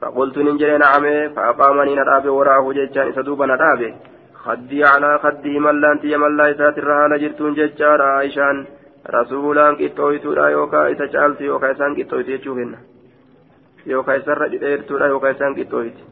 فقلت 0.01 0.38
ننجري 0.38 0.78
نعم 0.78 1.05
فأقامني 1.34 1.94
نرابي 1.94 2.28
وراه 2.28 2.72
جيتشان 2.72 3.09
إسدوبا 3.09 3.46
نرابي 3.46 3.94
خدي 4.45 4.84
على 4.84 5.18
خدي 5.22 5.59
ملانتي 5.59 6.16
ملا 6.16 6.51
إسات 6.51 6.78
الرهالة 6.78 7.16
جرتون 7.16 7.55
ججارة 7.55 8.05
عائشان. 8.05 8.57
رسولان 9.16 9.74
قطويتورا 9.80 10.49
يوكا 10.49 10.93
إسا 10.93 11.07
جالتي 11.07 11.45
يوكا 11.45 11.70
إسان 11.70 11.91
قطويتي 11.99 12.32
يجوهن. 12.32 12.74
يوكا 13.86 14.16
إسان 14.16 14.34
ردئرتورا 14.34 15.07
يوكا 15.07 15.30
إسان 15.30 15.53
قطويتي 15.59 16.05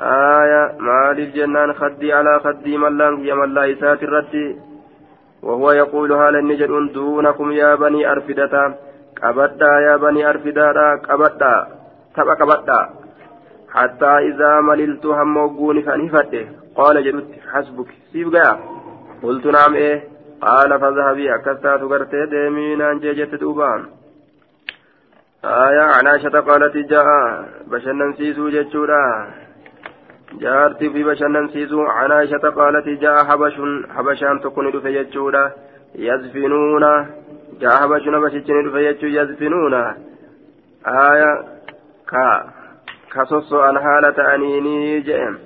آية 0.00 0.62
مال 0.86 1.18
الجنان 1.20 1.72
خدي 1.72 2.12
على 2.12 2.40
خدي 2.44 2.78
ملان 2.78 3.14
هي 3.22 3.34
ملا 3.34 3.72
إسات 3.72 4.02
الردي 4.02 4.56
وهو 5.42 5.70
يقول 5.70 6.12
هال 6.12 6.36
النجر 6.36 6.86
دونكم 6.86 7.52
يا 7.52 7.74
بني 7.74 8.12
أرفدة. 8.12 8.54
قبدا 9.22 9.72
يا 9.86 9.96
بني 9.96 10.30
أرفدة. 10.30 10.96
قبدا 11.08 11.66
تبا 12.16 12.34
قبدا 12.34 13.01
حتى 13.72 14.18
إذا 14.28 14.60
مللت 14.60 15.06
هم 15.06 15.36
وقوني 15.36 15.82
فانفته 15.82 16.48
قال 16.76 17.04
جدت 17.04 17.28
حسبك. 17.52 17.86
سيب 18.12 18.36
قاع 18.36 18.60
قلت 19.22 19.46
نعم 19.46 19.74
إيه. 19.74 20.04
قال 20.40 20.80
فذهبي 20.80 21.34
أكثت 21.34 21.66
قرتي 21.66 22.26
ديمين 22.26 22.80
أن 22.82 22.98
جيجت 22.98 23.34
دوبان. 23.34 23.86
آية 25.44 25.82
عن 25.82 26.06
عائشة 26.06 26.40
قالت 26.40 26.76
جاء 26.76 27.06
بشنن 27.66 28.12
سيسو 28.12 28.48
جتشورا 28.48 29.02
جارتي 30.40 30.90
في 30.90 31.04
بشنن 31.04 31.48
سيسو. 31.48 31.82
عن 31.82 32.12
عائشة 32.12 32.44
قالت 32.58 32.88
جاء 32.88 33.24
حبش 33.24 33.56
حبشان 33.96 34.40
تكون 34.40 34.70
دفع 34.70 34.90
جتشورا 34.90 35.50
يزفنون. 35.94 36.84
جاء 37.60 37.72
حبشنا 37.82 38.18
بشتشن 38.18 38.66
جتشو 38.74 39.06
يزفنون. 39.06 39.74
آية 40.86 41.30
كا. 42.10 42.61
كسوسو 43.14 43.60
أن 43.68 43.78
حالة 43.78 44.34
أنيني 44.34 45.00
جئم. 45.00 45.38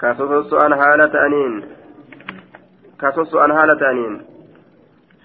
كسوسو 0.00 0.56
أن 0.56 0.74
حالة 0.80 1.26
أنين. 1.26 1.64
كسوسو 3.00 3.44
أن 3.44 3.52
حالة 3.52 3.90
أنين. 3.90 4.22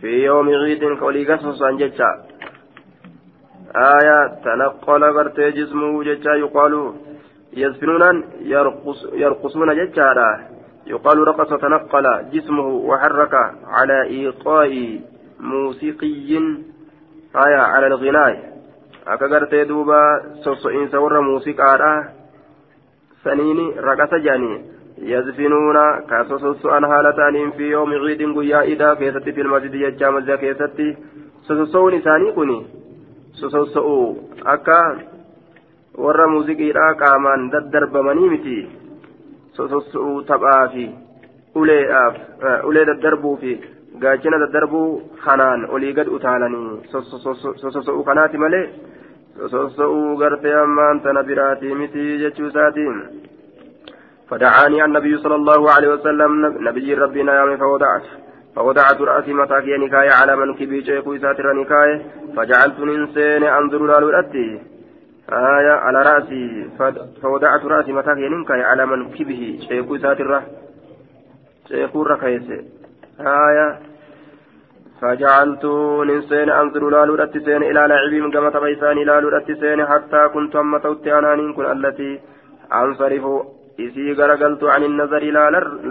في 0.01 0.07
يوم 0.07 0.49
عيد 0.49 0.83
قولي 0.83 1.33
أن 1.69 1.77
جتشا 1.77 2.09
آية 3.75 4.27
تنقل 4.45 5.03
غرتي 5.03 5.51
جسمه 5.51 6.03
جتشا 6.03 6.29
يقال 6.29 6.93
يزفنون 7.53 8.23
يرقص 8.41 8.99
يرقصون 9.13 9.69
جتشا 9.75 10.39
يقال 10.88 11.27
رقص 11.27 11.49
تنقل 11.49 12.05
جسمه 12.33 12.67
وحرك 12.67 13.33
على 13.67 14.03
إيقاء 14.03 14.99
موسيقي. 15.39 16.38
آية 17.35 17.61
على 17.73 17.88
الغناء. 17.88 18.57
Akka 19.14 19.28
gartee 19.34 19.66
duuba 19.70 19.99
sosso'iinsa 20.45 21.01
warra 21.03 21.22
muuziqaadha 21.28 21.91
saniini 23.24 23.68
raqasa 23.88 24.20
jedhanii 24.26 24.58
yazfinuuna 25.12 25.84
ka 26.10 26.24
sososo'an 26.30 26.89
haala 26.91 27.14
ta'aniin 27.20 27.51
fi 27.58 27.70
yoomi 27.72 27.99
ciidin 28.05 28.34
guyyaa 28.38 28.64
idaa 28.74 28.95
keessatti 29.01 29.34
filmasidi 29.38 29.84
jechaa 29.84 30.12
mazza 30.16 30.38
keessatti 30.43 30.88
sososo'uun 31.47 31.97
isaanii 31.99 32.34
kun 32.39 32.51
sososo'u 33.41 33.95
akka 34.55 34.80
warra 36.05 36.28
muuziqiidha 36.34 36.88
qaamaan 37.03 37.49
daddarbamanii 37.55 38.30
miti 38.36 38.58
sososo'u 39.60 40.24
taphaa 40.32 40.68
fi 40.74 40.89
uleedhaaf 41.55 42.16
ulee 42.72 42.86
daddarbuu 42.91 43.36
fi 43.43 43.53
gaachina 44.01 44.39
daddarbuu 44.43 44.89
kanaan 45.26 45.66
olii 45.78 45.93
gad 45.93 46.08
utaalanii 46.18 46.82
sososo'u 47.62 48.03
kanaati 48.10 48.38
malee 48.43 48.66
sososo'uu 49.38 50.17
gartee 50.17 50.55
ammaan 50.65 51.01
tana 51.05 51.23
biraatii 51.23 51.75
miti 51.75 52.19
jechuu 52.23 52.47
isaatiin. 52.51 52.99
فدعاني 54.29 54.85
النبي 54.85 55.17
صلى 55.17 55.35
الله 55.35 55.71
عليه 55.71 55.88
وسلم 55.88 56.31
نبي 56.67 56.93
ربنا 56.93 57.39
يوم 57.39 57.57
فوضعت 57.57 58.05
فوضعت 58.55 59.01
رأسي 59.01 59.33
متاكي 59.33 59.77
نكاية 59.77 60.11
على 60.11 60.35
منكبي 60.35 60.85
شيخ 60.85 61.05
ساتر 61.21 61.53
نكاية 61.53 62.01
فجعلت 62.35 62.79
ننسين 62.79 63.43
أنظر 63.43 63.81
لالولتي 63.85 64.47
آية 65.29 65.73
على 65.85 65.99
رأسي 66.09 66.69
فوضعت 67.21 67.65
رأسي 67.65 67.91
متاكي 67.93 68.29
نكاية 68.29 68.63
على 68.63 68.85
منكبه 68.85 69.59
شيخ 69.67 69.88
ساتر 70.01 70.41
شيخ 71.69 71.91
ركيس 71.95 72.47
آية 73.19 73.67
فجعلت 75.02 75.66
نسين 76.10 76.50
أنظر 76.62 76.84
لالو 76.89 77.14
رتسين 77.22 77.62
إلى 77.70 77.82
لعبهم 77.91 78.32
كما 78.36 78.50
تبيسان 78.56 78.98
لالو 79.10 79.28
رتسين 79.36 79.80
حتى 79.91 80.22
كنت 80.34 80.56
أما 80.56 80.78
توتي 80.84 81.18
أنا 81.18 81.54
كن 81.56 81.66
التي 81.76 82.12
أنصرف 82.82 83.26
إسي 83.80 84.08
غرقلت 84.20 84.64
عن 84.64 84.84
النظر 84.89 85.24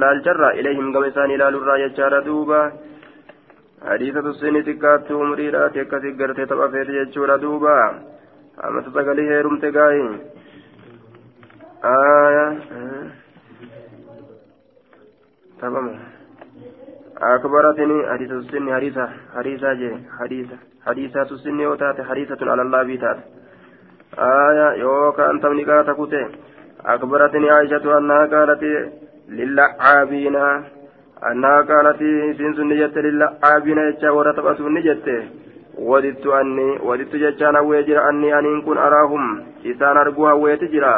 لا 0.00 0.08
الجرة 0.12 0.50
إليهم 0.58 0.86
كما 0.94 1.08
إسان 1.08 1.30
لالو 1.40 1.58
الراية 1.58 1.88
جار 1.98 2.14
دوبا 2.28 2.62
حديثة 3.90 4.26
السن 4.32 4.56
تكات 4.68 5.08
مريرات 5.12 5.76
يكسي 5.76 6.10
قرتي 6.18 6.44
تبافيت 6.50 6.88
يجور 6.88 7.30
دوبا 7.44 7.78
أما 8.64 8.80
تتقلي 8.84 9.24
هيرم 9.30 9.56
تقاين 9.62 10.08
آية 11.84 12.46
تمام 15.60 16.15
أكبرتني 17.22 18.08
حديث 18.12 18.30
السن 18.30 18.74
حديثة 18.74 19.08
حديثة 19.36 19.72
جي 19.72 19.90
حديثة 20.20 20.56
حديثة 20.86 21.22
السن 21.22 21.66
وتات 21.66 22.00
حديثة 22.00 22.50
على 22.50 22.62
الله 22.62 22.82
بيتات 22.82 23.16
آية 24.18 24.72
يوكا 24.72 25.30
أنت 25.30 25.46
من 25.46 25.64
كاتكوتي 25.64 26.26
أكبرتني 26.86 27.50
عائشة 27.50 27.98
أنها 27.98 28.26
قالت 28.26 28.62
للعابين 29.28 30.36
أنها 31.30 31.60
قالت 31.70 32.00
سنس 32.38 32.58
نجت 32.70 32.96
للعابين 32.98 33.78
يتشا 33.78 34.10
ورتبت 34.10 34.60
نجت 34.60 35.06
وددت 35.78 36.26
أني 36.26 36.78
وددت 36.86 37.16
جتشان 37.16 37.56
ويجر 37.56 38.08
أني 38.08 38.38
أن 38.38 38.62
كن 38.62 38.78
أراهم. 38.78 39.24
إسان 39.66 39.96
أرجوها 39.96 40.32
ويتجرا 40.32 40.94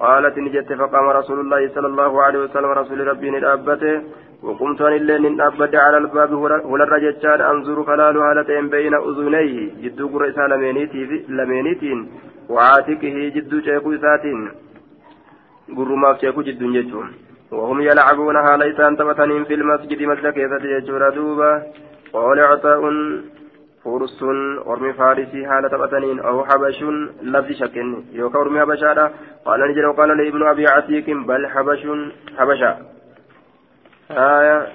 قالت 0.00 0.38
نجت 0.38 0.72
فقام 0.72 1.06
رسول 1.08 1.38
الله 1.40 1.68
صلى 1.74 1.86
الله 1.86 2.22
عليه 2.22 2.38
وسلم 2.38 2.70
رسول 2.80 3.06
ربي 3.06 3.30
نتأبته 3.30 4.02
وقمت 4.46 4.80
أن 4.80 4.92
اللين 4.92 5.22
نتأبت 5.32 5.74
على 5.74 5.98
الباب 5.98 6.32
هل 6.72 6.80
الرجتشان 6.86 7.40
أنظر 7.52 7.84
خلال 7.84 8.16
هالتين 8.16 8.68
بين 8.68 8.94
أذنيه. 8.94 9.54
جدو 9.82 10.08
قرئسا 10.12 10.44
لمينيتين. 11.38 12.00
وعاتقه 12.48 13.16
جدو 13.34 13.60
شيخ 13.60 13.84
ساتين 14.02 14.40
قرماف 15.76 16.20
شيخ 16.20 16.36
جدو 16.40 16.66
جتشون 16.72 17.08
وهم 17.52 17.80
يلعبون 17.80 18.36
ليس 18.62 18.80
أن 18.80 18.96
تبتنين 18.96 19.44
في 19.44 19.54
المسجد 19.54 20.02
مسجد 20.02 20.32
كيسة 20.36 20.58
جتشون 20.78 21.14
دوبا. 21.14 21.62
قال 22.12 22.40
عطاء 22.40 22.82
فرس 23.84 24.22
ورمي 24.66 24.92
فارسي 24.92 25.46
حالة 25.46 25.68
تبتنين 25.68 26.18
أو 26.20 26.44
حبش 26.44 26.78
لفظ 27.22 27.50
شكن. 27.60 27.88
يوكا 28.12 28.38
ورمي 28.38 28.60
حبشا 28.60 29.10
قال 29.46 29.60
نجل 29.70 29.86
وقال 29.86 30.08
لابن 30.18 30.42
أبي 30.52 30.66
عتيك 30.66 31.10
بل 31.10 31.46
حبش 31.46 31.82
حبشا. 32.38 32.95
آية 34.10 34.66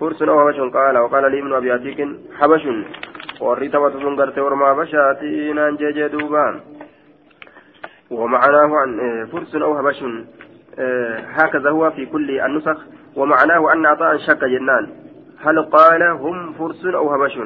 فرس 0.00 0.22
أو 0.22 0.40
حبش 0.40 0.74
قال 0.74 0.98
وقال 0.98 1.32
لابن 1.32 1.52
أبي 1.52 1.72
عتيك 1.72 2.08
حبش. 2.38 2.66
warri 3.42 3.70
taphatuun 3.70 4.14
gartee 4.16 4.40
orma 4.40 4.66
habashaatii 4.70 5.52
naan 5.54 5.76
ومعناه 8.10 8.70
عن 8.76 9.26
فرس 9.32 9.54
أو 9.54 9.74
هبش 9.74 10.04
هكذا 11.38 11.70
هو 11.70 11.90
في 11.90 12.06
كل 12.06 12.40
النسخ. 12.40 12.78
ومعناه 13.16 13.72
أن 13.72 13.86
عطاء 13.86 14.16
شك 14.16 14.44
جنان. 14.44 14.84
هل 15.40 15.62
قال 15.62 16.02
هم 16.02 16.52
فرس 16.52 16.84
أو 16.86 17.14
هبش 17.14 17.38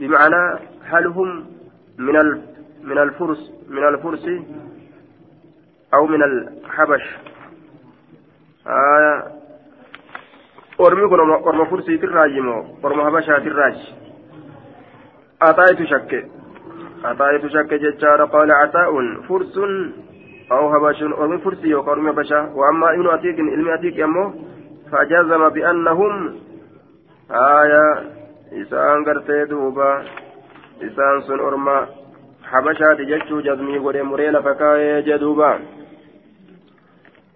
بمعنى 0.00 0.58
هل 0.84 1.06
هم 1.06 1.46
من 1.98 2.16
من 2.82 2.98
الفرس 2.98 3.52
من 3.68 3.84
الفرس 3.88 4.26
أو 5.94 6.06
من 6.06 6.22
الحبش؟ 6.22 7.04
آية 8.66 9.41
أرمى 10.86 11.66
فرسي 11.70 11.96
تراجي 11.98 12.40
مو 12.40 12.64
أرمى 12.84 13.04
حبشة 13.04 13.38
تراجي 13.38 13.88
أطايت 15.42 15.82
شك 15.82 16.12
أطايت 17.04 17.46
شك 17.46 17.74
ججار 17.74 18.24
قال 18.24 18.52
عطاء 18.52 18.92
فرس 19.28 19.58
أو 20.52 20.68
هبش 20.68 21.02
أرمي 21.02 21.38
فرسي 21.38 21.74
وقرمي 21.74 22.08
حبشة 22.10 22.56
وأما 22.56 22.94
ابن 22.94 23.06
أتيك 23.08 23.38
علم 23.40 23.68
أتيك 23.68 23.98
يمو 23.98 24.32
فجزم 24.92 25.48
بأنهم 25.48 26.14
آية 27.30 28.12
gartee 29.04 29.48
duuba 29.48 30.04
isaan 30.80 31.22
sun 31.26 31.40
orma 31.40 31.88
habashaati 32.42 33.06
jechuu 33.06 33.40
jazmii 33.42 33.78
godhe 33.80 34.02
muree 34.02 34.30
lafa 34.30 34.54
kaayee 34.54 35.02
jedhuuba 35.02 35.58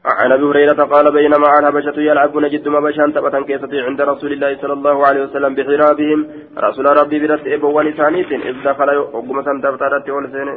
عن 0.07 0.33
أبي 0.33 0.45
هريرة 0.45 0.85
قال 0.85 1.13
بينما 1.13 1.59
الهبشه 1.59 2.01
يلعبون 2.01 2.49
جد 2.49 2.69
ما 2.69 2.81
بشان 2.81 3.13
تبتا 3.13 3.41
كيستي 3.41 3.81
عند 3.81 4.01
رسول 4.01 4.33
الله 4.33 4.57
صلى 4.63 4.73
الله 4.73 5.07
عليه 5.07 5.23
وسلم 5.23 5.55
بحرابهم. 5.55 6.27
رسول 6.59 6.87
ربي 6.99 7.19
برت 7.27 7.47
ابوان 7.47 7.93
ثانيت 7.93 8.33
إذ 8.33 8.57
دخل 8.65 8.97
وقمة 8.97 9.49
دفترت 9.65 10.09
اولسين 10.09 10.49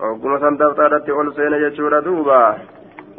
وقمة 0.00 0.44
دفترت 0.60 1.08
اولسين 1.10 1.52
يجور 1.52 2.00
دوبا. 2.00 2.56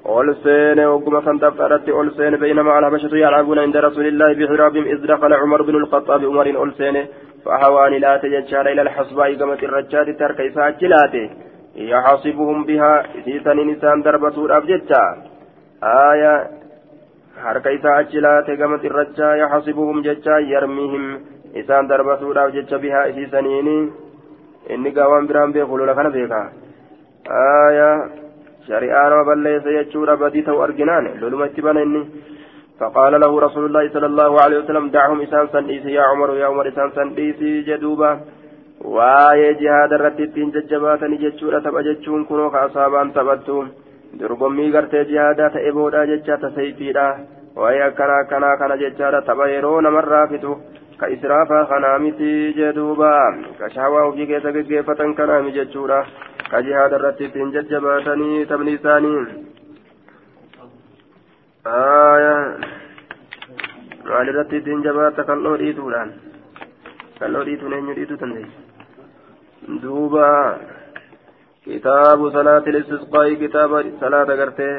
ol 0.06 0.28
seene 0.44 0.86
wagguma 0.86 1.22
san 1.26 1.38
dabxadhatti 1.40 1.92
ol 1.92 2.12
seene 2.18 2.38
بينما 2.38 2.80
الحبشة 2.80 3.16
يلعبون 3.16 3.60
عند 3.60 3.78
رسول 3.78 4.08
الله 4.08 4.34
بحرابهم. 4.34 4.84
إذ 4.84 5.08
دخل 5.08 5.34
عمر 5.34 5.62
بن 5.62 5.76
الخطاب 5.76 6.26
عمر 6.26 6.48
ol 6.64 6.72
seene 6.78 7.08
فهواني 7.46 8.00
لا 8.00 8.18
تججال 8.18 8.68
إلى 8.68 8.82
الحصباء 8.82 9.36
قمت 9.36 9.64
الرجال 9.64 10.18
ترك 10.18 10.42
إساء 10.42 10.72
يحصبهم 11.76 12.64
بها 12.64 13.04
إسيسان 13.20 13.68
نسان 13.68 14.02
دربة 14.02 14.46
الأبجتة 14.46 15.02
آية 15.84 16.36
harka 17.44 17.72
isaa 17.72 17.96
achi 18.00 18.22
laate 18.24 18.56
gama 18.58 18.78
xirrachaa 18.80 19.36
yaxasibuhum 19.38 20.04
jecha 20.04 20.40
yarmihim 20.40 21.06
isaan 21.62 21.90
darbatuudhaaf 21.92 22.54
jecha 22.56 22.80
bihaa 22.80 23.10
isiisaniini 23.12 23.76
inni 24.76 24.92
gaawaan 24.96 25.28
biraan 25.28 25.52
beeku 25.52 25.78
lola 25.78 25.96
kana 25.96 26.16
beeka 26.16 26.42
aya 27.40 27.90
شريعة 28.66 29.10
ما 29.10 29.24
بليس 29.24 29.66
يجور 29.66 30.16
بدي 30.16 30.42
تو 30.42 30.64
أرجنان. 30.64 31.06
لولما 31.22 31.46
اتبنني 31.46 32.02
فقال 32.80 33.14
له 33.22 33.32
رسول 33.40 33.66
الله 33.66 33.90
صلى 33.94 34.06
الله 34.06 34.42
عليه 34.42 34.58
وسلم 34.60 34.90
دعهم 34.90 35.22
إسان 35.22 35.48
سنديسي 35.54 35.94
يا 35.94 36.02
عمر 36.02 36.38
يا 36.38 36.46
عمر 36.46 36.68
إسان 36.68 36.90
سنديسي 36.98 37.62
جدوبا 37.62 38.12
waa'ee 38.94 39.54
jihaada 39.60 39.96
irratti 40.00 40.24
ittiin 40.28 40.52
jajjabaatanii 40.56 41.18
jechuudha 41.24 41.62
tapha 41.62 41.84
jechuun 41.88 42.26
kunoo 42.32 42.50
ka 42.56 42.62
asaabaan 42.68 43.12
taphattu 43.14 43.56
dorgommii 44.20 44.72
gartee 44.76 45.06
jihaadaa 45.12 45.50
ta'e 45.56 45.72
boodhaa 45.78 46.06
jecha 46.12 46.38
tasayfiidha 46.44 47.06
waa'ee 47.62 47.84
akkanaa 47.88 48.20
akkanaa 48.26 48.58
kana 48.58 48.78
jechaadha 48.84 49.22
tapha 49.30 49.48
yeroo 49.54 49.80
namarraa 49.86 50.28
fitu 50.34 50.58
ka 51.00 51.08
israafaa 51.16 51.66
kanaa 51.72 52.00
miti 52.04 52.32
jedhuuba 52.60 53.12
ka 53.60 53.70
shaawaa 53.78 54.06
ofii 54.10 54.28
keessa 54.32 54.54
geggeeffatan 54.58 55.16
kanaami 55.22 55.56
jechuudha 55.58 56.00
ka 56.52 56.62
jihaada 56.68 57.00
irratti 57.02 57.28
ittiin 57.30 57.54
jajjabaatanii 57.56 58.46
taphni 58.52 58.78
isaanii 58.80 59.22
maal 64.10 64.28
irratti 64.34 64.62
ittiin 64.62 64.86
jabaata 64.90 65.28
kalloo 65.32 65.58
dhiituudhaan 65.64 66.14
kalloo 67.20 67.44
dhiituun 67.50 67.74
eenyu 67.80 67.98
dhiituu 68.00 68.20
dandeessa 68.22 68.65
duuba 69.68 70.60
kitaabu 71.66 72.32
salaati 72.32 72.76
listisqaa'i 72.78 73.36
kitaaba 73.44 73.84
salaata 74.00 74.38
gartee 74.42 74.76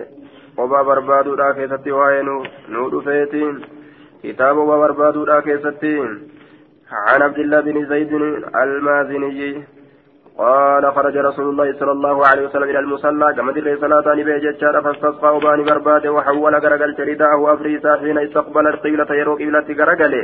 obaa 0.64 0.84
barbaaduudhaa 0.84 1.54
keessatti 1.58 1.96
waa'ee 1.98 2.22
nuu 2.22 2.90
dhufeeti. 2.92 3.42
kitaaba 4.22 4.60
obaa 4.62 4.82
barbaaduudhaa 4.84 5.42
keessatti 5.48 5.94
عن 6.90 7.22
عبد 7.22 7.38
الله 7.38 7.60
بن 7.60 7.86
زيد 7.86 8.12
المازني 8.62 9.64
قال 10.38 10.92
خرج 10.92 11.16
رسول 11.16 11.48
الله 11.48 11.72
صلى 11.80 11.92
الله 11.92 12.26
عليه 12.26 12.46
وسلم 12.46 12.68
إلى 12.70 12.78
المصلى 12.78 13.34
كما 13.36 13.52
تلي 13.52 13.76
صلاة 13.76 14.14
نبي 14.14 14.38
جتشار 14.38 14.82
فاستسقى 14.82 15.36
وباني 15.36 15.62
برباد 15.64 16.06
وحول 16.06 16.54
غرقل 16.54 16.96
شريداه 16.96 17.54
أفريسا 17.54 17.96
حين 17.96 18.18
استقبل 18.18 18.66
القبلة 18.66 19.10
يرو 19.20 19.34
قبلة 19.34 19.68
غرقل. 19.78 20.14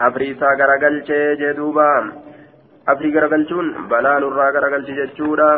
أفريسا 0.00 0.48
غرقل 0.60 0.94
جدوبا. 1.40 2.12
أفري 2.88 3.08
غرقل 3.14 3.42
بلال 3.90 4.22
الرا 4.28 4.46
غرقل 4.54 4.82
جتشورا 4.88 5.52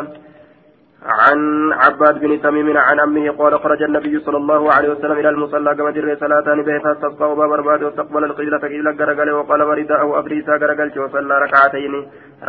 عن 1.05 1.39
عباد 1.73 2.19
بن 2.19 2.41
تميم 2.41 2.77
عن 2.77 2.99
أمه 2.99 3.31
قال 3.31 3.59
خرج 3.59 3.81
النبي 3.83 4.19
صلى 4.19 4.37
الله 4.37 4.73
عليه 4.73 4.89
وسلم 4.89 5.17
إلى 5.21 5.29
المصلى 5.29 5.75
كما 5.75 5.91
ترى 5.91 6.15
صلاة 6.15 6.47
به 6.67 6.79
فاستسقى 6.79 7.31
وباب 7.31 7.49
برباد 7.49 7.83
واستقبل 7.83 8.23
القبلة 8.23 8.57
قبلة 8.57 8.91
غرقل 8.99 9.29
وقال 9.31 9.61
ورداءه 9.63 10.19
أفريسا 10.19 10.51
غرقل 10.61 10.99
وصلى 10.99 11.35
ركعتين 11.43 11.93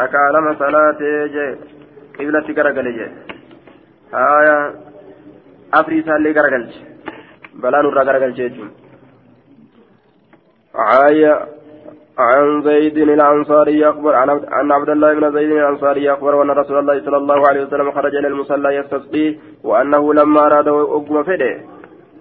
ركع 0.03 0.31
لما 0.31 0.55
صلاة 0.59 1.01
قبلة 2.19 2.47
غرقل 2.59 2.87
آية 4.15 4.75
أفريسا 5.75 6.17
اللي 6.17 6.31
غرقل 6.33 6.65
بلان 7.63 7.85
الرا 7.87 8.03
آية 11.07 11.58
عن 12.19 12.63
زيد 12.63 12.99
الأنصاري 12.99 13.89
أخبر 13.91 14.15
عن 14.49 14.73
عبد 14.73 14.89
الله 14.89 15.15
بن 15.15 15.33
زيد 15.33 15.51
الأنصاري 15.51 16.13
أخبر 16.13 16.43
أن 16.43 16.51
رسول 16.51 16.79
الله 16.79 17.05
صلى 17.05 17.17
الله 17.17 17.49
عليه 17.49 17.63
وسلم 17.63 17.91
خرج 17.91 18.17
إلى 18.17 18.29
المصلى 18.29 18.75
يستسقي 18.75 19.37
وأنه 19.65 20.15
لما 20.15 20.47
أراد 20.47 20.69
أقوم 20.69 21.23
فده. 21.23 21.61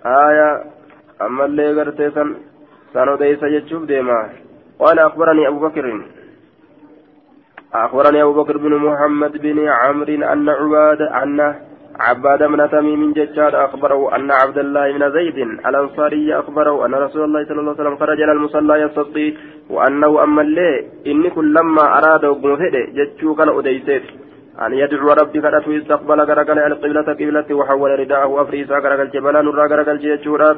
آية 0.06 0.64
أما 1.22 1.46
اللي 1.46 1.82
قرتي 1.82 2.12
سن 2.12 2.36
سنوديس 2.94 3.44
يجوب 3.44 3.88
ديما. 3.88 4.30
قال 4.80 5.00
أخبرني 5.00 5.48
أبو 5.48 5.60
بكر. 5.68 6.02
أخبرني 7.74 8.24
أبو 8.24 8.34
بكر 8.44 8.58
بن 8.58 8.76
محمد 8.76 9.38
بن 9.38 9.68
عمرو 9.70 10.14
أن 10.34 10.50
عباد 10.50 11.02
أن 11.02 11.56
عباد 12.00 12.44
بن 12.44 12.70
تميم 12.70 13.14
ججار 13.14 13.66
أخبره 13.66 14.16
أن 14.16 14.32
عبد 14.32 14.58
الله 14.58 14.92
بن 14.92 15.12
زيد 15.12 15.38
الأنصاري 15.68 16.40
أخبره 16.40 16.86
أن 16.86 16.94
رسول 16.94 17.24
الله 17.24 17.46
صلى 17.46 17.60
الله 17.60 17.72
عليه 17.72 17.82
وسلم 17.82 17.98
خرج 17.98 18.22
إلى 18.22 18.32
المصلى 18.32 18.82
يستسقي 18.82 19.34
وأنه 19.70 20.24
أما 20.24 20.42
اللي 20.42 20.86
إني 21.08 21.30
كلما 21.30 21.98
أراد 21.98 22.26
وقمفده 22.26 22.86
جتشو 22.98 23.36
كان 23.36 23.50
أديسيت. 23.50 24.04
أن 24.66 24.74
يدعو 24.74 25.10
ربي 25.22 25.42
كرته 25.42 25.78
استقبل 25.78 26.20
غرقل 26.20 26.60
القبلة 26.60 27.02
قبلة 27.02 27.56
وحول 27.56 28.00
رداءه 28.00 28.42
أفريسا 28.42 28.76
غرقل 28.84 29.10
جبلا 29.10 29.42
نرى 29.42 29.66
غرقل 29.72 29.98
جيتشورا 29.98 30.58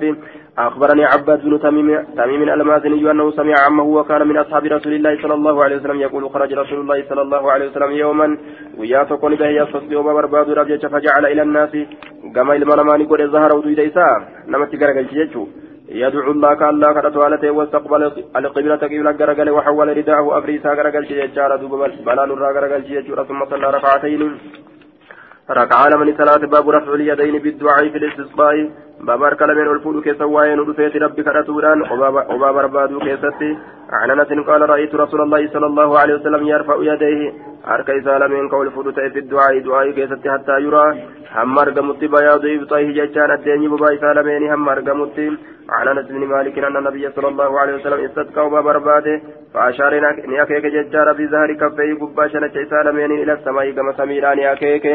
أخبرني 0.58 1.06
عباد 1.06 1.40
بن 1.46 1.60
تميم 1.60 1.90
تميم 2.18 2.42
المازني 2.50 3.12
أنه 3.12 3.32
سمع 3.32 3.56
عمه 3.66 3.84
وكان 3.84 4.28
من 4.28 4.38
أصحاب 4.38 4.66
رسول 4.66 4.94
الله 4.94 5.22
صلى 5.22 5.34
الله 5.34 5.64
عليه 5.64 5.76
وسلم 5.76 6.00
يقول 6.02 6.30
خرج 6.30 6.54
رسول 6.54 6.80
الله 6.80 7.04
صلى 7.10 7.22
الله 7.22 7.52
عليه 7.52 7.66
وسلم 7.70 7.92
يوما 7.92 8.38
وياتقون 8.78 9.36
به 9.36 9.48
يستصدي 9.48 9.96
وبرباد 9.96 10.50
ربجة 10.50 10.88
فجعل 10.88 11.26
إلى 11.26 11.42
الناس. 11.42 11.74
كما 12.36 12.56
المنمان 12.56 13.06
قد 13.06 13.22
ظهر 13.22 13.52
ودود 13.58 13.80
إيسا. 13.80 14.08
نمت 14.48 14.76
غرقل 14.82 15.08
جيتشو 15.14 15.44
يدعو 15.92 16.32
الله 16.32 16.54
كالله 16.54 16.94
كرت 16.94 17.18
والته 17.18 17.52
واستقبل 17.52 18.04
القبلة 18.36 18.76
قبلة 18.76 19.12
غرغل 19.12 19.50
وحول 19.50 19.98
رداءه 19.98 20.38
أفريسا 20.38 20.70
غرغل 20.70 21.08
شيء 21.08 21.26
دوب 21.62 21.74
بلا 22.06 22.26
نرى 22.26 22.50
غرغل 22.56 22.84
شيء 22.88 23.24
ثم 23.30 23.46
صلى 23.46 23.68
ركعتين. 23.76 24.38
ركعان 25.50 25.94
من 26.00 26.08
صلاة 26.18 26.44
باب 26.54 26.70
رفع 26.70 26.94
اليدين 26.94 27.36
بالدعاء 27.44 27.90
في 27.90 27.98
الاستسقاء. 27.98 28.70
باب 29.08 29.24
أركل 29.24 29.56
من 29.56 29.68
الفول 29.76 30.04
كيس 30.04 30.22
وين 30.22 30.60
ودفيت 30.60 30.96
ربك 30.96 31.28
رسولان 31.28 31.82
وباب 32.34 32.58
ربادو 32.58 33.00
كيستي 33.00 33.52
عن 34.00 34.10
أنس 34.12 34.32
قال 34.48 34.70
رأيت 34.70 34.96
رسول 34.96 35.22
الله 35.22 35.48
صلى 35.54 35.66
الله 35.66 36.00
عليه 36.00 36.14
وسلم 36.14 36.48
يرفع 36.48 36.76
يديه. 36.92 37.22
أرك 37.68 37.90
إسالة 37.90 38.28
من 38.28 38.50
قول 38.50 38.72
فول 38.72 38.94
في 38.94 39.20
الدعاء 39.20 39.60
دعاء 39.60 39.92
كيستي 39.92 40.32
حتى 40.32 40.56
يرى. 40.66 40.86
هم 41.36 41.60
أرقمت 41.60 42.02
بياض 42.14 42.46
إبطيه 42.46 42.88
ججان 42.98 43.32
الدين 43.32 43.62
ببا 43.72 43.88
إسالة 43.96 44.22
من 44.22 44.52
هم 44.52 44.70
أرقمت. 44.70 45.18
عن 45.72 45.88
أنس 45.88 46.08
بن 46.08 46.26
مالك 46.26 46.58
أن 46.60 46.78
النبي 46.78 47.12
صلى 47.12 47.28
الله 47.28 47.60
عليه 47.60 47.76
وسلم 47.76 48.06
استسقى 48.06 48.46
وباب 48.48 48.68
رباده 48.68 49.22
فأشار 49.54 49.94
نياكيك 50.28 50.66
ججار 50.66 51.14
في 51.16 51.28
ظهر 51.28 51.54
كفيه 51.54 51.94
قباشة 52.02 52.46
إسالة 52.64 52.92
من 52.92 53.12
إلى 53.22 53.34
السماء 53.34 53.72
كما 53.72 53.94
سميرا 53.98 54.36
نياكيك 54.36 54.86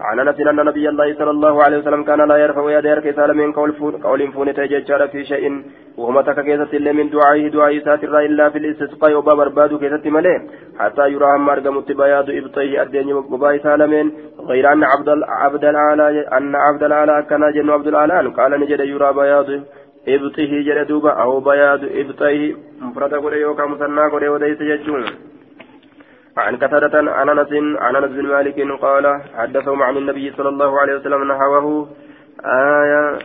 عن 0.00 0.20
أنس 0.20 0.40
أن 0.40 0.60
النبي 0.60 0.88
الله 0.88 1.14
صلى 1.14 1.30
الله 1.30 1.62
عليه 1.64 1.78
وسلم 1.78 2.02
كان 2.04 2.28
لا 2.28 2.36
يرفع 2.36 2.78
يديه 2.78 2.92
أرك 2.92 3.06
إسالة 3.06 3.32
من 3.32 3.52
قول 3.52 3.72
فون 3.72 3.92
قول 3.92 4.32
فون 4.32 4.54
تججار 4.54 5.08
في 5.08 5.24
شيء 5.24 5.62
وهم 5.98 6.20
تككيسة 6.20 6.72
اللي 6.72 6.92
من 6.92 7.10
دعائه 7.10 7.48
دعاء 7.48 7.78
ساتر 7.78 8.18
إلا 8.18 8.50
في 8.50 8.58
الاستسقاء 8.58 9.14
وباب 9.14 9.40
رباده 9.40 9.78
كيسة 9.78 10.10
ملئ 10.10 10.38
حتى 10.78 11.08
يرى 11.08 11.26
هم 11.36 11.50
أرقمت 11.50 11.92
بياض 11.92 12.30
إبطيه 12.30 12.82
الدين 12.82 13.20
ببا 13.20 13.56
إسالة 13.56 13.86
من. 13.86 14.10
غير 14.40 14.72
أن 14.72 14.84
عبد 14.84 15.08
عبد 15.28 15.64
العالى 15.64 16.20
أن 16.20 16.54
عبد 16.56 16.82
العالى 16.82 17.26
كان 17.30 17.52
جن 17.54 17.70
عبد 17.70 17.86
العالى 17.86 18.28
قال 18.28 18.60
نجد 18.60 18.80
يرى 18.80 19.12
بياض 19.12 19.46
إبطه 20.08 20.52
جل 20.66 20.84
دوبا 20.84 21.10
أو 21.10 21.40
بياض 21.40 21.84
إبطه 21.84 22.54
مفرد 22.80 23.14
قد 23.14 23.32
يوكا 23.32 23.66
مثنى 23.66 24.00
قد 24.12 24.24
وديس 24.24 24.60
يجون 24.60 25.04
عن 26.36 26.56
كثرة 26.56 27.10
عن 27.10 27.28
أنس 27.28 27.52
عن 27.78 27.96
أنس 27.96 28.10
بن 28.10 28.26
مالك 28.26 28.58
قال 28.82 29.22
حدثهم 29.38 29.82
عن 29.82 29.96
النبي 29.96 30.32
صلى 30.36 30.48
الله 30.48 30.80
عليه 30.80 30.94
وسلم 30.94 31.24
نحوه 31.32 31.88
آية 32.44 33.18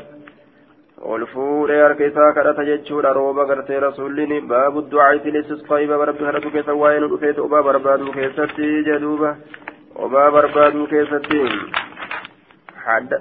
والفور 1.01 1.85
أركيسا 1.85 2.31
كرة 2.35 2.63
جتشور 2.63 3.05
روبا 3.05 3.43
قرتي 3.43 3.77
رسولين 3.77 4.47
باب 4.47 4.77
الدعاء 4.77 5.17
في 5.17 5.29
الاستسقاء 5.29 5.85
باب 5.85 6.01
ربي 6.01 6.25
هرتو 6.25 6.49
كيسا 6.49 6.71
وين 6.71 7.03
رفيت 7.03 7.39
وباب 7.39 7.67
ربادو 7.67 8.11
كيستي 8.11 8.81
جدوبا 8.87 9.35
وباب 9.95 10.35
ربادو 10.35 10.87
كيستي 10.87 11.49
حد 12.85 13.11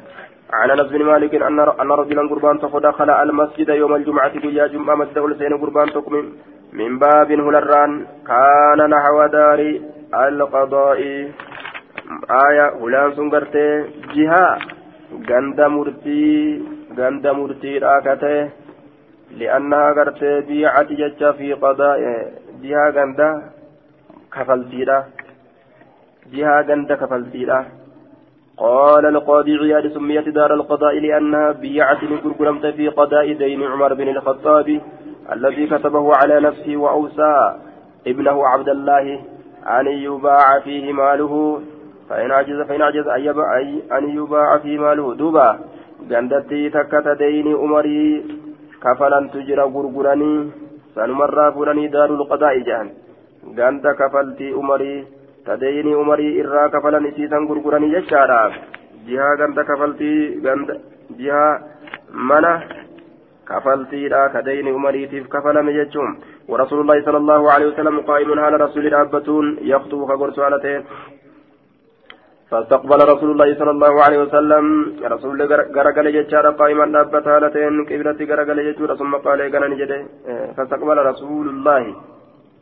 عن 0.52 0.70
أنس 0.70 0.88
بن 0.92 1.04
مالك 1.04 1.34
أن 1.34 1.60
أن 1.60 1.90
رجلا 1.90 2.28
قربان 2.28 2.56
دخل 2.58 3.10
المسجد 3.10 3.68
يوم 3.68 3.94
الجمعة 3.94 4.32
ويا 4.44 4.66
جمعة 4.66 4.94
مسجد 4.94 5.18
الحسين 5.18 5.56
قربان 5.56 5.86
تقم 5.86 6.32
من 6.72 6.98
باب 6.98 7.32
هلران. 7.32 8.06
كان 8.26 8.90
نحو 8.90 9.26
دار 9.26 9.60
القضاء. 10.14 11.00
آية 12.30 12.66
هلان 12.82 13.14
سنغرتي 13.16 13.84
جهة. 14.14 14.58
غند 15.30 15.60
مرتي 15.60 16.62
غند 16.98 17.26
مرتي 17.26 17.78
راكته. 17.78 18.50
لأنها 19.38 19.92
غرتي 19.96 20.40
بيعت 20.40 20.88
جتشا 20.92 21.32
في 21.32 21.52
قضاء. 21.52 22.00
جهة 22.62 22.90
غند 22.96 23.20
كفلتيرا. 24.34 25.04
جهة 26.32 26.60
غند 26.68 26.92
كفلتيرا. 26.92 27.83
قال 28.58 29.06
القاضي 29.06 29.56
عياد 29.56 29.92
سميت 29.94 30.28
دار 30.28 30.54
القضاء 30.54 30.98
لأنها 30.98 31.52
بيعت 31.52 31.98
قرقرمت 32.24 32.66
في 32.66 32.88
قضاء 32.88 33.32
دين 33.32 33.62
عمر 33.62 33.94
بن 33.94 34.08
الخطاب 34.08 34.80
الذي 35.32 35.66
كتبه 35.66 36.12
على 36.22 36.40
نفسه 36.40 36.76
وأوصى 36.76 37.54
ابنه 38.06 38.46
عبد 38.46 38.68
الله 38.68 39.20
أن 39.66 39.86
يباع 39.86 40.60
فيه 40.64 40.92
ماله. 40.92 41.60
فإن 42.08 42.30
عجز 42.30 42.60
فإن 42.68 42.82
عجز 42.82 43.08
أن 43.92 44.08
يباع 44.18 44.58
فيه 44.58 44.78
ماله. 44.78 45.14
دوبا 45.14 45.58
gandatti 46.08 46.70
takka 46.70 47.00
ta 47.02 47.14
deyni 47.14 47.54
umarii 47.54 48.24
kafalantu 48.80 49.40
jira 49.48 49.64
gurguranii 49.74 50.52
sanumarraa 50.94 51.52
fuudhanii 51.52 51.88
daarul 51.88 52.26
qadaa'i 52.28 52.64
jedhan 52.66 52.90
ganda 53.56 53.94
kafaltii 54.00 54.52
tadeyni 55.46 55.94
umarii 56.02 56.36
irraa 56.42 56.68
kafalan 56.74 57.08
isiisan 57.10 57.46
gurguranii 57.50 57.94
jechaadha 57.96 58.40
jihaa 59.08 59.36
ganda 59.42 59.64
kafaltii 59.70 60.20
ganda 60.46 60.74
jihaa 61.18 61.52
mana 62.30 62.52
kafaltiidha 63.50 64.28
kadeyni 64.36 64.76
umariitiif 64.78 65.28
kafalame 65.28 65.72
jechuun. 65.80 66.14
ورسول 66.48 66.80
الله 66.80 66.98
صلى 67.06 67.16
الله 67.16 67.42
عليه 67.52 67.66
وسلم 67.72 67.96
قائم 68.00 68.30
على 68.44 68.56
رسول 68.56 68.86
الأبتون 68.86 69.46
يخطب 69.72 70.00
كقرص 70.08 70.38
على 70.38 70.84
فاستقبل 72.50 73.00
رسول 73.12 73.30
الله 73.34 73.48
صلى 73.60 73.72
الله 73.76 73.94
عليه 74.04 74.18
وسلم 74.24 74.64
رسول 75.14 75.42
غرغل 75.76 76.06
جچار 76.16 76.46
قائما 76.60 76.86
دابت 76.94 77.26
هالتين 77.32 77.74
قبلة 77.90 78.18
غرغل 78.30 78.58
جچور 78.68 78.90
ثم 79.00 79.12
قال 79.26 79.40
فاستقبل 80.56 80.98
رسول 81.10 81.46
الله 81.54 81.82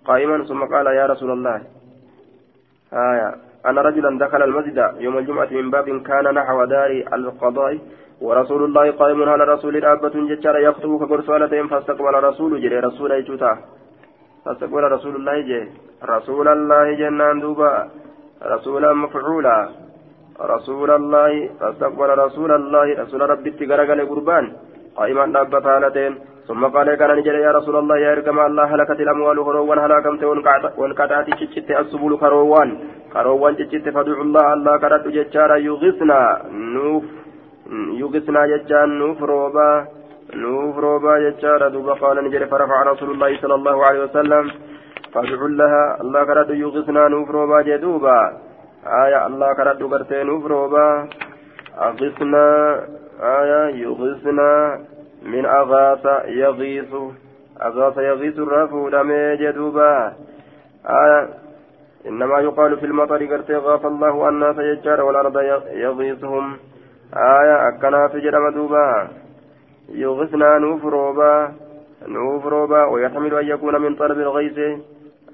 قائما 0.09 0.37
ثم 0.49 0.61
قال 0.73 0.87
يا 1.01 1.05
رسول 1.13 1.31
الله 1.37 1.59
آية. 2.93 3.35
أن 3.67 3.79
رجلا 3.79 4.19
دخل 4.19 4.43
المسجد 4.43 4.95
يوم 4.99 5.19
الجمعة 5.19 5.49
من 5.51 5.71
باب 5.71 6.03
كان 6.03 6.35
نحو 6.35 6.65
دار 6.65 6.91
القضاء 7.13 7.79
ورسول 8.21 8.65
الله 8.65 8.91
قائم 8.91 9.23
على 9.23 9.45
رسول 9.45 9.77
الأبة 9.77 10.09
ججار 10.09 10.57
يخطب 10.59 10.91
كقرصالتين 11.01 11.67
فاستقبل 11.69 12.15
رسول 12.15 12.61
جري. 12.63 12.79
رسول 12.81 13.11
يجوتا 13.13 13.53
فاستقبل 14.45 14.83
رسول 14.83 15.17
الله 15.17 15.41
جي 15.41 15.69
رسول 16.05 16.49
الله 16.49 16.95
جنان 16.95 17.41
دوبا. 17.41 17.89
رسولا 18.43 18.93
مفعولا. 18.93 19.69
رسول 20.41 20.91
الله 20.91 21.49
فاستقبل 21.61 22.11
رسول 22.19 22.51
الله. 22.53 22.87
رسول 23.03 23.21
ربي 23.31 23.51
تقرقل 23.51 24.01
قربان 24.11 24.45
قائما 24.97 25.27
دابة 25.27 25.77
هالتين 25.77 26.15
ثم 26.49 26.63
قال 26.67 26.95
كان 26.95 27.11
نجري 27.19 27.41
يا 27.47 27.53
رسول 27.59 27.77
الله 27.77 27.97
يا 27.99 28.13
إركم 28.13 28.39
الله 28.41 28.65
هلكت 28.65 29.01
الأموال 29.01 29.39
كروان 29.45 29.79
هلاكمت 29.79 30.23
والقطعات 30.81 31.27
تشت 31.41 31.71
السبل 31.71 32.13
كروان. 32.23 32.69
كروان 33.13 33.57
تشت 33.57 33.87
فدعوا 33.95 34.25
الله 34.27 34.53
الله 34.53 34.75
كرد 34.83 35.05
ججارا 35.17 35.57
يغثنا 35.69 36.21
نوف 36.75 37.05
يغثنا 38.03 38.43
ججان 38.51 38.89
نوف 38.99 39.23
روبا. 39.23 39.71
نوف 40.35 40.75
روبا 40.85 41.13
ججارا 41.25 41.69
دوبا 41.75 41.95
قال 42.03 42.17
نجري 42.25 42.47
فرفع 42.47 42.83
رسول 42.83 43.11
الله 43.15 43.31
صلى 43.43 43.55
الله 43.55 43.77
عليه 43.87 44.01
وسلم. 44.07 44.45
فدعوا 45.15 45.49
لها 45.61 45.85
الله 46.03 46.21
كرد 46.25 46.51
يغثنا 46.51 47.03
نوف 47.09 47.31
روبا 47.31 47.59
جدوبا. 47.69 48.19
آية 49.05 49.27
الله 49.27 49.49
كرد 49.59 49.81
برتي 49.93 50.23
نوف 50.23 50.43
روبا. 50.47 50.87
أغثنا 51.89 52.47
آية 53.23 53.75
يغثنا 53.75 54.81
من 55.23 55.47
أغاث 55.47 56.07
يغيث. 56.27 56.95
أغاث 57.63 57.99
يغيث 57.99 58.39
الرفو 58.39 58.89
لم 58.89 59.13
جدوبا 59.41 60.13
آية 60.87 61.29
إنما 62.07 62.39
يقال 62.39 62.77
في 62.77 62.87
المطر 62.87 63.27
قرت 63.27 63.51
غاف 63.51 63.87
الله 63.87 64.29
الناس 64.29 64.59
يجار 64.59 65.01
والأرض 65.01 65.37
يغيثهم. 65.71 66.57
آية 67.17 67.69
أكنا 67.69 68.09
في 68.09 68.21
جرم 68.21 68.49
دوبا 68.49 69.09
يغثنا 69.89 70.59
نوفروبا 70.59 71.53
نوفروبا 72.09 72.85
ويحتمل 72.85 73.35
أن 73.35 73.47
يكون 73.47 73.81
من 73.81 73.95
طلب 73.95 74.19
الغيث. 74.19 74.59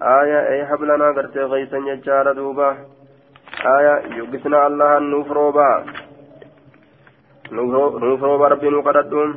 آية 0.03 0.49
أي 0.49 0.67
حبلنا 0.67 1.11
قرت 1.11 1.37
غيثا 1.37 1.77
يجار 1.77 2.33
دوبا. 2.33 2.77
آية 3.67 4.17
يغثنا 4.17 4.67
الله 4.67 4.99
نوفروبا 7.53 7.99
نوفروبا 8.01 8.49
ربي 8.49 8.69
نقددهم 8.69 9.31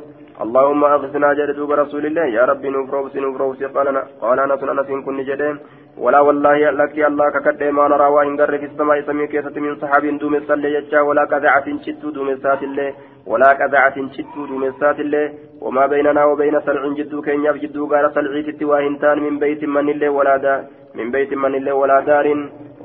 اللهم 0.44 0.84
أغثنا 0.84 1.32
جد 1.38 1.50
دوب 1.56 1.72
رسول 1.72 2.06
الله. 2.06 2.26
يا 2.38 2.44
ربي 2.50 2.68
نفروس 2.68 3.16
نفروس 3.16 3.62
قال 3.74 3.86
قال 4.22 4.38
أنا 4.40 4.56
سنة 4.56 4.72
أنس 4.72 4.90
كن 5.06 5.18
جدين. 5.28 5.56
ولا 6.04 6.20
والله 6.26 6.70
لك 6.80 6.94
الله 7.10 7.26
ككد 7.34 7.62
ما 7.76 7.88
نرى 7.88 8.08
وإن 8.16 8.36
قر 8.40 8.58
في 8.58 8.66
السماء 8.70 9.00
سمي 9.08 9.26
كيسة 9.26 9.56
من 9.64 9.72
صحاب 9.82 10.04
دوم 10.20 10.34
الصلي 10.34 10.68
يجا. 10.74 11.00
ولا 11.08 11.24
كذعة 11.32 11.66
شت 11.84 12.02
دوم 12.16 12.28
السات 12.36 12.62
الله 12.68 12.88
ولا 13.26 13.50
كذعة 13.60 13.96
شت 14.16 14.34
دوم 14.48 14.62
السات 14.64 14.98
الله 15.04 15.24
وما 15.64 15.84
بيننا 15.86 16.24
وبين 16.24 16.56
سلع 16.66 16.82
جدو 16.98 17.22
كين 17.26 17.44
يف 17.44 17.56
جدو 17.62 17.86
قال 17.92 18.04
سلعي 18.14 18.42
تتواهنتان 18.42 19.18
من 19.26 19.34
بيت 19.42 19.62
من 19.64 19.88
الله 19.94 20.08
ولا 20.18 20.36
دا 20.44 20.54
من 20.98 21.10
بيت 21.14 21.32
من 21.42 21.54
الله 21.54 21.74
ولا 21.80 21.98
دار 22.08 22.26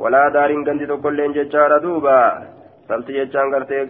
walaa 0.03 0.29
daariin 0.29 0.63
gandi 0.65 0.87
tokkolleen 0.87 1.33
jechaadha 1.33 1.79
duuba 1.85 2.15
sabti 2.87 3.17
jechaan 3.19 3.51
gartee 3.53 3.83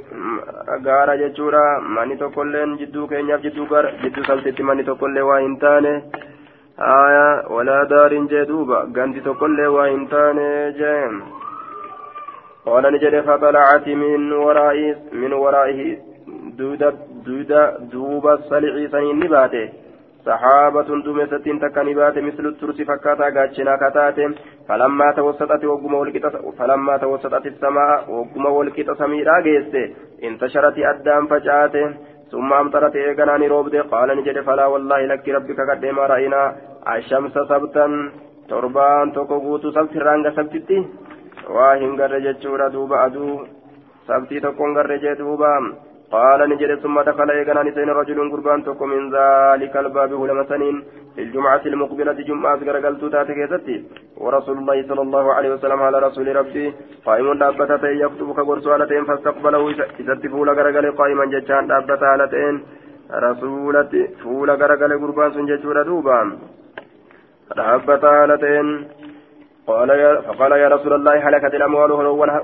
gaara 0.88 1.18
jechuudha 1.24 1.64
manni 1.98 2.18
tokkolleen 2.22 2.78
jidduu 2.82 3.07
keenyaaf 3.14 3.44
jidduu 3.48 3.68
jidduu 4.03 4.28
sabtitti 4.30 4.68
manni 4.69 4.88
tokkollee 4.91 5.26
waa 5.30 5.40
hin 5.45 5.57
taane 5.65 5.91
aya 6.91 7.26
walaa 7.57 7.82
daariin 7.95 8.30
jee 8.36 8.45
duuba 8.53 8.86
gandi 8.99 9.26
tokkollee 9.28 9.74
waa 9.80 9.90
hin 9.95 10.07
taane 10.15 10.48
jee 10.84 11.02
قال 12.68 12.84
نجد 12.94 13.15
فطلعت 13.28 13.88
من 13.88 14.32
ورائه 14.32 14.95
من 15.11 15.34
ورائه 15.34 15.98
دودا 16.60 16.90
دودا 17.26 17.78
دوب 17.91 18.28
الصلع 18.28 18.88
سنين 18.94 19.19
نباته 19.19 19.69
سحابة 20.28 20.90
دومسة 21.06 21.45
تكنبات 21.64 22.18
مثل 22.28 22.45
الترس 22.52 22.80
فكاتا 22.90 23.28
غاتشنا 23.36 23.74
كتات 23.82 24.20
فلما 24.68 25.08
توسطت 25.18 25.64
وقم 25.66 25.94
والكتا 25.94 26.30
فلما 26.60 26.98
توسطت 26.98 27.45
السماء 27.45 28.12
وقم 28.12 28.45
والكتا 28.45 28.94
سميرا 28.94 29.40
جيست 29.45 29.76
انتشرت 30.24 30.78
أدام 30.91 31.24
فجاته 31.32 31.86
ثم 32.32 32.54
أمطرت 32.54 32.95
إيقناني 32.95 33.48
روبد 33.48 33.76
قال 33.76 34.10
نجد 34.18 34.38
فلا 34.48 34.66
والله 34.66 35.02
لك 35.12 35.30
ربك 35.30 35.60
قد 35.70 35.86
ما 35.86 36.06
رأينا 36.12 36.41
الشمس 36.95 37.36
سبتا 37.52 37.86
تربان 38.49 39.08
تقوت 39.16 39.64
سبت 39.76 39.94
رانغ 39.98 40.26
سبتتي 40.38 40.78
garre 41.99 42.20
jechuudha 42.22 42.70
duuba 42.70 43.04
aduu 43.04 43.48
sabtii 44.08 44.41
tokkon 44.41 44.74
garre 44.74 44.99
jee 44.99 45.16
duuba. 45.16 45.49
قال 46.12 46.40
نجد 46.51 46.70
ثم 46.85 46.97
دخل 47.01 47.31
إيقنا 47.31 47.62
نسين 47.62 47.89
رجل 48.01 48.19
قربان 48.32 48.65
تكو 48.65 48.85
من 48.93 49.03
ذلك 49.16 49.74
الباب 49.77 50.12
ولما 50.12 50.44
سنين 50.51 50.77
في 51.15 51.20
الجمعة 51.23 51.62
المقبلة 51.66 52.12
جمعة 52.28 52.61
قرقلت 52.66 53.03
تاتي 53.12 53.35
كيستي 53.39 53.77
ورسول 54.23 54.57
الله 54.59 54.78
صلى 54.89 55.03
الله 55.07 55.24
عليه 55.36 55.51
وسلم 55.55 55.81
على 55.86 55.99
رسول 56.07 56.36
ربي 56.36 56.66
قائم 57.07 57.28
دابتة 57.43 57.85
يكتب 58.05 58.28
كبر 58.39 58.61
سؤالتين 58.66 59.05
فاستقبله 59.09 59.62
إذا 60.01 60.15
فول 60.32 60.49
قرقل 60.59 60.86
قائما 61.01 61.24
ججان 61.32 61.66
دابتة 61.70 62.05
هالتين 62.12 62.55
رسولة 63.27 63.93
فول 64.23 64.51
قرقل 64.61 64.93
قربان 65.03 65.31
سنججور 65.35 65.77
دوبا 65.89 66.20
دابتة 67.57 68.09
هالتين 68.23 68.66
قال 69.68 69.89
يا 69.89 70.22
فقال 70.22 70.52
يا 70.52 70.68
رسول 70.68 70.94
الله 70.94 71.30
هلكت 71.30 71.53
الأموال 71.56 71.91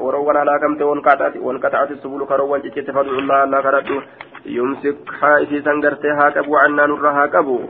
ورونا 0.05 0.41
هلاكمت 0.43 0.81
وانقطعت 0.81 1.37
وانقطعت 1.37 1.91
السبل 1.91 2.25
كروان 2.25 2.61
جئت 2.61 2.91
فادعوا 2.91 3.21
الله 3.23 3.45
لا 3.45 3.61
كردوا 3.61 4.01
يمسك 4.45 4.97
حائسي 5.19 5.61
سنغرتي 5.61 6.09
هاكبوا 6.19 6.59
عنا 6.59 6.85
نر 6.85 7.07
هاكبوا 7.09 7.63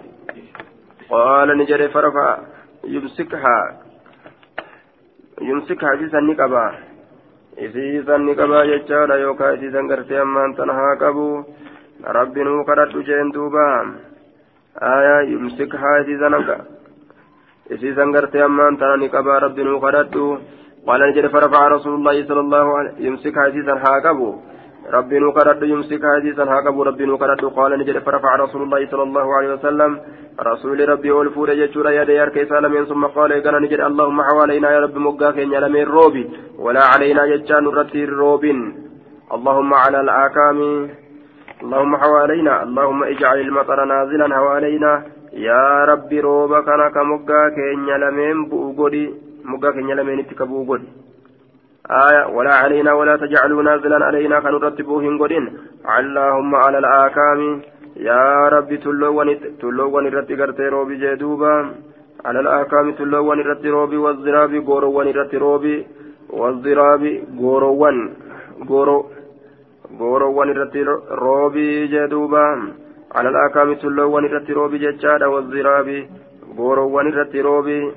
قال 1.09 1.57
نجري 1.57 1.88
فرفع. 1.89 2.38
يمسكها. 2.84 3.57
يمسكها 5.41 5.93
إسيسا 5.95 6.19
نقبا 6.19 6.65
إسيسا 7.57 8.17
نقبا 8.17 8.65
ججالا 8.65 9.15
يوكا 9.15 9.53
إسيسا 9.53 9.81
غرتي 9.89 10.21
أمان 10.21 10.55
تنها 10.55 10.95
كبوا 11.01 11.43
ربي 12.05 12.43
نو 12.43 12.63
كردوا 12.67 13.03
جين 13.07 13.31
دوبا. 13.31 13.69
آية 14.81 15.17
يمسكها 15.34 16.01
إسيسا 16.01 16.27
نقبا 16.30 16.57
إسيسا 17.72 18.03
قرتي 18.15 18.45
أمان 18.45 18.77
تاني 18.77 19.07
قبا 19.07 19.38
ربي 19.38 19.64
نوقرته 19.64 20.38
قال 20.88 21.02
نجد 21.10 21.27
فرفع 21.27 21.68
رسول 21.68 21.94
الله 21.95 22.27
صلى 22.27 22.40
الله 22.40 22.77
عليه 22.77 22.90
وسلم. 22.90 23.06
يمسك 23.06 23.38
عزيزا 23.38 23.73
هاكبو 23.85 24.35
ربي 24.94 25.19
نوقرته 25.19 25.65
يمسك 25.65 26.06
عزيزا 26.06 26.44
هاكبو 26.44 26.84
ربي 26.84 27.06
نوقرته 27.06 27.49
قال 27.49 27.80
نجد 27.80 27.98
فرفع 27.98 28.35
رسول 28.35 28.61
الله 28.61 28.81
صلى 28.91 29.03
الله 29.03 29.35
عليه 29.38 29.53
وسلم. 29.53 29.99
رسول 30.40 30.90
ربي 30.90 31.11
والفور 31.11 31.49
يجور 31.49 31.91
يدي 31.91 32.22
أركي 32.23 32.45
سالمين 32.45 32.85
ثم 32.85 33.06
قال 33.06 33.44
قال 33.44 33.61
نجد 33.61 33.80
اللهم 33.80 34.22
حوالينا 34.22 34.72
يا 34.72 34.80
رب 34.80 34.98
مقاك 34.98 35.38
يلمين 35.38 35.88
روبي 35.88 36.23
ولا 36.60 36.84
علينا 36.84 37.26
يجان 37.26 37.68
رتي 37.68 38.06
روب 38.06 38.44
اللهم 39.35 39.73
على 39.73 39.99
الآكام. 40.02 40.60
اللهم 41.64 41.94
حوالينا 41.98 42.64
اللهم 42.64 43.03
اجعل 43.03 43.38
المطر 43.40 43.85
نازلا. 43.85 44.35
حوالينا 44.35 44.91
yaa 45.48 45.86
rabbi 45.93 46.20
rooba 46.28 46.62
kana 46.68 46.90
ka 46.90 47.05
moggaa 47.10 47.51
keenya 47.56 47.98
lameen 48.05 48.47
bu'u 48.51 48.72
godhi 48.80 49.05
moggaa 49.51 49.72
keenya 49.76 49.94
lameenitti 50.01 50.35
ka 50.40 50.47
bu'u 50.47 50.64
godhi 50.70 50.89
آية 51.90 52.22
ولا 52.36 52.55
علينا 52.55 52.93
ولا 52.93 53.16
تجعلوا 53.16 53.62
نازلا 53.62 54.05
علينا 54.05 54.40
كنرت 54.40 54.82
بوهن 54.82 55.18
قدين 55.18 55.44
اللهم 55.98 56.55
على 56.55 56.78
الآكام 56.78 57.40
يا 57.97 58.48
ربي 58.48 58.76
تلوان 59.60 60.06
الرت 60.06 60.30
قرتي 60.40 60.68
روبي 60.68 60.97
جدوبا 61.02 61.55
على 62.26 62.40
الآكام 62.40 62.86
تلوان 62.98 63.40
الرت 63.40 63.64
روبي 63.66 63.97
والزراب 64.05 64.52
غوروان 64.68 65.06
الرت 65.09 65.35
روبي 65.35 65.86
والزراب 66.40 67.02
غوروان 67.40 67.97
غورو 68.68 68.98
غوروان 70.01 70.48
الرت 70.51 70.76
روبي 71.26 71.86
جدوبا 71.94 72.47
على 73.16 73.28
الأكام 73.28 73.74
تلوان 73.74 74.24
الرتروبي 74.24 74.78
ججادا 74.78 75.26
والزراب 75.26 75.89
غوروان 76.56 77.06
الرتروبي 77.06 77.93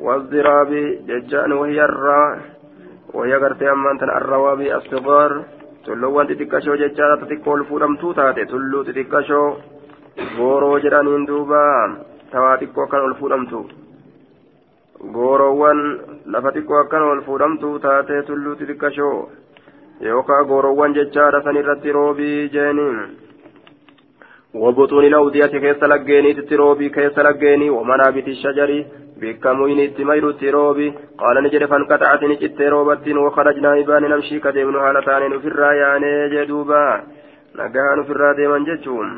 والزراب 0.00 0.70
ججان 1.08 1.52
وهي 1.52 1.84
الرا 1.84 2.40
وهي 3.14 3.36
غرتي 3.36 3.70
أمان 3.72 3.96
الروابي 4.02 4.76
الصغار 4.76 5.32
tulluuwwan 5.84 6.28
xixiqqashoo 6.30 6.76
jechaadha 6.80 7.16
xixiqqoo 7.20 7.54
ol 7.56 7.64
fuudhamtuu 7.68 8.12
taate 8.18 8.42
tulluu 8.50 8.82
xixiqqashoo 8.86 9.46
gooroo 10.36 10.76
jedhaniin 10.84 11.24
duuba 11.30 11.62
tawaa 12.32 12.60
xiqqoo 12.60 12.84
akkan 12.84 13.06
ol 13.06 13.14
fuudhamtu 13.20 13.60
gooroowwan 15.14 15.80
lafa 16.34 16.54
xiqqoo 16.56 16.78
akkan 16.82 17.08
ol 17.08 17.22
fuudhamtuu 17.26 17.74
taate 17.86 18.22
tulluu 18.28 18.54
xixiqqashoo 18.60 19.18
yookaan 20.10 20.46
gooroowwan 20.52 20.94
jechaadha 20.98 21.42
san 21.44 21.60
irratti 21.62 21.96
roobii 21.98 22.48
jeeniin. 22.54 22.98
وبطون 24.53 25.05
الأودية 25.05 25.45
كيس 25.45 25.83
لقيني 25.83 26.33
تتروبي 26.33 26.89
كيس 26.89 27.19
لقيني 27.19 27.69
ومنابت 27.69 28.27
الشجر 28.27 28.85
بكموين 29.21 29.79
التمير 29.79 30.29
التروبي 30.29 30.93
قال 31.17 31.43
نجد 31.43 31.65
فانقطعت 31.65 32.23
نجد 32.23 32.61
روبة 32.61 33.19
وخرجنا 33.19 33.79
إبان 33.79 34.03
نمشي 34.03 34.39
كديمن 34.39 34.75
هالتان 34.75 35.29
نفر 35.29 35.59
يعني 35.81 36.29
جدوبا 36.29 37.03
نقها 37.55 37.95
نفر 37.97 38.33
ديما 38.37 38.57
جتشون 38.67 39.09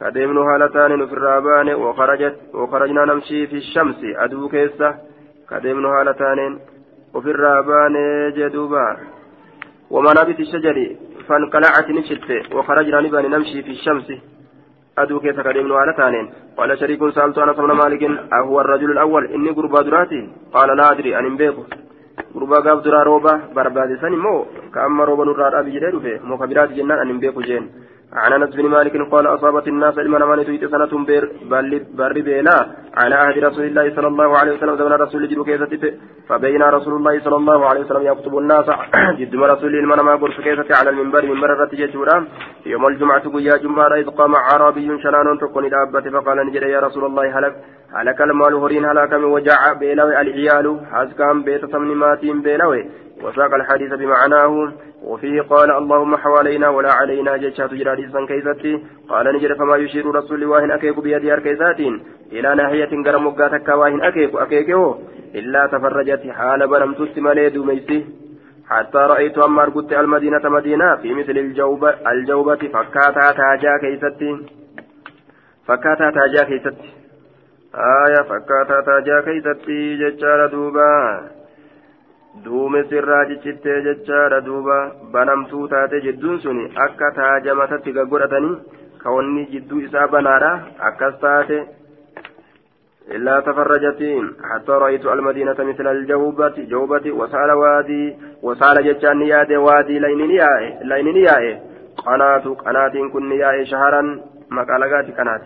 كديمن 0.00 0.38
هالتان 0.38 0.98
نفر 0.98 1.40
بان 1.40 1.68
وخرجت 1.74 2.36
وخرجنا 2.54 3.04
نمشي 3.04 3.46
في 3.46 3.56
الشمس. 3.56 4.00
أدو 4.04 4.48
كيسة 4.48 4.94
كديمن 5.50 5.84
هالتان 5.84 6.58
وفر 7.14 7.60
بان 7.68 7.94
جدوبا. 8.36 8.96
ومنابت 9.90 10.40
الشجر 10.40 10.76
فانقلعت 11.28 11.88
نشت 11.90 12.52
وخرجنا 12.54 13.00
نبان 13.00 13.30
نمشي 13.30 13.62
في 13.62 13.70
الشمس. 13.70 14.08
أدو 14.98 15.20
كيف 15.20 15.40
كريم 15.40 15.72
على 15.72 15.92
تانين. 15.98 16.26
قال 16.56 16.78
شريك 16.80 17.00
سألت 17.14 17.38
أنس 17.38 17.56
بن 17.56 17.72
مالك 17.72 18.02
أهو 18.32 18.60
الرجل 18.60 18.90
الأول؟ 18.90 19.24
إني 19.34 19.50
قربا 19.50 19.82
دراتي. 19.82 20.20
قال 20.54 20.76
لا 20.76 20.92
أدري 20.92 21.18
أن 21.18 21.36
بيكو 21.36 21.62
قربا 22.34 22.58
قاب 22.64 22.82
درا 22.82 23.02
روبا 23.02 23.32
بربادي 23.54 23.96
سني 24.02 24.16
مو. 24.16 24.46
كأما 24.74 25.04
روبا 25.04 25.24
نرار 25.24 25.60
أبي 25.60 25.80
فيه 25.80 26.20
مو 26.24 26.38
كبيرات 26.38 26.70
جنان 26.72 26.98
أن 26.98 27.18
بيكو 27.18 27.40
جين. 27.40 27.64
عن 28.12 28.32
أنس 28.32 28.54
بن 28.56 28.66
مالك 28.66 29.12
قال 29.12 29.26
أصابت 29.26 29.68
الناس 29.68 29.98
علما 29.98 30.36
من 30.36 30.44
تيت 30.44 30.64
سنة 30.70 31.04
بر 31.98 32.12
بيلا 32.12 32.66
على 32.94 33.14
عهد 33.14 33.38
رسول 33.38 33.64
الله 33.64 33.94
صلى 33.96 34.06
الله 34.06 34.38
عليه 34.38 34.52
وسلم 34.52 34.76
زمن 34.76 34.92
رسول 34.92 35.28
جدو 35.28 35.44
كيست 35.44 35.94
فبين 36.28 36.62
رسول 36.62 36.94
الله 36.94 37.20
صلى 37.24 37.36
الله 37.36 37.66
عليه 37.68 37.80
وسلم 37.80 38.02
يخطب 38.02 38.38
الناس 38.38 38.66
جد 39.18 39.34
رسول 39.34 39.86
من 39.86 40.00
ما 40.08 40.14
قرص 40.16 40.40
كيست 40.40 40.72
على 40.78 40.90
المنبر. 40.90 41.22
من 41.26 41.40
مرة 41.40 41.70
جسورا 41.72 42.26
يوم 42.66 42.86
الجمعة 42.86 43.28
قيا 43.34 43.56
جمعة 43.56 43.94
إذ 43.94 44.08
قام 44.10 44.36
عربي 44.36 45.02
شنان 45.02 45.38
تكون 45.40 45.68
دابة 45.70 46.10
فقال 46.10 46.46
نجد 46.46 46.62
يا 46.62 46.80
رسول 46.80 47.04
الله 47.04 47.38
هلك 47.38 47.54
هلك 47.96 48.20
المال 48.20 48.54
هرين 48.54 48.84
هلاك 48.84 49.12
وجع 49.12 49.72
بيلوي 49.72 50.20
العيال. 50.20 50.80
حزكام 50.92 51.42
بيت 51.42 51.66
ثمن 51.66 51.96
ماتين 51.96 52.42
بيلوي. 52.42 52.82
وساق 53.22 53.54
الحديث 53.54 53.92
بمعناه 53.92 54.72
وفيه 55.02 55.42
قال 55.42 55.70
اللهم 55.70 56.16
حوالينا 56.16 56.68
ولا 56.68 56.92
علينا 56.94 57.36
جيشات 57.36 57.74
جراديسا 57.74 58.26
كيستي 58.26 58.82
قال 59.08 59.36
نجد 59.36 59.52
فما 59.52 59.76
يشير 59.76 60.14
رسول 60.14 60.44
واهن 60.44 60.70
أكيك 60.70 60.98
بيدي 60.98 61.32
أركيسات 61.32 61.80
إلى 62.32 62.54
ناحية 62.54 62.92
غرم 63.06 63.26
وقاتك 63.26 63.68
واهن 63.68 64.02
أكيك 64.02 64.34
أكيكه 64.34 64.98
إلا 65.34 65.66
تفرجت 65.66 66.30
حال 66.30 66.68
بنم 66.68 66.94
تسمى 66.94 67.48
دوميسي. 67.48 68.06
حتى 68.68 68.98
رأيت 68.98 69.38
أما 69.38 69.62
أرقدت 69.62 69.92
المدينة 69.92 70.48
مدينة 70.48 70.96
في 70.96 71.14
مثل 71.14 71.38
الجوبة 71.38 71.90
الجوبة 72.12 72.62
فكاتا 72.74 73.32
تاجا 73.32 73.76
كيستي 73.82 74.30
فكاتا 75.66 76.10
تاجا 76.10 76.42
كيستي 76.48 76.90
آية 77.74 78.22
فكاتا 78.30 78.80
تاجا 78.86 79.20
كيستي 79.20 79.96
ججار 79.96 80.46
دوبا. 80.46 81.37
duumessi 82.45 82.99
irraa 83.01 83.25
cichittee 83.31 83.81
jechaadha 83.87 84.41
duuba 84.47 84.77
banamtuu 85.15 85.67
taate 85.75 86.01
jidduun 86.07 86.41
suni 86.45 86.65
akka 86.85 87.11
taajamatatti 87.19 87.95
gaggodhatanii 87.99 88.57
ka 89.03 89.15
wanni 89.15 89.45
jidduu 89.53 89.85
isaa 89.87 90.07
banaadha 90.17 90.51
akkas 90.89 91.17
taate 91.25 91.63
إلا 93.11 93.39
تفرجت 93.39 94.01
حتى 94.49 94.71
رأيت 94.71 95.05
المدينة 95.05 95.55
مثل 95.59 95.87
الجوبة 95.87 96.55
جوبة 96.57 97.11
وسال 97.11 97.51
وادي 97.51 98.17
وسال 98.43 98.83
جتان 98.87 99.21
ياد 99.21 99.51
وادي 99.53 99.99
لين 99.99 100.31
يائه 100.31 100.83
لين 100.83 101.17
يائه 101.17 101.59
قناة 101.97 102.45
قناة 102.65 103.09
كن 103.13 103.31
يائه 103.31 103.63
شهرا 103.63 104.19
مقالقات 104.49 105.07
قناة 105.17 105.41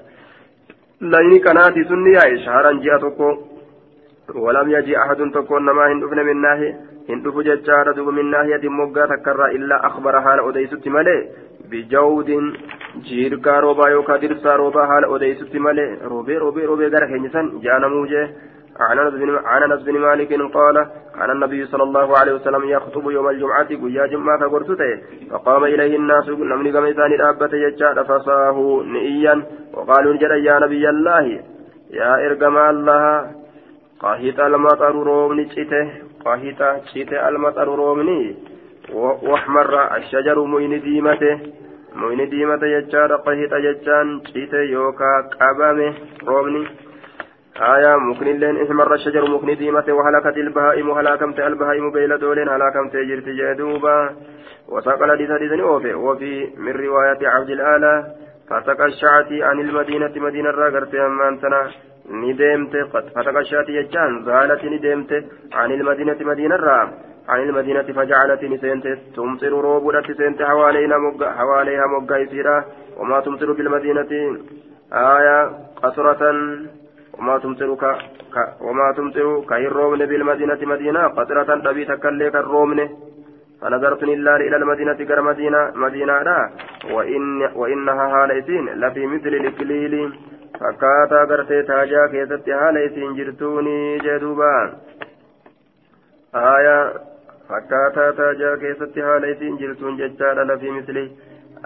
لين 1.02 1.34
قناة 1.46 1.76
سن 1.90 2.08
يائه 2.08 2.46
شهرا 2.46 2.72
جاءتكو 2.72 3.38
ولم 4.35 4.71
يجي 4.71 4.99
أحد 4.99 5.31
تكون 5.35 5.63
ما 5.63 5.93
هندفن 5.93 6.19
من 6.27 6.41
ناحية 6.41 6.73
هندف 7.11 7.35
دوب 7.97 8.09
من 8.09 8.31
ناحية 8.31 8.69
مقا 8.69 9.07
تكرر 9.07 9.47
إلا 9.47 9.87
أخبرها 9.87 10.37
لأديست 10.37 10.89
ملي. 10.89 11.29
بجود 11.73 12.29
roobaa 13.61 13.91
yookaan 13.91 14.21
dirsaa 14.21 14.57
roobaa 14.57 14.87
haala 14.87 15.07
odeysutti 15.09 15.59
malee 15.59 15.97
roobee 16.11 16.39
roobee 16.39 16.67
roobee 16.67 16.91
gara 16.91 17.07
keenya 17.07 17.31
san 17.33 17.47
jaanamuu 17.65 18.07
jee 18.07 18.27
عن 18.81 18.99
أنس 19.63 19.83
بن 19.83 19.99
مالك 19.99 20.33
قال 20.33 20.87
كان 21.17 21.31
النبي 21.31 21.67
صلى 21.67 21.83
الله 21.83 22.19
عليه 22.19 22.33
وسلم 22.33 22.69
يخطب 22.69 23.11
يوم 23.11 23.29
الجمعة 23.29 23.69
قيا 23.69 24.07
جمعة 24.07 24.39
فقرسته 24.39 25.01
فقام 25.31 25.65
إليه 25.65 25.97
الناس 25.97 26.29
نمني 26.29 26.73
كما 26.73 26.91
إسان 26.91 27.13
الأبة 27.13 28.03
فصاه 28.09 28.83
نئيا. 28.85 29.43
وقالوا 29.75 30.15
يا 30.49 30.59
نبي 30.59 30.89
الله. 30.91 31.27
يا 31.91 32.27
إرقم 32.27 32.57
الله. 32.57 33.42
قاهت 34.02 34.40
المطر 34.40 34.96
رومني 35.10 35.50
شته 35.50 35.86
قاهت 36.26 36.62
شته 36.94 37.28
المطر 37.30 37.68
رومني 37.68 38.36
واحمر 39.30 39.74
الشجر 39.98 40.38
مين 40.44 40.82
ديمته 40.82 41.34
muyni 41.98 42.30
diimata 42.30 42.68
jechaadha 42.70 43.18
qahita 43.26 43.58
jechaan 43.66 44.10
cite 44.30 44.60
yookaa 44.74 45.18
qabame 45.38 45.88
roobni 46.30 46.68
آية 47.58 47.96
مكنلين 47.98 48.62
إحمر 48.64 48.94
الشجر 48.94 49.30
مكن 49.30 49.58
ديمة 49.58 49.88
وهلكت 49.90 50.38
البهائم 50.38 50.92
هلاكمت 50.92 51.40
البهائم 51.40 51.92
بيل 51.92 52.18
دولين 52.18 52.50
هلاكمت 52.50 52.94
جرت 52.96 53.30
جدوبا 53.30 54.16
وساق 54.70 55.04
الحديث 55.04 55.32
حديث 55.32 55.52
أوفي 55.52 55.94
وفي 55.94 56.34
من 56.58 56.72
رواية 56.72 57.28
عبد 57.28 57.50
الآلة 57.50 57.94
فتقشعت 58.50 59.32
عن 59.32 59.60
المدينة 59.60 60.14
مدينة 60.16 60.50
راقرت 60.50 60.96
أمانتنا 60.96 61.62
ندمت 62.13 62.75
فتقشعت 63.15 63.69
يجان 63.69 64.25
زالت 64.25 64.65
ندمت 64.65 65.13
عن 65.53 65.71
المدينة 65.73 66.19
مدينة 66.21 66.57
راقرت 66.57 67.13
عن 67.29 67.41
المدينة 67.49 67.83
فجعلت 67.83 68.45
نسنت 68.45 68.87
تمطر 69.17 69.53
روبودة 69.67 70.03
سنت 70.19 70.43
حوالينا 70.43 70.99
مقا 70.99 71.31
حواليها 71.31 71.87
مقا 71.87 72.17
يسيرا 72.17 72.65
وما 72.99 73.21
تمطر 73.21 73.53
بالمدينة 73.53 74.13
آية 74.93 75.39
قصرة 75.83 76.23
وما 77.19 77.39
تمطر 77.39 77.75
ك... 77.75 77.85
ك... 78.35 78.37
وما 78.67 78.93
تمطر 78.97 79.27
كهرومن 79.49 80.07
بالمدينة 80.11 80.59
مدينة 80.63 81.03
قطرة 81.09 81.51
تبي 81.65 81.85
تكلي 81.85 82.31
كالرومن 82.31 82.89
فنظرت 83.61 84.03
إلا 84.03 84.37
إلى 84.37 84.57
المدينة 84.57 84.95
كر 85.09 85.23
مدينة 85.23 85.71
مدينة 85.75 86.23
لا 86.23 86.51
وإن 86.95 87.43
وإنها 87.55 88.07
هاليسين 88.15 88.65
لفي 88.69 89.07
مثل 89.07 89.29
الإكليل 89.29 89.95
فكاتا 90.63 91.25
قرتي 91.25 91.63
تاجا 91.63 92.07
كيست 92.07 92.49
هاليسين 92.49 93.15
جرتوني 93.15 93.99
جدوبان 93.99 94.69
آية 96.35 96.79
fakkaataa 97.53 98.13
taajaa 98.19 98.57
keessatti 98.61 99.01
haala 99.07 99.31
isiin 99.31 99.57
jirtuun 99.63 99.97
jechaadha 100.01 100.45
lafii 100.51 100.71
misli 100.77 101.03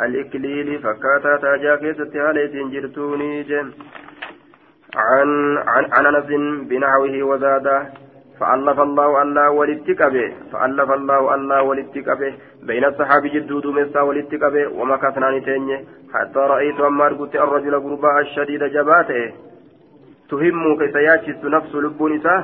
al-ikliili 0.05 0.79
fakkaataa 0.87 1.35
taajaa 1.45 1.77
keessatti 1.83 2.23
haala 2.25 2.41
isiin 2.49 2.73
jirtuuni 2.75 3.45
jen 3.51 3.69
عن 4.97 5.59
عن 5.59 5.85
عن 5.93 6.07
انس 6.07 6.29
بنحوه 6.69 7.23
وزاد 7.31 7.67
فألف 8.40 8.80
الله 8.80 9.22
الله 9.22 9.50
ولتكبه 9.50 10.34
فألف 10.52 10.92
الله 10.92 11.36
الله 11.36 11.62
ولتكبه 11.62 12.34
بين 12.64 12.86
الصحابي 12.86 13.30
جدود 13.30 13.66
مسا 13.68 14.02
ولتكبه 14.02 14.68
ومكثنا 14.80 15.38
نتني 15.38 15.78
حتى 16.14 16.40
رأيت 16.40 16.80
أما 16.80 17.06
قلت 17.06 17.36
الرجل 17.36 17.76
غرباء 17.76 18.20
الشديد 18.20 18.64
جباته 18.64 19.34
تهم 20.30 20.78
كيسياتشت 20.80 21.44
نفس 21.56 21.76
لبونسا 21.76 22.36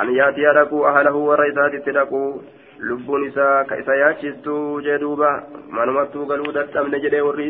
أن 0.00 0.08
يأتي 0.18 0.46
لكو 0.56 0.86
أهله 0.86 1.14
ورئيسات 1.28 1.74
تلقوا 1.86 2.30
lubbuun 2.78 3.24
isaa 3.24 3.64
ka 3.64 3.76
isa 3.80 3.94
yaachistuu 3.96 4.80
jee 4.84 4.98
duuba 5.00 5.28
manumattuu 5.76 6.26
galuu 6.30 6.52
dadhabne 6.52 7.00
jedhee 7.04 7.22
warri 7.26 7.46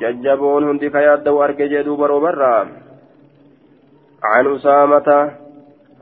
jajjaboon 0.00 0.66
hundi 0.68 0.90
ka 0.96 1.00
yaadda'u 1.06 1.40
arge 1.46 1.68
jee 1.72 1.84
duuba 1.84 2.10
roobarraa 2.12 2.66
عن 4.22 4.46
أسامة 4.46 5.08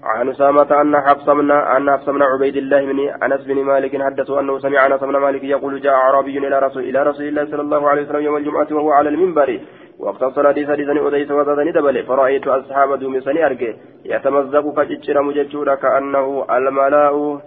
عن 0.03 0.29
أسامة 0.29 0.81
أن 0.81 1.01
حفص 1.01 1.29
بن 1.29 1.51
أن 1.51 1.91
حفص 1.91 2.09
بن 2.09 2.21
عبيد 2.21 2.57
الله 2.57 2.85
بن 2.85 2.99
أنس 3.23 3.41
بن 3.45 3.63
مالك 3.63 4.01
حدثه 4.01 4.39
أنه 4.39 4.59
سمع 4.59 4.85
أنس 4.85 5.01
بن 5.03 5.17
مالك 5.17 5.43
يقول 5.43 5.81
جاء 5.81 5.93
أعرابي 5.93 6.37
إلى 6.37 6.59
رسول 6.59 6.83
إلى 6.83 7.03
رسول 7.03 7.27
الله 7.27 7.45
صلى 7.45 7.61
الله 7.61 7.89
عليه 7.89 8.01
وسلم 8.01 8.21
يوم 8.21 8.37
الجمعة 8.37 8.67
وهو 8.71 8.91
على 8.91 9.09
المنبر. 9.09 9.59
واقتصر 9.99 10.47
حديث 10.47 10.69
حديثني 10.69 11.07
أديس 11.07 11.31
وزادني 11.31 11.71
دبل. 11.71 12.03
فرأيت 12.03 12.47
أصحاب 12.47 12.99
دومسني 12.99 13.45
أرجع. 13.45 13.73
يتمزق 14.05 14.65
فجتشر 14.75 15.21
مجتشورا 15.21 15.75
كأنه 15.75 16.45
الملاء. 16.57 17.41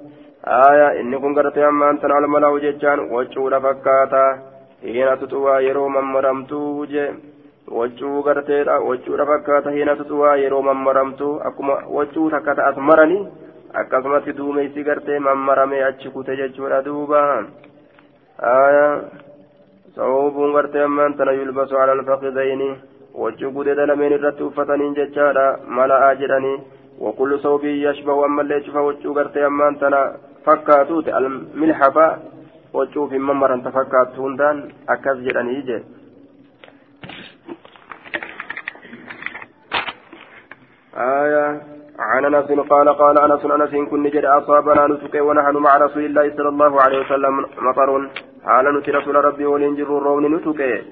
aayaa 0.45 0.95
inni 1.01 1.21
kun 1.23 1.35
gartee 1.35 1.65
ammaan 1.65 1.99
tan 1.99 2.13
almalaa 2.13 2.59
jechaan 2.63 3.01
wacuudha 3.15 3.61
fakkaata 3.61 4.23
hiina 4.83 5.17
tuxuwaa 5.17 5.61
yeroo 5.61 5.89
mammaramtuu 5.89 6.87
je 6.87 7.05
wachuu 7.79 8.23
garteedha 8.23 8.79
wachuudha 8.89 9.27
fakkaata 9.27 9.71
heenatu 9.77 10.05
du'aa 10.11 10.37
yeroo 10.43 10.63
mammaramtu 10.69 11.29
akkuma 11.51 11.77
wachuu 11.97 12.31
takka 12.31 12.55
ta'as 12.61 12.77
maranii 12.91 13.27
akkasumatti 13.83 14.33
duumessi 14.39 14.85
gartee 14.89 15.19
mammaramee 15.19 15.83
achi 15.85 16.11
kute 16.11 16.37
jechuudha 16.37 16.83
duuba. 16.85 17.21
Sababuun 19.95 20.53
gartee 20.57 20.83
ammaan 20.89 21.15
tana 21.17 21.33
yulbasu 21.33 21.79
alal 21.79 22.05
faqizaini 22.05 22.69
wachuu 23.15 23.51
gudeeda 23.57 23.87
lameen 23.87 24.13
irratti 24.19 24.43
uffataniin 24.49 24.95
jechaadha 25.01 25.47
mala'aa 25.79 26.15
jedhanii 26.21 26.59
wakullu 27.01 27.39
sawbii 27.39 27.83
yashbahu 27.85 28.25
ammallee 28.25 28.61
cufa 28.67 28.83
wachuu 28.89 29.15
gartee 29.15 29.45
ammaan 29.45 29.79
tana 29.79 30.01
fakkaatuute 30.45 31.13
almilhafa 31.19 32.07
wachuuf 32.73 33.11
hin 33.13 33.23
mammaranta 33.31 33.73
fakkaattu 33.79 34.23
hundaan 34.23 34.63
akkas 34.95 35.19
jedhanii 35.27 35.63
jedhe 35.71 36.02
آية. 40.97 41.61
عن 41.99 42.25
أنس 42.25 42.51
قال 42.71 42.89
قال 42.89 43.19
أنس 43.19 43.45
أنس 43.45 43.89
كن 43.91 44.05
جد 44.05 44.25
أصابنا 44.25 44.87
نتقي 44.87 45.21
ونحن 45.21 45.57
مع 45.57 45.77
رسول 45.77 46.05
الله 46.05 46.37
صلى 46.37 46.49
الله 46.49 46.83
عليه 46.83 47.01
وسلم 47.01 47.45
مطر. 47.59 48.09
حال 48.45 48.79
نتي 48.79 48.91
رسول 48.91 49.25
ربي 49.25 49.47
ولنجر 49.47 49.99
الرون 49.99 50.35
نتقي 50.35 50.83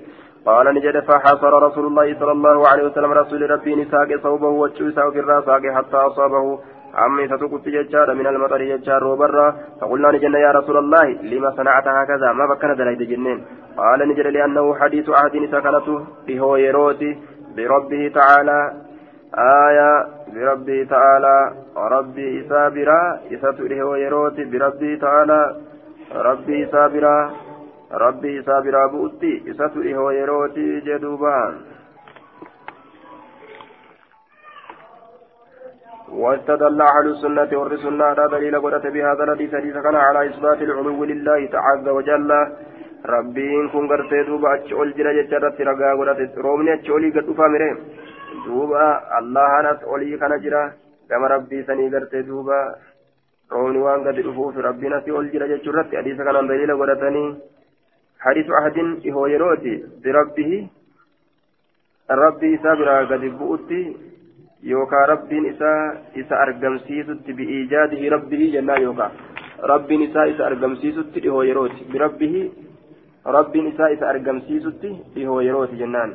قال 0.47 0.74
نجد 0.74 1.01
فحصر 1.01 1.62
رسول 1.62 1.86
الله 1.86 2.18
صلى 2.20 2.32
الله 2.32 2.68
عليه 2.68 2.85
وسلم 2.85 3.12
رسول 3.12 3.51
ربي 3.51 3.74
نساق 3.74 4.09
صوبه 4.22 4.48
وجوسه 4.48 5.10
في 5.10 5.18
الراس 5.20 5.44
حتى 5.77 5.97
أصابه. 5.97 6.59
عمي 6.94 7.27
ستقت 7.28 7.68
ججار 7.68 8.14
من 8.14 8.27
المطر 8.27 8.62
ججار 8.62 9.05
وبرا 9.05 9.56
فقلنا 9.81 10.12
نجن 10.12 10.35
يا 10.35 10.51
رسول 10.52 10.77
الله 10.77 11.06
لما 11.22 11.51
صنعت 11.51 11.89
هكذا؟ 11.89 12.32
ما 12.32 12.47
بكنا 12.47 12.74
دلائد 12.74 13.02
جنين 13.02 13.44
قال 13.77 14.09
نجد 14.09 14.27
لأنه 14.27 14.74
حديث 14.74 15.10
عهد 15.10 15.35
سكنته 15.52 16.06
بهو 16.27 16.56
يروتي 16.56 17.18
بربه 17.56 18.12
تعالى. 18.14 18.90
آية 19.35 20.07
بربه 20.35 20.86
تعالى 20.90 21.52
ربي 21.77 22.47
إسابرا 22.47 23.20
إساتره 23.32 23.82
ويروتي 23.82 24.44
بربه 24.44 24.98
تعالى 25.01 25.57
ربي 26.15 26.65
إسابرا 26.65 27.31
ربي 27.93 28.40
إسابرا 28.40 28.86
بؤتي 28.86 29.44
إساتره 29.51 29.98
ويروتي 29.98 30.81
جدوبان 30.81 31.55
واستدل 36.12 36.81
أهل 36.81 37.07
السنة 37.07 37.59
والسنة 37.59 38.05
على 38.05 38.28
دليل 38.32 38.61
قدرة 38.61 38.90
بهذا 38.90 39.24
الحديث 39.24 39.55
حديث 39.55 39.74
كان 39.74 39.97
على 39.97 40.27
إثبات 40.28 40.62
العلو 40.62 41.05
لله 41.05 41.47
تعالى 41.47 41.90
وجل. 41.90 42.31
ربين 43.07 43.69
كن 43.69 43.89
قرتي 43.89 44.23
دوبا 44.23 44.55
أتشول 44.55 44.93
جرى 44.97 45.23
جترت 45.23 45.61
رقا 45.61 45.90
قدرة 46.01 46.31
رومني 46.36 46.74
أتشولي 46.74 47.11
قد 47.11 47.28
أفامره 47.28 47.73
duuba 48.44 48.82
allahanas 49.19 49.82
olii 49.86 50.19
kana 50.19 50.39
jira. 50.39 50.62
Gama 51.09 51.28
rabbii 51.28 51.65
sanii 51.65 51.90
gartee 51.90 52.23
duuba. 52.23 52.59
Roobni 53.51 53.78
waan 53.82 54.02
gadi 54.05 54.23
dhufuuf 54.23 54.57
rabbiin 54.57 54.93
asii 54.93 55.11
ol 55.20 55.31
jira 55.32 55.48
jechuu 55.48 55.73
irratti 55.73 55.97
hadiisa 55.97 56.24
kanaan 56.24 56.48
daliila 56.48 56.77
godhatanii 56.81 57.31
hadiisu 58.24 58.55
ahadin 58.59 58.93
dhihoo 59.02 59.27
yerooti 59.32 59.73
birabbihi 60.05 60.59
rabbii 62.23 62.52
isaa 62.59 62.77
biraa 62.81 63.02
gadi 63.12 63.31
bu'utti 63.40 63.81
yookaan 64.73 65.09
rabbiin 65.12 65.51
isaa 65.52 65.81
isa 66.23 66.40
argamsiisutti 66.44 67.36
bi'iijaadihi 67.40 68.12
rabbihi 68.16 68.51
jennaan 68.55 68.82
yookaan 68.86 69.12
rabbiin 69.73 70.02
isaa 70.09 70.24
isa 70.35 70.47
argamsiisutti 70.47 71.23
dhihoo 71.27 71.43
yerooti 71.51 71.86
birabbihi 71.93 72.43
rabbiin 73.36 73.66
isaa 73.73 73.89
isa 73.97 74.09
argamsiisutti 74.15 74.97
dhihoo 75.15 75.40
yerooti 75.48 75.77
jennaan. 75.82 76.15